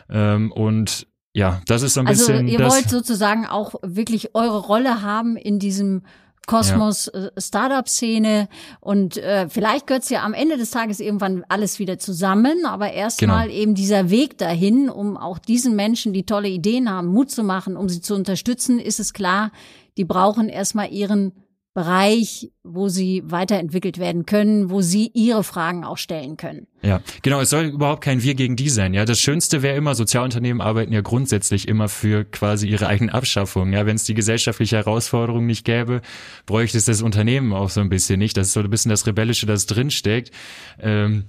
Ähm, 0.10 0.52
und 0.52 1.08
ja, 1.34 1.62
das 1.68 1.84
ist 1.84 1.94
so 1.94 2.02
ein 2.02 2.08
also 2.08 2.28
bisschen. 2.28 2.48
Ihr 2.48 2.58
das 2.58 2.74
wollt 2.74 2.90
sozusagen 2.90 3.46
auch 3.46 3.76
wirklich 3.84 4.36
eure 4.36 4.60
Rolle 4.60 5.02
haben 5.02 5.38
in 5.38 5.60
diesem 5.60 6.02
Kosmos 6.48 7.12
ja. 7.14 7.26
Äh, 7.26 7.32
Startup-Szene 7.38 8.48
und 8.80 9.18
äh, 9.18 9.48
vielleicht 9.50 9.86
gehört 9.86 10.04
es 10.04 10.10
ja 10.10 10.24
am 10.24 10.34
Ende 10.34 10.58
des 10.58 10.72
Tages 10.72 11.00
irgendwann 11.00 11.44
alles 11.50 11.78
wieder 11.78 12.00
zusammen, 12.00 12.66
aber 12.66 12.94
erstmal 12.94 13.50
genau. 13.50 13.60
eben 13.60 13.76
dieser 13.76 14.10
Weg 14.10 14.38
dahin, 14.38 14.90
um 14.90 15.18
auch 15.18 15.40
diesen 15.40 15.76
Menschen, 15.76 16.14
die 16.14 16.26
tolle 16.26 16.48
Ideen 16.48 16.90
haben, 16.90 17.10
Mut 17.10 17.30
zu 17.30 17.44
machen, 17.44 17.76
um 17.76 17.90
sie 17.90 18.02
zu 18.02 18.16
unterstützen, 18.16 18.80
ist 18.80 19.00
es 19.00 19.14
klar, 19.14 19.52
die 19.98 20.06
brauchen 20.06 20.48
erstmal 20.48 20.92
ihren 20.92 21.34
Bereich, 21.78 22.50
wo 22.64 22.90
sie 22.90 23.22
weiterentwickelt 23.28 24.00
werden 24.00 24.26
können, 24.26 24.72
wo 24.72 24.82
sie 24.82 25.12
ihre 25.14 25.44
Fragen 25.44 25.84
auch 25.84 26.00
stellen 26.00 26.36
können. 26.36 26.66
Ja, 26.82 27.02
genau. 27.22 27.40
Es 27.40 27.52
soll 27.52 27.66
überhaupt 27.66 28.04
kein 28.04 28.24
Wir 28.24 28.34
gegen 28.34 28.56
die 28.56 28.70
sein. 28.70 28.96
Ja, 28.96 29.06
das 29.06 29.20
Schönste 29.20 29.62
wäre 29.62 29.78
immer, 29.78 29.94
Sozialunternehmen 29.94 30.60
arbeiten 30.60 30.92
ja 30.92 31.02
grundsätzlich 31.02 31.68
immer 31.68 31.88
für 31.88 32.26
quasi 32.26 32.68
ihre 32.68 32.88
eigene 32.88 33.14
Abschaffung. 33.14 33.74
Ja, 33.74 33.86
wenn 33.86 33.96
es 33.96 34.06
die 34.06 34.16
gesellschaftliche 34.16 34.78
Herausforderung 34.78 35.46
nicht 35.46 35.66
gäbe, 35.66 36.02
bräuchte 36.48 36.80
es 36.80 36.86
das 36.86 37.04
Unternehmen 37.04 37.54
auch 37.54 37.70
so 37.70 37.80
ein 37.80 37.90
bisschen 37.90 38.18
nicht. 38.18 38.38
Das 38.38 38.48
ist 38.48 38.54
so 38.54 38.62
ein 38.62 38.72
bisschen 38.72 38.90
das 38.90 39.06
Rebellische, 39.06 39.46
das 39.46 39.68
drinsteckt. 39.68 40.32
Ähm, 40.82 41.26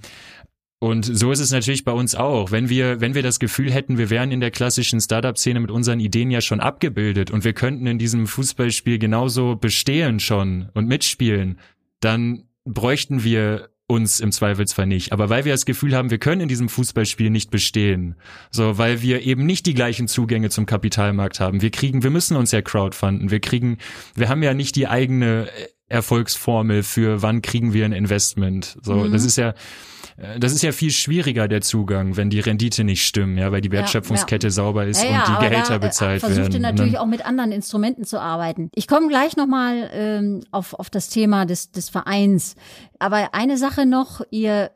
und 0.79 1.03
so 1.03 1.31
ist 1.31 1.41
es 1.41 1.51
natürlich 1.51 1.83
bei 1.83 1.91
uns 1.91 2.15
auch. 2.15 2.51
Wenn 2.51 2.69
wir, 2.69 3.01
wenn 3.01 3.13
wir 3.13 3.21
das 3.21 3.39
Gefühl 3.39 3.71
hätten, 3.71 3.97
wir 3.97 4.09
wären 4.09 4.31
in 4.31 4.39
der 4.39 4.49
klassischen 4.49 5.01
Startup-Szene 5.01 5.59
mit 5.59 5.71
unseren 5.71 5.99
Ideen 5.99 6.31
ja 6.31 6.39
schon 6.39 6.61
abgebildet 6.61 7.31
und 7.31 7.43
wir 7.43 7.51
könnten 7.51 7.85
in 7.85 7.99
diesem 7.99 8.27
Fußballspiel 8.27 8.97
genauso 8.97 9.57
bestehen 9.57 10.21
schon 10.21 10.69
und 10.73 10.87
mitspielen, 10.87 11.59
dann 11.99 12.45
bräuchten 12.63 13.25
wir 13.25 13.69
uns 13.87 14.21
im 14.21 14.31
Zweifelsfall 14.31 14.85
nicht. 14.85 15.11
Aber 15.11 15.29
weil 15.29 15.43
wir 15.43 15.51
das 15.51 15.65
Gefühl 15.65 15.95
haben, 15.95 16.11
wir 16.11 16.19
können 16.19 16.41
in 16.41 16.47
diesem 16.47 16.69
Fußballspiel 16.69 17.29
nicht 17.29 17.51
bestehen, 17.51 18.15
so, 18.49 18.77
weil 18.77 19.01
wir 19.01 19.23
eben 19.23 19.45
nicht 19.45 19.65
die 19.65 19.73
gleichen 19.73 20.07
Zugänge 20.07 20.49
zum 20.49 20.65
Kapitalmarkt 20.65 21.41
haben. 21.41 21.61
Wir 21.61 21.71
kriegen, 21.71 22.03
wir 22.03 22.11
müssen 22.11 22.37
uns 22.37 22.51
ja 22.51 22.61
crowdfunden. 22.61 23.31
Wir 23.31 23.41
kriegen, 23.41 23.79
wir 24.15 24.29
haben 24.29 24.43
ja 24.43 24.53
nicht 24.53 24.75
die 24.77 24.87
eigene 24.87 25.49
Erfolgsformel 25.87 26.83
für 26.83 27.21
wann 27.21 27.41
kriegen 27.41 27.73
wir 27.73 27.83
ein 27.83 27.91
Investment. 27.91 28.77
So, 28.81 28.93
mhm. 28.93 29.11
das 29.11 29.25
ist 29.25 29.37
ja, 29.37 29.49
äh, 29.49 29.53
das 30.39 30.53
ist 30.53 30.61
ja 30.61 30.71
viel 30.71 30.91
schwieriger, 30.91 31.47
der 31.47 31.61
Zugang, 31.61 32.17
wenn 32.17 32.29
die 32.29 32.39
Rendite 32.39 32.83
nicht 32.83 33.05
stimmen, 33.05 33.37
ja, 33.37 33.51
weil 33.51 33.61
die 33.61 33.71
Wertschöpfungskette 33.71 34.47
ja, 34.47 34.49
ja. 34.49 34.53
sauber 34.53 34.85
ist 34.85 35.03
ja, 35.03 35.19
und 35.19 35.27
die 35.27 35.47
Gehälter 35.47 35.69
da, 35.69 35.75
äh, 35.75 35.79
bezahlt 35.79 36.19
versucht 36.19 36.37
werden. 36.37 36.51
Versucht 36.51 36.53
ihr 36.53 36.71
natürlich 36.71 36.97
auch 36.99 37.05
mit 37.05 37.25
anderen 37.25 37.51
Instrumenten 37.51 38.03
zu 38.03 38.19
arbeiten. 38.19 38.69
Ich 38.75 38.87
komme 38.87 39.07
gleich 39.07 39.37
nochmal 39.37 39.89
ähm, 39.93 40.41
auf, 40.51 40.73
auf 40.73 40.89
das 40.89 41.09
Thema 41.09 41.45
des, 41.45 41.71
des 41.71 41.89
Vereins. 41.89 42.55
Aber 42.99 43.33
eine 43.33 43.57
Sache 43.57 43.85
noch, 43.85 44.21
ihr 44.31 44.71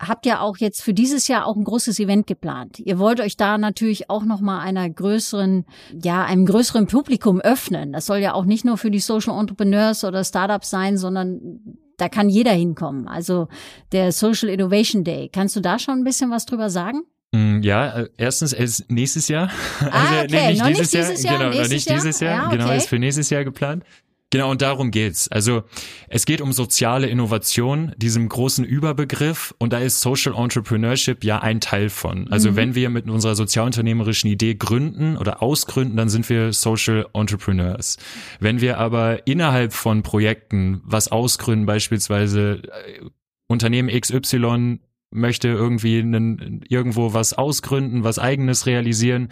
habt 0.00 0.24
ja 0.24 0.40
auch 0.40 0.56
jetzt 0.56 0.82
für 0.82 0.94
dieses 0.94 1.28
Jahr 1.28 1.46
auch 1.46 1.56
ein 1.56 1.64
großes 1.64 1.98
Event 2.00 2.26
geplant. 2.26 2.78
Ihr 2.78 2.98
wollt 2.98 3.20
euch 3.20 3.36
da 3.36 3.58
natürlich 3.58 4.08
auch 4.08 4.24
noch 4.24 4.40
mal 4.40 4.60
einer 4.60 4.88
größeren, 4.88 5.66
ja, 6.02 6.24
einem 6.24 6.46
größeren 6.46 6.86
Publikum 6.86 7.40
öffnen. 7.40 7.92
Das 7.92 8.06
soll 8.06 8.18
ja 8.18 8.32
auch 8.32 8.46
nicht 8.46 8.64
nur 8.64 8.78
für 8.78 8.90
die 8.90 9.00
Social 9.00 9.38
Entrepreneurs 9.38 10.04
oder 10.04 10.24
Startups 10.24 10.70
sein, 10.70 10.96
sondern 10.96 11.60
da 12.00 12.08
kann 12.08 12.28
jeder 12.28 12.52
hinkommen. 12.52 13.08
Also 13.08 13.48
der 13.92 14.12
Social 14.12 14.48
Innovation 14.48 15.04
Day. 15.04 15.28
Kannst 15.32 15.56
du 15.56 15.60
da 15.60 15.78
schon 15.78 15.98
ein 15.98 16.04
bisschen 16.04 16.30
was 16.30 16.46
drüber 16.46 16.70
sagen? 16.70 17.02
Mm, 17.32 17.60
ja, 17.62 18.00
äh, 18.00 18.08
erstens 18.16 18.52
ist 18.52 18.90
nächstes 18.90 19.28
Jahr. 19.28 19.50
Ah, 19.80 19.88
also, 19.92 20.14
okay. 20.14 20.26
nee, 20.30 20.50
nicht, 20.50 20.60
noch 20.60 20.68
dieses, 20.68 20.92
nicht 20.92 20.94
dieses 20.94 21.22
Jahr, 21.22 21.32
Jahr, 21.32 21.50
genau, 21.50 21.62
noch 21.62 21.68
nicht 21.68 21.88
Jahr? 21.88 21.96
dieses 21.96 22.20
Jahr, 22.20 22.30
ja, 22.30 22.36
genau, 22.36 22.48
okay. 22.48 22.58
genau, 22.58 22.72
ist 22.76 22.88
für 22.88 22.98
nächstes 22.98 23.30
Jahr 23.30 23.44
geplant. 23.44 23.84
Genau, 24.32 24.48
und 24.52 24.62
darum 24.62 24.92
geht's. 24.92 25.26
Also 25.26 25.64
es 26.08 26.24
geht 26.24 26.40
um 26.40 26.52
soziale 26.52 27.08
Innovation, 27.08 27.92
diesem 27.96 28.28
großen 28.28 28.64
Überbegriff, 28.64 29.52
und 29.58 29.72
da 29.72 29.78
ist 29.78 30.00
Social 30.00 30.34
Entrepreneurship 30.36 31.24
ja 31.24 31.40
ein 31.40 31.60
Teil 31.60 31.90
von. 31.90 32.30
Also 32.30 32.52
mhm. 32.52 32.56
wenn 32.56 32.74
wir 32.76 32.90
mit 32.90 33.10
unserer 33.10 33.34
sozialunternehmerischen 33.34 34.30
Idee 34.30 34.54
gründen 34.54 35.16
oder 35.16 35.42
ausgründen, 35.42 35.96
dann 35.96 36.08
sind 36.08 36.28
wir 36.28 36.52
Social 36.52 37.06
Entrepreneurs. 37.12 37.96
Wenn 38.38 38.60
wir 38.60 38.78
aber 38.78 39.26
innerhalb 39.26 39.72
von 39.72 40.04
Projekten 40.04 40.80
was 40.84 41.08
ausgründen, 41.08 41.66
beispielsweise 41.66 42.62
äh, 42.62 43.04
Unternehmen 43.48 43.88
XY 43.88 44.78
möchte 45.12 45.48
irgendwie 45.48 45.98
einen, 45.98 46.62
irgendwo 46.68 47.12
was 47.12 47.32
ausgründen, 47.32 48.04
was 48.04 48.18
eigenes 48.18 48.66
realisieren, 48.66 49.28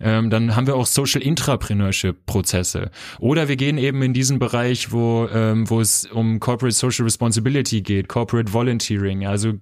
ähm, 0.00 0.28
dann 0.28 0.54
haben 0.54 0.66
wir 0.66 0.76
auch 0.76 0.86
Social 0.86 1.22
Intrapreneurship 1.22 2.26
Prozesse. 2.26 2.90
Oder 3.18 3.48
wir 3.48 3.56
gehen 3.56 3.78
eben 3.78 4.02
in 4.02 4.12
diesen 4.12 4.38
Bereich, 4.38 4.92
wo, 4.92 5.26
ähm, 5.32 5.68
wo 5.70 5.80
es 5.80 6.04
um 6.04 6.38
Corporate 6.38 6.74
Social 6.74 7.04
Responsibility 7.04 7.80
geht, 7.80 8.08
Corporate 8.08 8.52
Volunteering, 8.52 9.26
also 9.26 9.54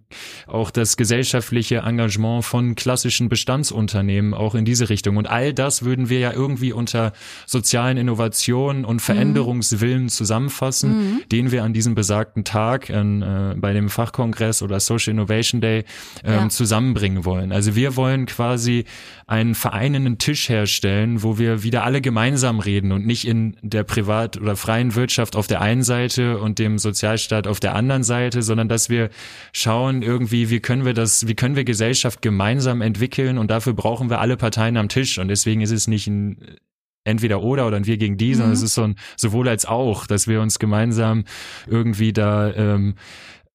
auch 0.49 0.73
das 0.73 0.97
gesellschaftliche 0.97 1.79
Engagement 1.79 2.45
von 2.45 2.75
klassischen 2.75 3.29
Bestandsunternehmen 3.29 4.35
auch 4.35 4.57
in 4.57 4.65
diese 4.65 4.89
Richtung. 4.89 5.17
Und 5.19 5.29
all 5.29 5.55
das 5.55 5.85
würden 5.85 6.09
wir 6.09 6.19
ja 6.19 6.33
irgendwie 6.33 6.73
unter 6.73 7.13
sozialen 7.47 7.97
Innovationen 7.97 8.85
und 8.85 8.97
mhm. 8.97 9.01
Veränderungswillen 9.01 10.09
zusammenfassen, 10.09 10.91
mhm. 10.91 11.21
den 11.31 11.53
wir 11.53 11.63
an 11.63 11.73
diesem 11.73 11.95
besagten 11.95 12.43
Tag 12.43 12.91
äh, 12.91 13.55
bei 13.57 13.73
dem 13.73 13.89
Fachkongress 13.89 14.63
oder 14.63 14.81
Social 14.81 15.13
Innovation 15.13 15.60
Day 15.61 15.85
ähm, 16.25 16.33
ja. 16.33 16.49
zusammenbringen 16.49 17.25
wollen. 17.25 17.53
Also 17.53 17.75
wir 17.77 17.97
wollen 17.97 18.27
quasi 18.27 18.85
einen 19.27 19.55
vereinenden 19.55 20.19
Tisch 20.19 20.49
herstellen, 20.49 21.23
wo 21.23 21.39
wir 21.39 21.63
wieder 21.63 21.85
alle 21.85 22.01
gemeinsam 22.01 22.59
reden 22.59 22.93
und 22.93 23.07
nicht 23.07 23.27
in 23.27 23.57
der 23.63 23.85
Privat- 23.85 24.41
oder 24.41 24.57
freien 24.57 24.95
Wirtschaft 24.95 25.37
auf 25.37 25.47
der 25.47 25.61
einen 25.61 25.83
Seite 25.83 26.39
und 26.39 26.59
dem 26.59 26.79
Sozialstaat 26.79 27.47
auf 27.47 27.61
der 27.61 27.75
anderen 27.75 28.03
Seite, 28.03 28.43
sondern 28.43 28.69
dass 28.69 28.91
wir 28.91 29.11
schauen 29.53 30.03
irgendwie, 30.03 30.51
wie 30.51 30.61
können 30.61 30.85
wir 30.85 30.95
das, 30.95 31.29
wie 31.29 31.35
können 31.35 31.57
wir 31.57 31.65
Gesellschaft 31.65 32.23
gemeinsam 32.23 32.83
entwickeln 32.83 33.39
und 33.39 33.51
dafür 33.51 33.73
brauchen 33.73 34.11
wir 34.11 34.21
alle 34.21 34.37
Parteien 34.37 34.77
am 34.77 34.89
Tisch 34.89 35.19
und 35.19 35.29
deswegen 35.29 35.61
ist 35.61 35.71
es 35.71 35.87
nicht 35.87 36.07
ein 36.09 36.59
entweder 37.05 37.43
oder 37.43 37.67
oder 37.67 37.77
ein 37.77 37.87
wir 37.87 37.97
gegen 37.97 38.17
die, 38.17 38.35
sondern 38.35 38.51
mhm. 38.51 38.57
es 38.57 38.63
ist 38.63 38.75
so 38.75 38.83
ein 38.83 38.97
sowohl 39.17 39.49
als 39.49 39.67
auch, 39.67 40.07
dass 40.07 40.29
wir 40.29 40.41
uns 40.41 40.59
gemeinsam 40.59 41.25
irgendwie 41.67 42.13
da 42.13 42.53
ähm, 42.53 42.95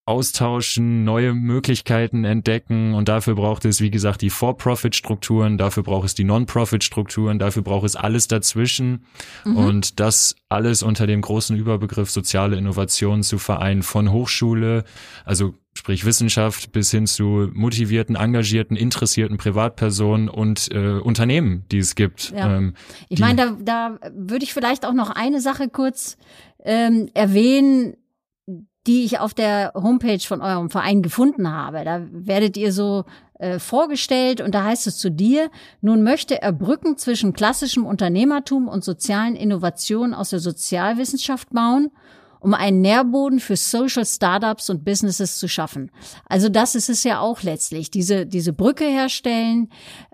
austauschen, 0.05 1.03
neue 1.03 1.33
Möglichkeiten 1.33 2.25
entdecken 2.25 2.93
und 2.93 3.09
dafür 3.09 3.33
braucht 3.33 3.65
es, 3.65 3.81
wie 3.81 3.89
gesagt, 3.89 4.21
die 4.21 4.29
For-Profit-Strukturen, 4.29 5.57
dafür 5.57 5.81
braucht 5.81 6.05
es 6.05 6.13
die 6.13 6.23
Non-Profit-Strukturen, 6.23 7.39
dafür 7.39 7.63
braucht 7.63 7.85
es 7.85 7.95
alles 7.95 8.27
dazwischen 8.27 9.05
mhm. 9.45 9.57
und 9.57 9.99
das 9.99 10.35
alles 10.47 10.83
unter 10.83 11.07
dem 11.07 11.21
großen 11.21 11.57
Überbegriff 11.57 12.11
soziale 12.11 12.55
Innovation 12.55 13.23
zu 13.23 13.39
vereinen 13.39 13.81
von 13.81 14.11
Hochschule, 14.11 14.83
also 15.25 15.55
sprich 15.73 16.05
Wissenschaft 16.05 16.71
bis 16.71 16.91
hin 16.91 17.07
zu 17.07 17.49
motivierten, 17.53 18.15
engagierten, 18.15 18.77
interessierten 18.77 19.37
Privatpersonen 19.37 20.29
und 20.29 20.71
äh, 20.71 20.99
Unternehmen, 20.99 21.65
die 21.71 21.79
es 21.79 21.95
gibt. 21.95 22.31
Ja. 22.31 22.57
Ähm, 22.57 22.75
ich 23.09 23.19
meine, 23.19 23.57
da, 23.59 23.97
da 23.99 24.11
würde 24.13 24.45
ich 24.45 24.53
vielleicht 24.53 24.85
auch 24.85 24.93
noch 24.93 25.09
eine 25.09 25.41
Sache 25.41 25.67
kurz 25.67 26.17
ähm, 26.63 27.09
erwähnen, 27.15 27.97
die 28.87 29.03
ich 29.03 29.19
auf 29.19 29.33
der 29.33 29.71
Homepage 29.73 30.19
von 30.19 30.41
eurem 30.41 30.69
Verein 30.69 31.01
gefunden 31.01 31.51
habe. 31.51 31.83
Da 31.83 32.01
werdet 32.11 32.55
ihr 32.55 32.71
so 32.71 33.05
äh, 33.39 33.59
vorgestellt 33.59 34.41
und 34.41 34.53
da 34.53 34.63
heißt 34.63 34.87
es 34.87 34.97
zu 34.97 35.09
dir, 35.09 35.49
nun 35.81 36.03
möchte 36.03 36.41
er 36.41 36.51
Brücken 36.51 36.97
zwischen 36.97 37.33
klassischem 37.33 37.85
Unternehmertum 37.85 38.67
und 38.67 38.83
sozialen 38.83 39.35
Innovationen 39.35 40.13
aus 40.13 40.29
der 40.29 40.39
Sozialwissenschaft 40.39 41.49
bauen, 41.49 41.91
um 42.39 42.53
einen 42.53 42.81
Nährboden 42.81 43.39
für 43.39 43.55
Social 43.55 44.05
Startups 44.05 44.69
und 44.69 44.85
Businesses 44.85 45.39
zu 45.39 45.47
schaffen. 45.47 45.89
Also 46.29 46.47
das 46.47 46.75
ist 46.75 46.89
es 46.89 47.03
ja 47.03 47.19
auch 47.19 47.41
letztlich, 47.41 47.89
diese, 47.89 48.27
diese 48.27 48.53
Brücke 48.53 48.85
herstellen. 48.85 49.69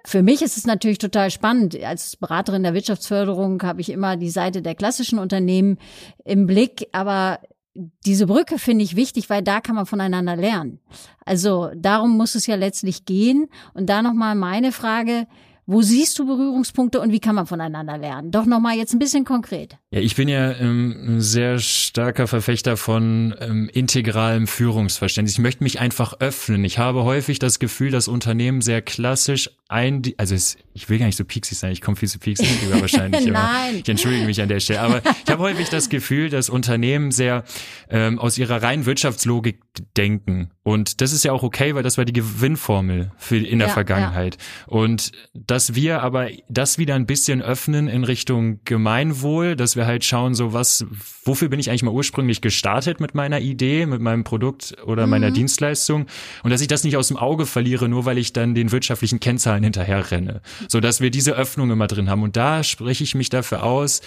Für 0.05 0.23
mich 0.23 0.41
ist 0.41 0.55
es 0.55 0.65
natürlich 0.65 0.97
total 0.97 1.29
spannend. 1.29 1.77
Als 1.83 2.15
Beraterin 2.15 2.63
der 2.63 2.73
Wirtschaftsförderung 2.73 3.61
habe 3.63 3.81
ich 3.81 3.89
immer 3.89 4.15
die 4.15 4.29
Seite 4.29 4.61
der 4.61 4.75
klassischen 4.75 5.19
Unternehmen 5.19 5.77
im 6.23 6.47
Blick, 6.47 6.87
aber 6.93 7.39
diese 7.73 8.27
Brücke 8.27 8.59
finde 8.59 8.83
ich 8.83 8.95
wichtig, 8.95 9.29
weil 9.29 9.41
da 9.41 9.61
kann 9.61 9.75
man 9.75 9.85
voneinander 9.85 10.35
lernen. 10.35 10.79
Also 11.25 11.71
darum 11.75 12.17
muss 12.17 12.35
es 12.35 12.47
ja 12.47 12.55
letztlich 12.55 13.05
gehen. 13.05 13.47
Und 13.73 13.89
da 13.89 14.01
nochmal 14.01 14.35
meine 14.35 14.71
Frage, 14.71 15.27
wo 15.65 15.81
siehst 15.81 16.19
du 16.19 16.25
Berührungspunkte 16.25 16.99
und 16.99 17.11
wie 17.11 17.19
kann 17.19 17.35
man 17.35 17.45
voneinander 17.45 17.97
lernen? 17.97 18.31
Doch 18.31 18.45
nochmal 18.45 18.75
jetzt 18.75 18.93
ein 18.93 18.99
bisschen 18.99 19.23
konkret. 19.23 19.77
Ja, 19.93 19.99
ich 19.99 20.15
bin 20.15 20.29
ja 20.29 20.53
ähm, 20.53 20.95
ein 21.05 21.21
sehr 21.21 21.59
starker 21.59 22.25
Verfechter 22.25 22.77
von 22.77 23.35
ähm, 23.41 23.69
integralem 23.73 24.47
Führungsverständnis. 24.47 25.33
Ich 25.33 25.39
möchte 25.39 25.65
mich 25.65 25.81
einfach 25.81 26.21
öffnen. 26.21 26.63
Ich 26.63 26.77
habe 26.77 27.03
häufig 27.03 27.39
das 27.39 27.59
Gefühl, 27.59 27.91
dass 27.91 28.07
Unternehmen 28.07 28.61
sehr 28.61 28.81
klassisch 28.81 29.49
ein, 29.71 30.01
also 30.17 30.35
es, 30.35 30.57
ich 30.73 30.89
will 30.89 30.99
gar 30.99 31.05
nicht 31.05 31.17
so 31.17 31.23
pieksig 31.23 31.57
sein, 31.57 31.71
ich 31.71 31.79
komme 31.79 31.95
viel 31.95 32.09
zu 32.09 32.19
pieksig 32.19 32.47
rüber 32.65 32.81
wahrscheinlich. 32.81 33.25
Nein. 33.25 33.77
Ich 33.77 33.89
entschuldige 33.89 34.25
mich 34.25 34.41
an 34.41 34.49
der 34.49 34.59
Stelle. 34.59 34.81
Aber 34.81 35.01
ich 35.25 35.31
habe 35.31 35.41
häufig 35.41 35.69
das 35.69 35.89
Gefühl, 35.89 36.29
dass 36.29 36.49
Unternehmen 36.49 37.11
sehr 37.11 37.45
ähm, 37.89 38.19
aus 38.19 38.37
ihrer 38.37 38.61
reinen 38.61 38.85
Wirtschaftslogik 38.85 39.59
denken. 39.95 40.51
Und 40.63 40.99
das 41.01 41.13
ist 41.13 41.23
ja 41.23 41.31
auch 41.31 41.43
okay, 41.43 41.73
weil 41.73 41.83
das 41.83 41.97
war 41.97 42.03
die 42.03 42.13
Gewinnformel 42.13 43.11
für 43.17 43.37
in 43.37 43.59
der 43.59 43.69
ja, 43.69 43.73
Vergangenheit. 43.73 44.37
Ja. 44.67 44.73
Und 44.73 45.13
dass 45.33 45.73
wir 45.73 46.01
aber 46.01 46.29
das 46.49 46.77
wieder 46.77 46.95
ein 46.95 47.05
bisschen 47.05 47.41
öffnen 47.41 47.87
in 47.87 48.03
Richtung 48.03 48.59
Gemeinwohl, 48.65 49.55
dass 49.55 49.77
wir 49.77 49.80
halt 49.85 50.03
schauen, 50.03 50.33
so 50.33 50.53
was, 50.53 50.85
wofür 51.23 51.49
bin 51.49 51.59
ich 51.59 51.69
eigentlich 51.69 51.83
mal 51.83 51.91
ursprünglich 51.91 52.41
gestartet 52.41 52.99
mit 52.99 53.15
meiner 53.15 53.39
Idee, 53.39 53.85
mit 53.85 54.01
meinem 54.01 54.23
Produkt 54.23 54.75
oder 54.85 55.05
mhm. 55.05 55.11
meiner 55.11 55.31
Dienstleistung 55.31 56.07
und 56.43 56.49
dass 56.49 56.61
ich 56.61 56.67
das 56.67 56.83
nicht 56.83 56.97
aus 56.97 57.09
dem 57.09 57.17
Auge 57.17 57.45
verliere, 57.45 57.87
nur 57.89 58.05
weil 58.05 58.17
ich 58.17 58.33
dann 58.33 58.55
den 58.55 58.71
wirtschaftlichen 58.71 59.19
Kennzahlen 59.19 59.51
Zahlen 59.51 59.63
hinterher 59.63 60.11
renne, 60.11 60.41
so 60.67 60.79
dass 60.79 61.01
wir 61.01 61.11
diese 61.11 61.33
Öffnung 61.33 61.71
immer 61.71 61.87
drin 61.87 62.09
haben. 62.09 62.23
Und 62.23 62.37
da 62.37 62.63
spreche 62.63 63.03
ich 63.03 63.15
mich 63.15 63.29
dafür 63.29 63.63
aus, 63.63 64.01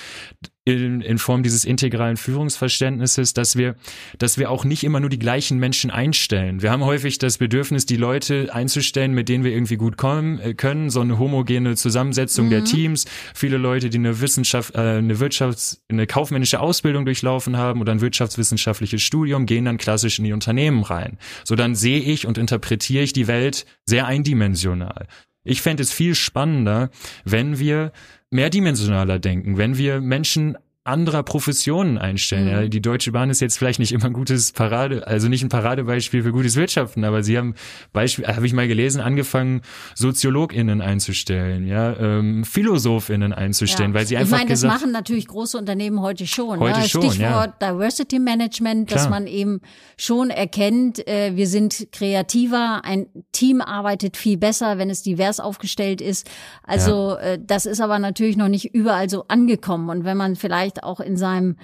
in, 0.65 1.03
in 1.03 1.19
Form 1.19 1.43
dieses 1.43 1.65
integralen 1.65 2.17
Führungsverständnisses, 2.17 3.35
dass 3.35 3.57
wir, 3.57 3.75
dass 4.19 4.39
wir 4.39 4.51
auch 4.51 4.65
nicht 4.65 4.83
immer 4.83 4.99
nur 4.99 5.11
die 5.11 5.19
gleichen 5.19 5.59
Menschen 5.59 5.91
einstellen. 5.91 6.62
Wir 6.62 6.71
haben 6.71 6.85
häufig 6.85 7.19
das 7.19 7.39
Bedürfnis, 7.39 7.85
die 7.85 7.97
Leute 7.97 8.49
einzustellen, 8.53 9.12
mit 9.12 9.29
denen 9.29 9.45
wir 9.45 9.53
irgendwie 9.53 9.77
gut 9.77 9.99
kommen 9.99 10.39
äh, 10.41 10.55
können, 10.55 10.89
so 10.89 11.01
eine 11.01 11.19
homogene 11.19 11.77
Zusammensetzung 11.77 12.47
mhm. 12.47 12.51
der 12.51 12.65
Teams. 12.65 13.05
Viele 13.35 13.59
Leute, 13.59 13.91
die 13.91 13.99
eine 13.99 14.21
Wissenschaft, 14.21 14.75
äh, 14.75 14.79
eine 14.79 15.17
Wirtschafts-, 15.17 15.81
eine 15.89 16.07
kaufmännische 16.07 16.61
Ausbildung 16.61 17.05
durchlaufen 17.05 17.59
haben 17.59 17.83
oder 17.83 17.93
ein 17.93 18.01
wirtschaftswissenschaftliches 18.01 19.03
Studium, 19.03 19.45
gehen 19.45 19.67
dann 19.67 19.77
klassisch 19.77 20.19
in 20.19 20.25
die 20.25 20.33
Unternehmen 20.33 20.83
rein. 20.83 21.19
So 21.45 21.57
dann 21.57 21.75
sehe 21.75 22.01
ich 22.01 22.27
und 22.27 22.39
interpretiere 22.39 23.03
ich 23.03 23.12
die 23.12 23.27
Welt 23.27 23.67
sehr 23.85 24.07
eindimensional. 24.07 25.07
Ich 25.45 25.63
fände 25.63 25.83
es 25.83 25.93
viel 25.93 26.15
spannender, 26.15 26.91
wenn 27.25 27.59
wir 27.59 27.93
mehrdimensionaler 28.31 29.19
denken, 29.19 29.59
wenn 29.59 29.79
wir 29.79 30.01
Menschen 30.01 30.57
anderer 30.85 31.22
Professionen 31.22 31.97
einstellen. 31.97 32.45
Mhm. 32.45 32.51
Ja, 32.51 32.68
die 32.68 32.82
Deutsche 32.82 33.11
Bahn 33.11 33.30
ist 33.30 33.41
jetzt 33.41 33.57
vielleicht 33.57 33.78
nicht 33.78 33.93
immer 33.93 34.05
ein 34.05 34.12
gutes 34.12 34.53
Parade, 34.53 35.07
also 35.07 35.28
nicht 35.28 35.43
ein 35.43 35.49
Paradebeispiel 35.49 36.22
für 36.22 36.30
gutes 36.30 36.57
Wirtschaften, 36.57 37.05
aber 37.05 37.22
sie 37.22 37.39
haben 37.39 37.55
Beispiel, 37.95 38.26
habe 38.26 38.47
ich 38.47 38.53
mal 38.53 38.68
gelesen, 38.68 39.01
angefangen 39.01 39.62
SoziologInnen 39.95 40.82
einzustellen, 40.82 41.66
ja, 41.66 41.97
ähm, 41.99 42.45
PhilosophInnen 42.45 43.32
einzustellen, 43.32 43.93
ja. 43.93 43.99
weil 43.99 44.07
sie 44.07 44.18
einfach 44.18 44.37
Ich 44.37 44.43
meine, 44.43 44.51
das 44.51 44.62
machen 44.62 44.93
natürlich 44.93 45.26
große 45.26 45.57
Unternehmen 45.57 46.03
heute 46.03 46.26
schon. 46.26 46.61
Heute 46.61 46.80
ne? 46.80 46.89
schon, 46.89 47.11
Stichwort 47.11 47.55
ja. 47.62 47.72
Diversity 47.72 48.18
Management, 48.18 48.89
Klar. 48.89 49.01
dass 49.01 49.09
man 49.09 49.26
eben 49.26 49.62
schon 49.97 50.28
erkennt, 50.28 51.09
äh, 51.09 51.35
wir 51.35 51.47
sind 51.47 51.89
kreativer, 51.93 52.82
ein 52.85 53.07
Team 53.32 53.62
arbeitet 53.62 54.18
viel 54.18 54.37
besser, 54.37 54.76
wenn 54.76 54.91
es 54.91 55.03
divers 55.03 55.41
aufgestellt 55.41 56.03
ist. 56.03 56.28
Also 56.62 57.12
ja. 57.12 57.20
äh, 57.20 57.39
das 57.43 57.64
ist 57.64 57.80
aber 57.80 57.99
natürlich 57.99 58.37
noch 58.37 58.49
nicht 58.49 58.74
überall 58.74 59.09
so 59.09 59.24
angekommen 59.28 59.89
und 59.89 60.05
wenn 60.05 60.18
man 60.18 60.37
vielleicht 60.37 60.74
vielleicht 60.75 60.83
auch 60.83 61.01
in 61.01 61.16
seinem 61.16 61.57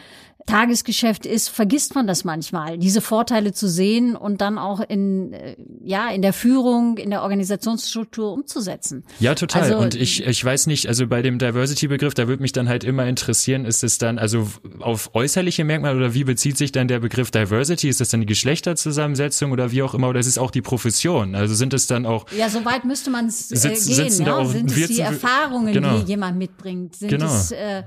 Tagesgeschäft 0.46 1.26
ist, 1.26 1.48
vergisst 1.48 1.94
man 1.94 2.06
das 2.06 2.24
manchmal, 2.24 2.78
diese 2.78 3.02
Vorteile 3.02 3.52
zu 3.52 3.68
sehen 3.68 4.16
und 4.16 4.40
dann 4.40 4.58
auch 4.58 4.80
in, 4.80 5.34
äh, 5.34 5.54
ja, 5.84 6.08
in 6.08 6.22
der 6.22 6.32
Führung, 6.32 6.96
in 6.96 7.11
der 7.11 7.22
Organisationsstruktur 7.22 8.32
umzusetzen. 8.32 9.04
Ja, 9.20 9.34
total. 9.34 9.62
Also, 9.62 9.78
und 9.78 9.94
ich, 9.94 10.24
ich 10.26 10.44
weiß 10.44 10.66
nicht, 10.66 10.88
also 10.88 11.06
bei 11.06 11.20
dem 11.20 11.38
Diversity-Begriff, 11.38 12.14
da 12.14 12.26
würde 12.26 12.42
mich 12.42 12.52
dann 12.52 12.68
halt 12.68 12.84
immer 12.84 13.06
interessieren, 13.06 13.64
ist 13.66 13.84
es 13.84 13.98
dann 13.98 14.18
also 14.18 14.48
auf 14.80 15.14
äußerliche 15.14 15.62
Merkmale 15.62 15.96
oder 15.96 16.14
wie 16.14 16.24
bezieht 16.24 16.56
sich 16.56 16.72
dann 16.72 16.88
der 16.88 17.00
Begriff 17.00 17.30
Diversity? 17.30 17.88
Ist 17.88 18.00
das 18.00 18.08
dann 18.08 18.20
die 18.20 18.26
Geschlechterzusammensetzung 18.26 19.52
oder 19.52 19.70
wie 19.70 19.82
auch 19.82 19.94
immer? 19.94 20.08
Oder 20.08 20.20
ist 20.20 20.26
es 20.26 20.38
auch 20.38 20.50
die 20.50 20.62
Profession? 20.62 21.34
Also 21.34 21.54
sind 21.54 21.74
es 21.74 21.86
dann 21.86 22.06
auch. 22.06 22.26
Ja, 22.36 22.48
so 22.48 22.64
weit 22.64 22.84
müsste 22.84 23.11
man 23.11 23.26
es 23.26 23.52
äh, 23.52 23.68
gehen. 23.68 24.26
Ja? 24.26 24.44
Sind 24.46 24.70
es 24.70 24.88
die 24.88 25.00
Erfahrungen, 25.00 25.74
genau. 25.74 25.98
die 25.98 26.08
jemand 26.08 26.38
mitbringt? 26.38 26.96
Sind 26.96 27.11
genau. 27.11 27.26
es, 27.26 27.52
äh, 27.52 27.82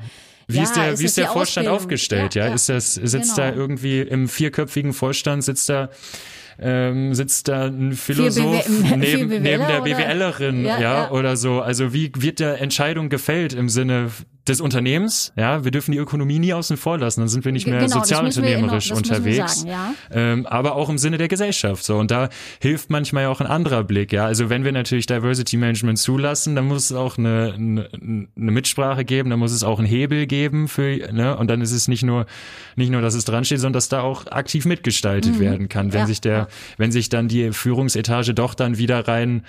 wie 0.53 0.57
ja, 0.57 0.63
ist 0.63 0.75
der, 0.75 0.99
wie 0.99 1.05
ist 1.05 1.17
der 1.17 1.27
Vorstand 1.27 1.67
Ausbildung? 1.67 1.75
aufgestellt? 1.75 2.35
Ja, 2.35 2.47
ja, 2.47 2.53
ist 2.53 2.69
das, 2.69 2.93
sitzt 2.93 3.35
genau. 3.35 3.49
da 3.49 3.55
irgendwie 3.55 4.01
im 4.01 4.27
vierköpfigen 4.27 4.93
Vorstand, 4.93 5.43
sitzt 5.43 5.69
da 5.69 5.89
ähm, 6.59 7.13
sitzt 7.13 7.47
da 7.47 7.65
ein 7.65 7.93
Philosoph 7.93 8.69
neben, 8.95 9.29
neben 9.41 9.67
der 9.67 9.81
BWLerin, 9.81 10.65
ja, 10.65 10.79
ja, 10.79 11.11
oder 11.11 11.35
so. 11.35 11.61
Also 11.61 11.93
wie 11.93 12.11
wird 12.15 12.39
der 12.39 12.61
Entscheidung 12.61 13.09
gefällt 13.09 13.53
im 13.53 13.69
Sinne 13.69 14.11
des 14.47 14.59
Unternehmens, 14.59 15.31
ja, 15.37 15.63
wir 15.63 15.71
dürfen 15.71 15.93
die 15.93 15.97
Ökonomie 15.97 16.37
nie 16.37 16.53
außen 16.53 16.75
vor 16.75 16.97
lassen, 16.97 17.21
dann 17.21 17.29
sind 17.29 17.45
wir 17.45 17.53
nicht 17.53 17.65
mehr 17.65 17.79
genau, 17.79 17.99
sozialunternehmerisch 17.99 18.91
unterwegs, 18.91 19.61
sagen, 19.61 19.69
ja. 19.69 19.93
ähm, 20.11 20.45
aber 20.45 20.75
auch 20.75 20.89
im 20.89 20.97
Sinne 20.97 21.17
der 21.17 21.29
Gesellschaft, 21.29 21.83
so 21.83 21.97
und 21.97 22.11
da 22.11 22.27
hilft 22.61 22.89
manchmal 22.89 23.23
ja 23.23 23.29
auch 23.29 23.39
ein 23.39 23.47
anderer 23.47 23.85
Blick, 23.85 24.11
ja, 24.11 24.25
also 24.25 24.49
wenn 24.49 24.65
wir 24.65 24.73
natürlich 24.73 25.05
Diversity 25.05 25.55
Management 25.55 25.97
zulassen, 25.97 26.55
dann 26.55 26.65
muss 26.65 26.91
es 26.91 26.93
auch 26.97 27.17
eine, 27.17 27.53
eine, 27.55 27.89
eine 27.93 28.51
Mitsprache 28.51 29.05
geben, 29.05 29.29
dann 29.29 29.39
muss 29.39 29.53
es 29.53 29.63
auch 29.63 29.79
einen 29.79 29.87
Hebel 29.87 30.27
geben 30.27 30.67
für, 30.67 31.13
ne, 31.13 31.37
und 31.37 31.47
dann 31.47 31.61
ist 31.61 31.71
es 31.71 31.87
nicht 31.87 32.03
nur 32.03 32.25
nicht 32.75 32.91
nur, 32.91 33.01
dass 33.01 33.13
es 33.13 33.23
dran 33.23 33.45
steht, 33.45 33.59
sondern 33.59 33.73
dass 33.73 33.87
da 33.87 34.01
auch 34.01 34.27
aktiv 34.27 34.65
mitgestaltet 34.65 35.35
mhm. 35.35 35.39
werden 35.39 35.69
kann, 35.69 35.93
wenn 35.93 36.01
ja, 36.01 36.07
sich 36.07 36.19
der, 36.19 36.37
ja. 36.37 36.47
wenn 36.77 36.91
sich 36.91 37.07
dann 37.07 37.29
die 37.29 37.51
Führungsetage 37.53 38.33
doch 38.33 38.55
dann 38.55 38.77
wieder 38.77 39.07
rein 39.07 39.43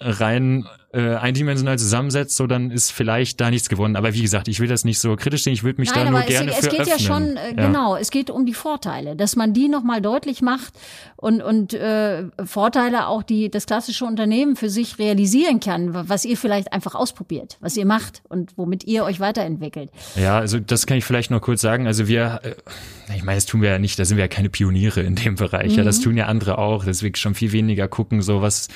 rein 0.00 0.66
äh, 0.92 1.16
eindimensional 1.16 1.78
zusammensetzt, 1.78 2.36
so 2.36 2.46
dann 2.46 2.70
ist 2.70 2.92
vielleicht 2.92 3.40
da 3.40 3.50
nichts 3.50 3.68
gewonnen. 3.68 3.96
Aber 3.96 4.14
wie 4.14 4.22
gesagt, 4.22 4.48
ich 4.48 4.60
will 4.60 4.68
das 4.68 4.84
nicht 4.84 4.98
so 4.98 5.16
kritisch 5.16 5.42
sehen. 5.42 5.52
Ich 5.52 5.62
würde 5.62 5.80
mich 5.80 5.92
Nein, 5.94 6.06
da 6.06 6.10
nur 6.10 6.20
es, 6.20 6.26
gerne 6.26 6.50
es, 6.50 6.58
für 6.58 6.68
geht 6.68 6.80
öffnen. 6.80 6.96
ja 6.96 6.98
schon 6.98 7.36
äh, 7.36 7.54
ja. 7.56 7.66
genau. 7.66 7.96
Es 7.96 8.10
geht 8.10 8.30
um 8.30 8.46
die 8.46 8.54
Vorteile, 8.54 9.16
dass 9.16 9.36
man 9.36 9.52
die 9.52 9.68
nochmal 9.68 10.00
deutlich 10.00 10.42
macht 10.42 10.74
und 11.16 11.42
und 11.42 11.74
äh, 11.74 12.24
Vorteile 12.44 13.08
auch 13.08 13.22
die 13.22 13.50
das 13.50 13.66
klassische 13.66 14.04
Unternehmen 14.04 14.56
für 14.56 14.70
sich 14.70 14.98
realisieren 14.98 15.60
kann, 15.60 16.08
was 16.08 16.24
ihr 16.24 16.36
vielleicht 16.36 16.72
einfach 16.72 16.94
ausprobiert, 16.94 17.58
was 17.60 17.76
ihr 17.76 17.86
macht 17.86 18.22
und 18.28 18.52
womit 18.56 18.84
ihr 18.84 19.04
euch 19.04 19.20
weiterentwickelt. 19.20 19.90
Ja, 20.14 20.38
also 20.38 20.60
das 20.60 20.86
kann 20.86 20.98
ich 20.98 21.04
vielleicht 21.04 21.30
noch 21.30 21.40
kurz 21.40 21.60
sagen. 21.60 21.86
Also 21.86 22.08
wir, 22.08 22.40
äh, 22.42 23.14
ich 23.14 23.22
meine, 23.22 23.36
das 23.36 23.46
tun 23.46 23.60
wir 23.62 23.70
ja 23.70 23.78
nicht. 23.78 23.98
Da 23.98 24.04
sind 24.04 24.16
wir 24.16 24.24
ja 24.24 24.28
keine 24.28 24.50
Pioniere 24.50 25.00
in 25.00 25.14
dem 25.14 25.34
Bereich. 25.34 25.72
Mhm. 25.72 25.78
Ja, 25.78 25.84
das 25.84 25.98
mhm. 25.98 26.02
tun 26.04 26.16
ja 26.16 26.26
andere 26.26 26.58
auch. 26.58 26.84
Deswegen 26.84 27.16
schon 27.16 27.34
viel 27.34 27.52
weniger 27.52 27.88
gucken, 27.88 28.22
so 28.22 28.42
was, 28.42 28.68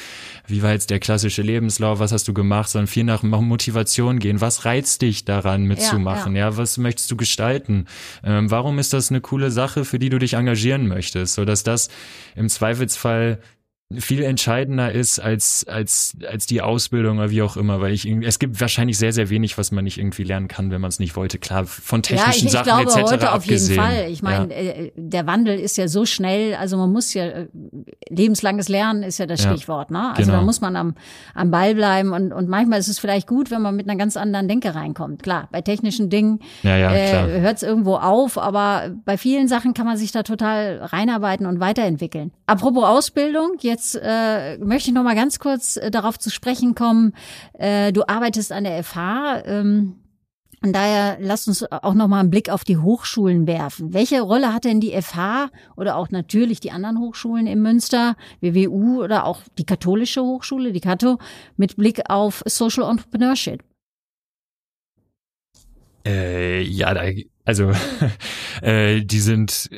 wie 0.46 0.62
war 0.62 0.72
jetzt 0.72 0.90
der 0.90 0.98
klassische 0.98 1.42
Lebenslauf, 1.42 1.98
was 1.98 2.09
was 2.10 2.12
hast 2.22 2.28
du 2.28 2.34
gemacht, 2.34 2.68
sondern 2.68 2.88
viel 2.88 3.04
nach 3.04 3.22
Motivation 3.22 4.18
gehen. 4.18 4.40
Was 4.40 4.64
reizt 4.64 5.02
dich 5.02 5.24
daran 5.24 5.64
mitzumachen? 5.64 6.34
Ja, 6.34 6.42
ja. 6.42 6.50
ja 6.50 6.56
was 6.56 6.76
möchtest 6.76 7.10
du 7.10 7.16
gestalten? 7.16 7.86
Ähm, 8.24 8.50
warum 8.50 8.78
ist 8.78 8.92
das 8.92 9.10
eine 9.10 9.20
coole 9.20 9.50
Sache, 9.50 9.84
für 9.84 9.98
die 9.98 10.08
du 10.08 10.18
dich 10.18 10.34
engagieren 10.34 10.88
möchtest? 10.88 11.34
So 11.34 11.44
dass 11.44 11.62
das 11.62 11.88
im 12.34 12.48
Zweifelsfall 12.48 13.38
viel 13.98 14.22
entscheidender 14.22 14.92
ist 14.92 15.18
als 15.18 15.66
als 15.66 16.16
als 16.28 16.46
die 16.46 16.62
Ausbildung 16.62 17.18
oder 17.18 17.30
wie 17.30 17.42
auch 17.42 17.56
immer, 17.56 17.80
weil 17.80 17.92
ich 17.92 18.06
es 18.06 18.38
gibt 18.38 18.60
wahrscheinlich 18.60 18.96
sehr 18.98 19.12
sehr 19.12 19.30
wenig, 19.30 19.58
was 19.58 19.72
man 19.72 19.82
nicht 19.82 19.98
irgendwie 19.98 20.22
lernen 20.22 20.46
kann, 20.46 20.70
wenn 20.70 20.80
man 20.80 20.90
es 20.90 21.00
nicht 21.00 21.16
wollte. 21.16 21.38
Klar, 21.38 21.66
von 21.66 22.02
technischen 22.02 22.26
ja, 22.26 22.36
ich, 22.36 22.44
ich 22.44 22.52
Sachen 22.52 22.84
glaube, 22.84 23.00
etc. 23.00 23.12
heute 23.12 23.32
auf 23.32 23.44
jeden 23.44 23.74
Fall. 23.74 24.08
Ich 24.10 24.22
meine, 24.22 24.54
ja. 24.54 24.60
Äh, 24.60 24.92
der 24.94 25.26
Wandel 25.26 25.58
ist 25.58 25.76
ja 25.76 25.88
so 25.88 26.04
schnell, 26.04 26.54
also 26.54 26.76
man 26.76 26.92
muss 26.92 27.14
ja 27.14 27.24
äh, 27.24 27.48
lebenslanges 28.08 28.68
Lernen 28.68 29.02
ist 29.02 29.18
ja 29.18 29.26
das 29.26 29.42
Stichwort, 29.42 29.90
ne? 29.90 30.10
Also 30.10 30.22
genau. 30.22 30.38
da 30.38 30.44
muss 30.44 30.60
man 30.60 30.76
am 30.76 30.94
am 31.34 31.50
Ball 31.50 31.74
bleiben 31.74 32.12
und 32.12 32.32
und 32.32 32.48
manchmal 32.48 32.78
ist 32.78 32.88
es 32.88 33.00
vielleicht 33.00 33.26
gut, 33.26 33.50
wenn 33.50 33.62
man 33.62 33.74
mit 33.74 33.88
einer 33.88 33.98
ganz 33.98 34.16
anderen 34.16 34.46
Denke 34.46 34.72
reinkommt. 34.76 35.24
Klar, 35.24 35.48
bei 35.50 35.62
technischen 35.62 36.10
Dingen 36.10 36.38
ja, 36.62 36.76
ja, 36.76 36.92
äh, 36.92 37.40
hört 37.40 37.56
es 37.56 37.64
irgendwo 37.64 37.96
auf, 37.96 38.38
aber 38.38 38.94
bei 39.04 39.18
vielen 39.18 39.48
Sachen 39.48 39.74
kann 39.74 39.86
man 39.86 39.96
sich 39.96 40.12
da 40.12 40.22
total 40.22 40.78
reinarbeiten 40.80 41.46
und 41.46 41.58
weiterentwickeln. 41.58 42.30
Apropos 42.46 42.84
Ausbildung, 42.84 43.56
jetzt 43.60 43.79
jetzt 43.80 43.98
äh, 44.02 44.58
möchte 44.58 44.90
ich 44.90 44.94
noch 44.94 45.02
mal 45.02 45.14
ganz 45.14 45.38
kurz 45.38 45.76
äh, 45.76 45.90
darauf 45.90 46.18
zu 46.18 46.30
sprechen 46.30 46.74
kommen. 46.74 47.14
Äh, 47.54 47.92
du 47.92 48.06
arbeitest 48.06 48.52
an 48.52 48.64
der 48.64 48.82
FH. 48.84 49.42
Ähm, 49.46 49.96
und 50.62 50.74
daher 50.74 51.16
lasst 51.20 51.48
uns 51.48 51.64
auch 51.72 51.94
noch 51.94 52.06
mal 52.06 52.20
einen 52.20 52.28
Blick 52.28 52.50
auf 52.50 52.64
die 52.64 52.76
Hochschulen 52.76 53.46
werfen. 53.46 53.94
Welche 53.94 54.20
Rolle 54.20 54.52
hat 54.52 54.66
denn 54.66 54.78
die 54.78 54.92
FH 54.92 55.48
oder 55.74 55.96
auch 55.96 56.10
natürlich 56.10 56.60
die 56.60 56.70
anderen 56.70 56.98
Hochschulen 56.98 57.46
in 57.46 57.62
Münster, 57.62 58.14
WWU 58.42 59.02
oder 59.02 59.24
auch 59.24 59.40
die 59.56 59.64
katholische 59.64 60.20
Hochschule, 60.20 60.72
die 60.72 60.80
Kato, 60.80 61.16
mit 61.56 61.78
Blick 61.78 62.10
auf 62.10 62.42
Social 62.44 62.90
Entrepreneurship? 62.90 63.64
Äh, 66.06 66.60
ja, 66.60 66.92
da, 66.92 67.04
also 67.46 67.72
äh, 68.60 69.00
die 69.00 69.20
sind 69.20 69.70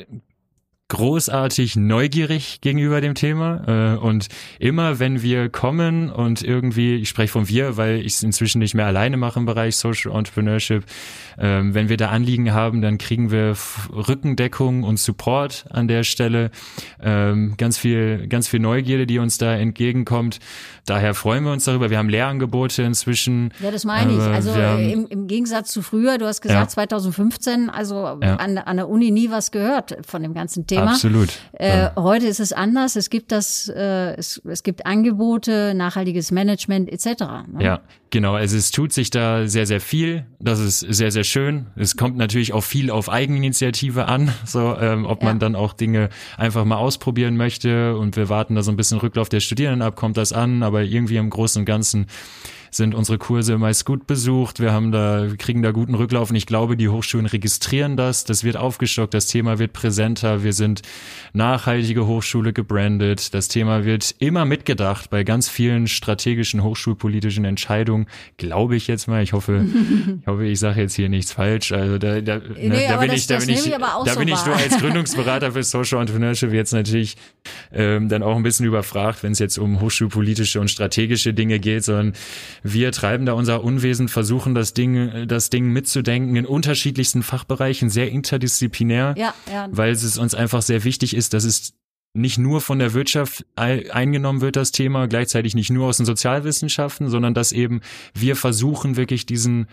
großartig 0.89 1.75
neugierig 1.75 2.61
gegenüber 2.61 3.01
dem 3.01 3.15
Thema. 3.15 3.95
Äh, 3.95 3.97
und 3.97 4.27
immer 4.59 4.99
wenn 4.99 5.21
wir 5.21 5.49
kommen 5.49 6.11
und 6.11 6.43
irgendwie, 6.43 6.95
ich 6.95 7.09
spreche 7.09 7.31
von 7.31 7.47
wir, 7.47 7.77
weil 7.77 7.99
ich 7.99 8.15
es 8.15 8.23
inzwischen 8.23 8.59
nicht 8.59 8.75
mehr 8.75 8.85
alleine 8.85 9.17
mache 9.17 9.39
im 9.39 9.45
Bereich 9.45 9.77
Social 9.77 10.11
Entrepreneurship, 10.11 10.83
ähm, 11.39 11.73
wenn 11.73 11.89
wir 11.89 11.97
da 11.97 12.09
Anliegen 12.09 12.53
haben, 12.53 12.81
dann 12.81 12.97
kriegen 12.97 13.31
wir 13.31 13.55
Rückendeckung 13.91 14.83
und 14.83 14.99
Support 14.99 15.65
an 15.69 15.87
der 15.87 16.03
Stelle. 16.03 16.51
Ähm, 17.01 17.55
ganz 17.57 17.77
viel, 17.77 18.27
ganz 18.27 18.47
viel 18.47 18.59
Neugierde, 18.59 19.07
die 19.07 19.19
uns 19.19 19.37
da 19.37 19.55
entgegenkommt. 19.55 20.39
Daher 20.85 21.13
freuen 21.13 21.45
wir 21.45 21.53
uns 21.53 21.63
darüber. 21.63 21.89
Wir 21.89 21.97
haben 21.97 22.09
Lehrangebote 22.09 22.83
inzwischen. 22.83 23.53
Ja, 23.61 23.71
das 23.71 23.85
meine 23.85 24.13
ich. 24.13 24.19
Also 24.19 24.51
im, 24.53 25.07
im 25.07 25.27
Gegensatz 25.27 25.71
zu 25.71 25.81
früher, 25.81 26.17
du 26.17 26.25
hast 26.25 26.41
gesagt 26.41 26.59
ja. 26.59 26.67
2015, 26.67 27.69
also 27.69 28.19
ja. 28.21 28.35
an, 28.35 28.57
an 28.57 28.77
der 28.77 28.89
Uni 28.89 29.09
nie 29.09 29.31
was 29.31 29.51
gehört 29.51 29.97
von 30.05 30.21
dem 30.21 30.33
ganzen 30.33 30.67
Thema. 30.67 30.72
Absolut. 30.81 31.29
Äh, 31.53 31.89
heute 31.95 32.27
ist 32.27 32.39
es 32.39 32.53
anders. 32.53 32.95
Es 32.95 33.09
gibt 33.09 33.31
das, 33.31 33.69
äh, 33.69 34.15
es, 34.15 34.41
es 34.45 34.63
gibt 34.63 34.85
Angebote, 34.85 35.73
nachhaltiges 35.75 36.31
Management 36.31 36.91
etc. 36.91 37.23
Ne? 37.51 37.63
Ja, 37.63 37.81
genau. 38.09 38.33
Also 38.33 38.57
es 38.57 38.71
tut 38.71 38.93
sich 38.93 39.09
da 39.09 39.47
sehr, 39.47 39.65
sehr 39.65 39.81
viel. 39.81 40.25
Das 40.39 40.59
ist 40.59 40.79
sehr, 40.79 41.11
sehr 41.11 41.23
schön. 41.23 41.67
Es 41.75 41.97
kommt 41.97 42.17
natürlich 42.17 42.53
auch 42.53 42.63
viel 42.63 42.89
auf 42.89 43.09
Eigeninitiative 43.09 44.05
an, 44.05 44.31
so 44.45 44.75
ähm, 44.77 45.05
ob 45.05 45.21
ja. 45.21 45.29
man 45.29 45.39
dann 45.39 45.55
auch 45.55 45.73
Dinge 45.73 46.09
einfach 46.37 46.65
mal 46.65 46.77
ausprobieren 46.77 47.37
möchte. 47.37 47.95
Und 47.97 48.15
wir 48.15 48.29
warten 48.29 48.55
da 48.55 48.63
so 48.63 48.71
ein 48.71 48.77
bisschen 48.77 48.99
Rücklauf 48.99 49.29
der 49.29 49.39
Studierenden 49.39 49.81
ab, 49.81 49.95
kommt 49.95 50.17
das 50.17 50.33
an, 50.33 50.63
aber 50.63 50.83
irgendwie 50.83 51.17
im 51.17 51.29
Großen 51.29 51.61
und 51.61 51.65
Ganzen 51.65 52.07
sind 52.75 52.95
unsere 52.95 53.17
Kurse 53.17 53.57
meist 53.57 53.85
gut 53.85 54.07
besucht. 54.07 54.59
Wir 54.59 54.71
haben 54.71 54.91
da, 54.91 55.27
kriegen 55.37 55.61
da 55.61 55.71
guten 55.71 55.95
Rücklauf 55.95 56.29
und 56.29 56.35
ich 56.35 56.45
glaube, 56.45 56.77
die 56.77 56.89
Hochschulen 56.89 57.25
registrieren 57.25 57.97
das. 57.97 58.23
Das 58.23 58.43
wird 58.43 58.57
aufgestockt, 58.57 59.13
das 59.13 59.27
Thema 59.27 59.59
wird 59.59 59.73
präsenter. 59.73 60.43
Wir 60.43 60.53
sind 60.53 60.81
nachhaltige 61.33 62.07
Hochschule 62.07 62.53
gebrandet. 62.53 63.33
Das 63.33 63.47
Thema 63.47 63.85
wird 63.85 64.15
immer 64.19 64.45
mitgedacht 64.45 65.09
bei 65.09 65.23
ganz 65.23 65.49
vielen 65.49 65.87
strategischen 65.87 66.63
hochschulpolitischen 66.63 67.45
Entscheidungen. 67.45 68.07
Glaube 68.37 68.75
ich 68.75 68.87
jetzt 68.87 69.07
mal. 69.07 69.23
Ich 69.23 69.33
hoffe, 69.33 69.65
ich 70.21 70.27
hoffe, 70.27 70.45
ich 70.45 70.59
sage 70.59 70.81
jetzt 70.81 70.95
hier 70.95 71.09
nichts 71.09 71.33
falsch. 71.33 71.71
Also 71.71 71.97
da, 71.97 72.21
da, 72.21 72.39
nee, 72.55 72.69
ne, 72.69 72.85
da 72.87 72.97
bin 72.97 73.09
das, 73.09 73.19
ich, 73.19 73.27
da 73.27 73.37
bin 73.37 73.49
ich, 73.49 73.69
da 73.69 74.13
so 74.13 74.19
bin 74.19 74.27
ich 74.27 74.45
nur 74.45 74.55
als 74.55 74.77
Gründungsberater 74.77 75.51
für 75.51 75.63
Social 75.63 75.99
Entrepreneurship 75.99 76.51
jetzt 76.53 76.73
natürlich 76.73 77.17
ähm, 77.71 78.09
dann 78.09 78.23
auch 78.23 78.35
ein 78.35 78.43
bisschen 78.43 78.65
überfragt, 78.65 79.23
wenn 79.23 79.31
es 79.31 79.39
jetzt 79.39 79.57
um 79.57 79.81
hochschulpolitische 79.81 80.59
und 80.59 80.69
strategische 80.69 81.33
Dinge 81.33 81.59
geht, 81.59 81.83
sondern 81.83 82.13
wir 82.63 82.91
treiben 82.91 83.25
da 83.25 83.33
unser 83.33 83.63
Unwesen, 83.63 84.07
versuchen 84.07 84.55
das 84.55 84.73
Ding, 84.73 85.27
das 85.27 85.49
Ding 85.49 85.67
mitzudenken 85.67 86.35
in 86.35 86.45
unterschiedlichsten 86.45 87.21
Fachbereichen, 87.21 87.89
sehr 87.89 88.09
interdisziplinär, 88.09 89.13
ja, 89.17 89.33
ja. 89.51 89.67
weil 89.71 89.91
es 89.91 90.17
uns 90.17 90.33
einfach 90.33 90.61
sehr 90.61 90.83
wichtig 90.83 91.15
ist, 91.15 91.33
dass 91.33 91.43
es 91.43 91.73
nicht 92.15 92.37
nur 92.37 92.61
von 92.61 92.79
der 92.79 92.93
Wirtschaft 92.93 93.45
eingenommen 93.55 94.41
wird, 94.41 94.55
das 94.55 94.71
Thema, 94.71 95.07
gleichzeitig 95.07 95.55
nicht 95.55 95.71
nur 95.71 95.87
aus 95.87 95.97
den 95.97 96.05
Sozialwissenschaften, 96.05 97.09
sondern 97.09 97.33
dass 97.33 97.51
eben 97.51 97.81
wir 98.13 98.35
versuchen, 98.35 98.95
wirklich 98.95 99.25
diesen 99.25 99.67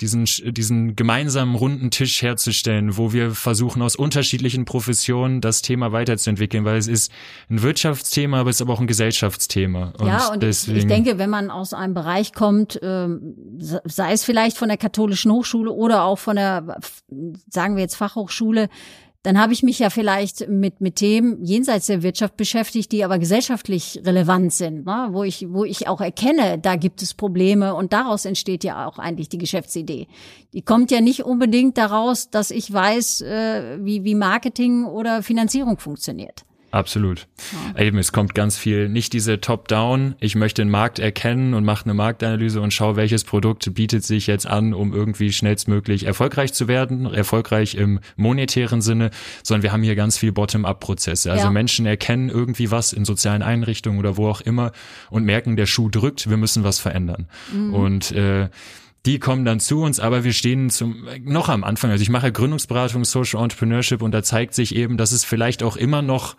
diesen, 0.00 0.24
diesen 0.24 0.96
gemeinsamen 0.96 1.54
runden 1.54 1.90
Tisch 1.90 2.22
herzustellen, 2.22 2.96
wo 2.96 3.12
wir 3.12 3.32
versuchen, 3.32 3.82
aus 3.82 3.96
unterschiedlichen 3.96 4.64
Professionen 4.64 5.40
das 5.40 5.62
Thema 5.62 5.92
weiterzuentwickeln, 5.92 6.64
weil 6.64 6.78
es 6.78 6.86
ist 6.86 7.12
ein 7.48 7.62
Wirtschaftsthema, 7.62 8.40
aber 8.40 8.50
es 8.50 8.56
ist 8.56 8.62
aber 8.62 8.72
auch 8.72 8.80
ein 8.80 8.86
Gesellschaftsthema. 8.86 9.92
Und 9.98 10.06
ja, 10.06 10.28
und 10.28 10.42
deswegen, 10.42 10.78
ich 10.78 10.86
denke, 10.86 11.18
wenn 11.18 11.30
man 11.30 11.50
aus 11.50 11.74
einem 11.74 11.94
Bereich 11.94 12.32
kommt, 12.32 12.78
ähm, 12.82 13.34
sei 13.58 14.12
es 14.12 14.24
vielleicht 14.24 14.56
von 14.56 14.68
der 14.68 14.78
katholischen 14.78 15.30
Hochschule 15.32 15.70
oder 15.70 16.04
auch 16.04 16.18
von 16.18 16.36
der, 16.36 16.78
sagen 17.48 17.76
wir 17.76 17.82
jetzt 17.82 17.96
Fachhochschule, 17.96 18.68
dann 19.22 19.38
habe 19.38 19.52
ich 19.52 19.62
mich 19.62 19.78
ja 19.78 19.90
vielleicht 19.90 20.48
mit, 20.48 20.80
mit 20.80 20.96
Themen 20.96 21.44
jenseits 21.44 21.86
der 21.86 22.02
Wirtschaft 22.02 22.36
beschäftigt, 22.36 22.90
die 22.90 23.04
aber 23.04 23.18
gesellschaftlich 23.18 24.00
relevant 24.04 24.52
sind, 24.52 24.86
ne? 24.86 25.08
wo, 25.10 25.24
ich, 25.24 25.46
wo 25.50 25.64
ich 25.64 25.88
auch 25.88 26.00
erkenne, 26.00 26.58
da 26.58 26.76
gibt 26.76 27.02
es 27.02 27.12
Probleme 27.12 27.74
und 27.74 27.92
daraus 27.92 28.24
entsteht 28.24 28.64
ja 28.64 28.86
auch 28.86 28.98
eigentlich 28.98 29.28
die 29.28 29.38
Geschäftsidee. 29.38 30.08
Die 30.54 30.62
kommt 30.62 30.90
ja 30.90 31.02
nicht 31.02 31.24
unbedingt 31.24 31.76
daraus, 31.76 32.30
dass 32.30 32.50
ich 32.50 32.72
weiß, 32.72 33.20
äh, 33.22 33.78
wie, 33.84 34.04
wie 34.04 34.14
Marketing 34.14 34.84
oder 34.84 35.22
Finanzierung 35.22 35.78
funktioniert. 35.78 36.44
Absolut. 36.70 37.26
Ja. 37.74 37.82
Eben, 37.82 37.98
es 37.98 38.12
kommt 38.12 38.34
ganz 38.34 38.56
viel, 38.56 38.88
nicht 38.88 39.12
diese 39.12 39.40
Top-Down, 39.40 40.14
ich 40.20 40.36
möchte 40.36 40.62
den 40.62 40.70
Markt 40.70 40.98
erkennen 40.98 41.54
und 41.54 41.64
mache 41.64 41.84
eine 41.84 41.94
Marktanalyse 41.94 42.60
und 42.60 42.72
schaue, 42.72 42.96
welches 42.96 43.24
Produkt 43.24 43.74
bietet 43.74 44.04
sich 44.04 44.26
jetzt 44.28 44.46
an, 44.46 44.72
um 44.72 44.92
irgendwie 44.92 45.32
schnellstmöglich 45.32 46.04
erfolgreich 46.04 46.52
zu 46.52 46.68
werden, 46.68 47.06
erfolgreich 47.06 47.74
im 47.74 48.00
monetären 48.16 48.82
Sinne, 48.82 49.10
sondern 49.42 49.62
wir 49.64 49.72
haben 49.72 49.82
hier 49.82 49.96
ganz 49.96 50.16
viel 50.16 50.32
Bottom-up-Prozesse. 50.32 51.32
Also 51.32 51.44
ja. 51.44 51.50
Menschen 51.50 51.86
erkennen 51.86 52.28
irgendwie 52.28 52.70
was 52.70 52.92
in 52.92 53.04
sozialen 53.04 53.42
Einrichtungen 53.42 53.98
oder 53.98 54.16
wo 54.16 54.28
auch 54.28 54.40
immer 54.40 54.72
und 55.10 55.24
merken, 55.24 55.56
der 55.56 55.66
Schuh 55.66 55.88
drückt, 55.88 56.30
wir 56.30 56.36
müssen 56.36 56.62
was 56.62 56.78
verändern. 56.78 57.26
Mhm. 57.52 57.74
Und 57.74 58.12
äh, 58.12 58.48
die 59.06 59.18
kommen 59.18 59.44
dann 59.44 59.60
zu 59.60 59.82
uns, 59.82 59.98
aber 59.98 60.24
wir 60.24 60.32
stehen 60.32 60.68
zum, 60.68 61.08
noch 61.22 61.48
am 61.48 61.64
Anfang. 61.64 61.90
Also 61.90 62.02
ich 62.02 62.10
mache 62.10 62.32
Gründungsberatung, 62.32 63.04
Social 63.04 63.42
Entrepreneurship 63.42 64.02
und 64.02 64.12
da 64.12 64.22
zeigt 64.22 64.54
sich 64.54 64.74
eben, 64.76 64.96
dass 64.98 65.12
es 65.12 65.24
vielleicht 65.24 65.62
auch 65.62 65.76
immer 65.76 66.02
noch 66.02 66.36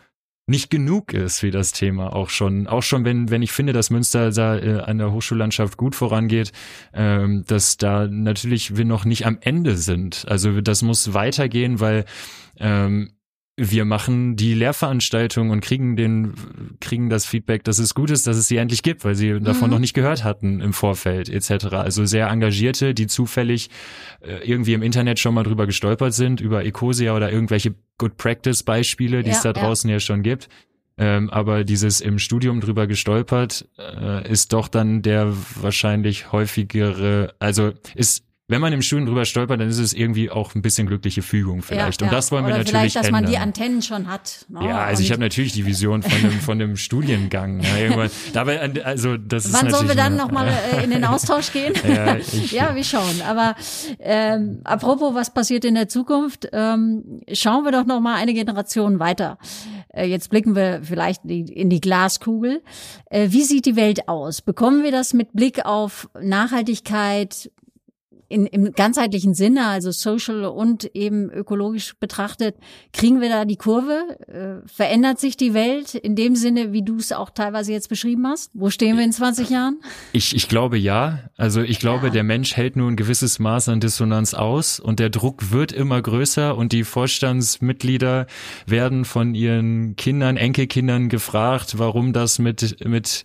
nicht 0.52 0.70
genug 0.70 1.14
ist, 1.14 1.41
wie 1.41 1.49
das 1.49 1.72
Thema 1.72 2.16
auch 2.16 2.30
schon, 2.30 2.68
auch 2.68 2.84
schon 2.84 3.04
wenn, 3.06 3.32
wenn 3.32 3.41
ich 3.41 3.52
finde, 3.52 3.74
dass 3.74 3.89
Münster 3.89 4.30
da 4.32 4.58
äh, 4.58 4.82
an 4.82 4.99
der 4.99 5.12
Hochschullandschaft 5.12 5.78
gut 5.78 5.95
vorangeht, 5.95 6.52
ähm, 6.93 7.43
dass 7.47 7.78
da 7.78 8.08
natürlich 8.08 8.78
wir 8.78 8.86
noch 8.86 9.06
nicht 9.06 9.26
am 9.26 9.39
Ende 9.41 9.76
sind. 9.76 10.26
Also 10.28 10.62
das 10.62 10.84
muss 10.84 11.16
weitergehen, 11.16 11.80
weil 11.80 12.06
ähm, 12.60 13.14
wir 13.58 13.86
machen 13.86 14.36
die 14.36 14.54
Lehrveranstaltung 14.54 15.49
und 15.49 15.62
kriegen 15.62 15.95
den, 15.95 16.34
kriegen 16.80 17.10
das 17.10 17.26
Feedback, 17.26 17.64
dass 17.64 17.80
es 17.80 17.93
gut 17.93 18.10
ist, 18.10 18.26
dass 18.26 18.38
es 18.38 18.47
sie 18.47 18.58
endlich 18.58 18.82
gibt, 18.82 19.04
weil 19.04 19.16
sie 19.16 19.39
davon 19.39 19.68
mhm. 19.68 19.74
noch 19.74 19.80
nicht 19.80 19.93
gehört 19.93 20.24
hatten 20.24 20.62
im 20.62 20.74
Vorfeld 20.74 21.30
etc. 21.30 21.66
Also 21.74 22.06
sehr 22.06 22.28
engagierte, 22.30 22.93
die 22.93 23.08
zufällig 23.08 23.70
äh, 24.22 24.38
irgendwie 24.47 24.74
im 24.74 24.82
Internet 24.82 25.20
schon 25.20 25.34
mal 25.34 25.43
drüber 25.43 25.68
gestolpert 25.68 26.14
sind, 26.14 26.39
über 26.39 26.64
Ecosia 26.66 27.16
oder 27.16 27.32
irgendwelche 27.32 27.76
Good 27.97 28.18
Practice 28.18 28.64
Beispiele, 28.64 29.22
die 29.22 29.30
ja, 29.30 29.36
es 29.36 29.41
da 29.41 29.54
draußen 29.54 29.89
ja, 29.89 29.97
ja 29.97 29.99
schon 29.99 30.24
gibt. 30.24 30.47
Ähm, 30.97 31.30
aber 31.30 31.64
dieses 31.64 32.02
im 32.02 32.20
Studium 32.20 32.62
drüber 32.62 32.88
gestolpert 32.88 33.68
äh, 33.78 34.30
ist 34.30 34.54
doch 34.54 34.68
dann 34.68 35.02
der 35.02 35.34
wahrscheinlich 35.56 36.32
häufigere, 36.32 37.34
also 37.39 37.72
ist 37.95 38.24
wenn 38.52 38.60
man 38.60 38.74
im 38.74 38.82
Studium 38.82 39.08
drüber 39.08 39.24
stolpert, 39.24 39.62
dann 39.62 39.70
ist 39.70 39.78
es 39.78 39.93
irgendwie 39.93 40.30
auch 40.30 40.56
ein 40.56 40.62
bisschen 40.62 40.86
glückliche 40.86 41.22
Fügung 41.22 41.62
vielleicht. 41.62 42.02
Ja, 42.02 42.08
und 42.08 42.14
das 42.14 42.34
wollen 42.34 42.43
wir 42.43 42.49
Oder 42.49 42.58
natürlich 42.58 42.72
vielleicht, 42.72 42.95
dass 42.97 43.08
ändern. 43.08 43.24
man 43.24 43.32
die 43.32 43.38
Antennen 43.38 43.82
schon 43.82 44.12
hat. 44.12 44.45
Ne? 44.49 44.68
Ja, 44.68 44.80
also 44.80 44.99
und 44.99 45.06
ich 45.06 45.12
habe 45.14 45.22
natürlich 45.22 45.54
die 45.54 45.66
Vision 45.66 46.04
von 46.04 46.22
dem, 46.22 46.39
von 46.41 46.60
dem 46.60 46.76
Studiengang. 46.76 47.62
Ja, 47.62 47.78
irgendwann. 47.78 48.10
Dabei, 48.34 48.84
also 48.84 49.16
das 49.16 49.54
Wann 49.54 49.70
sollen 49.70 49.88
wir 49.88 49.95
dann 49.95 50.18
nochmal 50.18 50.49
äh, 50.74 50.84
in 50.84 50.91
den 50.91 51.06
Austausch 51.06 51.54
gehen? 51.54 51.74
ja, 51.88 52.18
ich, 52.18 52.52
ja, 52.52 52.76
wir 52.76 52.84
schauen. 52.84 53.22
Aber 53.26 53.56
ähm, 53.99 54.60
apropos, 54.66 55.16
was 55.16 55.34
passiert 55.34 55.64
in 55.64 55.76
der 55.76 55.88
Zukunft? 55.88 56.49
Ähm, 56.52 57.22
schauen 57.32 57.64
wir 57.64 57.72
doch 57.72 57.86
nochmal 57.86 58.16
eine 58.16 58.34
Generation 58.34 58.99
weiter. 58.99 59.38
Äh, 59.93 60.08
jetzt 60.08 60.30
blicken 60.30 60.58
wir 60.58 60.82
vielleicht 60.84 61.24
in 61.24 61.70
die 61.70 61.80
Glaskugel. 61.80 62.62
Äh, 63.10 63.30
wie 63.32 63.43
sieht 63.43 63.66
die 63.66 63.78
Welt 63.78 64.10
aus? 64.10 64.41
Bekommen 64.41 64.84
wir 64.84 64.91
das 64.91 65.14
mit 65.14 65.32
Blick 65.32 65.66
auf 65.66 66.10
Nachhaltigkeit, 66.22 67.49
in, 68.32 68.46
im 68.48 68.72
ganzheitlichen 68.72 69.34
Sinne, 69.34 69.68
also 69.68 69.92
social 69.92 70.46
und 70.46 70.96
eben 70.96 71.30
ökologisch 71.30 71.94
betrachtet, 72.00 72.56
kriegen 72.94 73.22
wir 73.22 73.30
da 73.30 73.46
die 73.46 73.58
Kurve? 73.58 74.18
Äh, 74.28 74.68
verändert 74.68 75.20
sich 75.20 75.38
die 75.38 75.54
Welt 75.54 75.96
in 75.96 76.16
dem 76.16 76.36
Sinne, 76.36 76.72
wie 76.74 76.82
du 76.82 76.98
es 76.98 77.12
auch 77.12 77.30
teilweise 77.30 77.72
jetzt 77.72 77.90
beschrieben 77.90 78.26
hast? 78.28 78.52
Wo 78.54 78.70
stehen 78.70 78.98
wir 78.98 79.04
in 79.04 79.12
20 79.12 79.50
Jahren? 79.50 79.82
Ich, 80.14 80.36
ich 80.36 80.48
glaube 80.48 80.78
ja. 80.78 81.20
Also 81.38 81.62
ich 81.62 81.80
glaube, 81.80 82.08
ja. 82.08 82.14
der 82.14 82.24
Mensch 82.24 82.56
hält 82.56 82.76
nur 82.76 82.90
ein 82.90 82.96
gewisses 82.96 83.40
Maß 83.40 83.70
an 83.70 83.80
Dissonanz 83.80 84.34
aus 84.34 84.80
und 84.80 85.00
der 85.00 85.10
Druck 85.10 85.52
wird 85.52 85.72
immer 85.72 86.02
größer 86.02 86.58
und 86.58 86.72
die 86.72 86.84
Vorstandsmitglieder 86.84 88.28
werden 88.66 89.06
von 89.06 89.36
ihren 89.36 89.96
Kindern, 89.96 90.38
Enkelkindern 90.38 91.10
gefragt, 91.10 91.78
warum 91.78 92.14
das 92.14 92.40
mit, 92.40 92.86
mit 92.86 93.24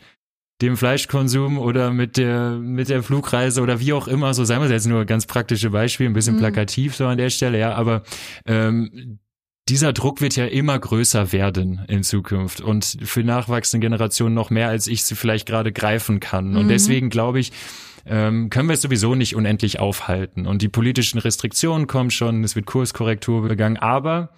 dem 0.63 0.77
Fleischkonsum 0.77 1.59
oder 1.59 1.91
mit 1.93 2.17
der 2.17 2.53
mit 2.53 2.89
der 2.89 3.03
Flugreise 3.03 3.61
oder 3.61 3.79
wie 3.81 3.93
auch 3.93 4.09
immer, 4.09 4.33
so 4.33 4.45
sagen 4.45 4.63
wir 4.63 4.71
jetzt 4.71 4.87
nur 4.87 5.05
ganz 5.05 5.27
praktische 5.27 5.71
Beispiele, 5.71 6.09
ein 6.09 6.15
bisschen 6.15 6.37
mhm. 6.37 6.41
plakativ 6.41 6.97
so 6.97 7.07
an 7.07 7.19
der 7.19 7.31
Stelle, 7.31 7.59
ja, 7.59 7.75
aber 7.75 8.03
ähm, 8.47 9.19
dieser 9.69 9.93
Druck 9.93 10.21
wird 10.21 10.37
ja 10.37 10.47
immer 10.47 10.79
größer 10.79 11.33
werden 11.33 11.85
in 11.89 12.05
Zukunft 12.05 12.61
und 12.61 12.99
für 13.03 13.25
nachwachsende 13.25 13.85
Generationen 13.85 14.35
noch 14.35 14.51
mehr, 14.51 14.69
als 14.69 14.87
ich 14.87 15.05
sie 15.05 15.17
vielleicht 15.17 15.47
gerade 15.47 15.73
greifen 15.73 16.21
kann. 16.21 16.57
Und 16.57 16.67
mhm. 16.67 16.69
deswegen 16.69 17.11
glaube 17.11 17.41
ich, 17.41 17.51
ähm, 18.07 18.49
können 18.49 18.69
wir 18.69 18.75
es 18.75 18.83
sowieso 18.83 19.17
nicht 19.17 19.35
unendlich 19.35 19.81
aufhalten. 19.81 20.47
Und 20.47 20.63
die 20.63 20.69
politischen 20.69 21.19
Restriktionen 21.19 21.89
kommen 21.89 22.11
schon, 22.11 22.45
es 22.45 22.55
wird 22.55 22.67
Kurskorrektur 22.67 23.43
begangen, 23.43 23.77
aber 23.77 24.31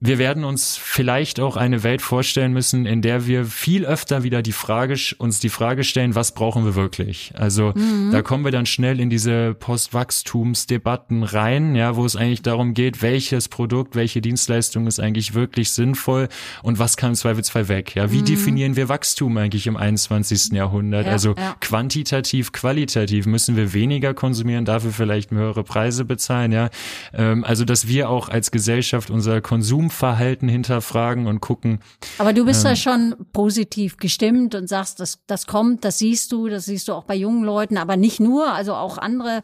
wir 0.00 0.18
werden 0.18 0.44
uns 0.44 0.76
vielleicht 0.76 1.40
auch 1.40 1.56
eine 1.56 1.82
Welt 1.82 2.02
vorstellen 2.02 2.52
müssen, 2.52 2.86
in 2.86 3.00
der 3.00 3.26
wir 3.26 3.44
viel 3.44 3.86
öfter 3.86 4.22
wieder 4.22 4.42
die 4.42 4.52
Frage, 4.52 4.94
uns 5.18 5.40
die 5.40 5.48
Frage 5.48 5.84
stellen, 5.84 6.14
was 6.14 6.32
brauchen 6.32 6.64
wir 6.64 6.74
wirklich? 6.74 7.32
Also 7.34 7.72
mhm. 7.74 8.10
da 8.12 8.22
kommen 8.22 8.44
wir 8.44 8.52
dann 8.52 8.66
schnell 8.66 9.00
in 9.00 9.08
diese 9.08 9.54
Postwachstumsdebatten 9.54 11.22
rein, 11.22 11.74
ja, 11.74 11.96
wo 11.96 12.04
es 12.04 12.16
eigentlich 12.16 12.42
darum 12.42 12.74
geht, 12.74 13.02
welches 13.02 13.48
Produkt, 13.48 13.96
welche 13.96 14.20
Dienstleistung 14.20 14.86
ist 14.86 15.00
eigentlich 15.00 15.34
wirklich 15.34 15.70
sinnvoll 15.70 16.28
und 16.62 16.78
was 16.78 16.96
kann 16.96 17.10
im 17.10 17.14
Zweifelsfall 17.14 17.68
weg? 17.68 17.94
Ja, 17.94 18.10
wie 18.10 18.20
mhm. 18.20 18.26
definieren 18.26 18.76
wir 18.76 18.88
Wachstum 18.88 19.36
eigentlich 19.36 19.66
im 19.66 19.76
21. 19.76 20.52
Jahrhundert? 20.52 21.06
Ja, 21.06 21.12
also 21.12 21.34
ja. 21.36 21.56
quantitativ, 21.60 22.52
qualitativ 22.52 23.26
müssen 23.26 23.56
wir 23.56 23.72
weniger 23.72 24.12
konsumieren, 24.12 24.64
dafür 24.64 24.92
vielleicht 24.92 25.30
höhere 25.30 25.64
Preise 25.64 26.04
bezahlen, 26.04 26.52
ja. 26.52 26.70
Ähm, 27.12 27.44
also 27.44 27.64
dass 27.64 27.88
wir 27.88 28.10
auch 28.10 28.28
als 28.28 28.50
Gesellschaft 28.50 29.10
unser 29.10 29.40
Konsum 29.40 29.83
Konsumverhalten 29.84 30.48
hinterfragen 30.48 31.26
und 31.26 31.40
gucken. 31.40 31.80
Aber 32.18 32.32
du 32.32 32.44
bist 32.44 32.64
ähm, 32.64 32.70
ja 32.70 32.76
schon 32.76 33.14
positiv 33.32 33.96
gestimmt 33.96 34.54
und 34.54 34.68
sagst, 34.68 35.00
das, 35.00 35.18
das 35.26 35.46
kommt, 35.46 35.84
das 35.84 35.98
siehst 35.98 36.32
du, 36.32 36.48
das 36.48 36.64
siehst 36.66 36.88
du 36.88 36.92
auch 36.92 37.04
bei 37.04 37.14
jungen 37.14 37.44
Leuten, 37.44 37.76
aber 37.76 37.96
nicht 37.96 38.20
nur, 38.20 38.52
also 38.52 38.74
auch 38.74 38.98
andere 38.98 39.42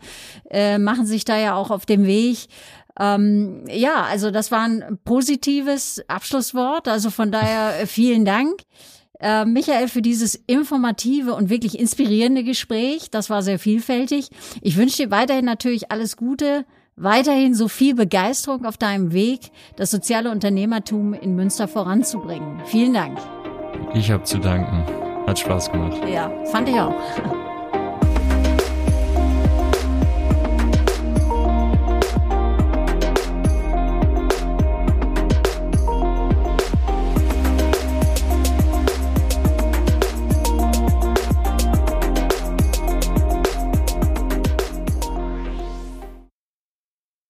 äh, 0.51 0.78
machen 0.78 1.07
sich 1.07 1.24
da 1.24 1.38
ja 1.38 1.55
auch 1.55 1.70
auf 1.70 1.86
dem 1.86 2.07
Weg. 2.07 2.47
Ähm, 2.99 3.64
ja, 3.68 4.03
also 4.05 4.30
das 4.30 4.51
war 4.51 4.62
ein 4.62 4.99
positives 5.05 6.03
Abschlusswort, 6.09 6.88
also 6.88 7.11
von 7.11 7.30
daher 7.30 7.80
äh, 7.80 7.86
vielen 7.86 8.24
Dank. 8.24 8.62
Äh, 9.20 9.45
Michael, 9.45 9.88
für 9.88 10.03
dieses 10.03 10.34
informative 10.47 11.34
und 11.34 11.51
wirklich 11.51 11.78
inspirierende 11.78 12.43
Gespräch. 12.43 13.11
Das 13.11 13.28
war 13.28 13.43
sehr 13.43 13.59
vielfältig. 13.59 14.30
Ich 14.62 14.78
wünsche 14.78 14.97
dir 15.03 15.11
weiterhin 15.11 15.45
natürlich 15.45 15.91
alles 15.91 16.16
Gute 16.16 16.64
weiterhin 17.01 17.55
so 17.55 17.68
viel 17.68 17.94
Begeisterung 17.94 18.66
auf 18.66 18.76
deinem 18.76 19.12
Weg, 19.12 19.51
das 19.76 19.90
soziale 19.90 20.30
Unternehmertum 20.30 21.14
in 21.14 21.34
Münster 21.34 21.66
voranzubringen. 21.66 22.61
Vielen 22.66 22.92
Dank. 22.92 23.18
Ich 23.94 24.11
habe 24.11 24.22
zu 24.24 24.38
danken. 24.38 24.84
Hat 25.26 25.38
Spaß 25.38 25.72
gemacht. 25.72 25.98
Ja, 26.09 26.30
fand 26.46 26.68
ich 26.68 26.74
auch. 26.74 26.94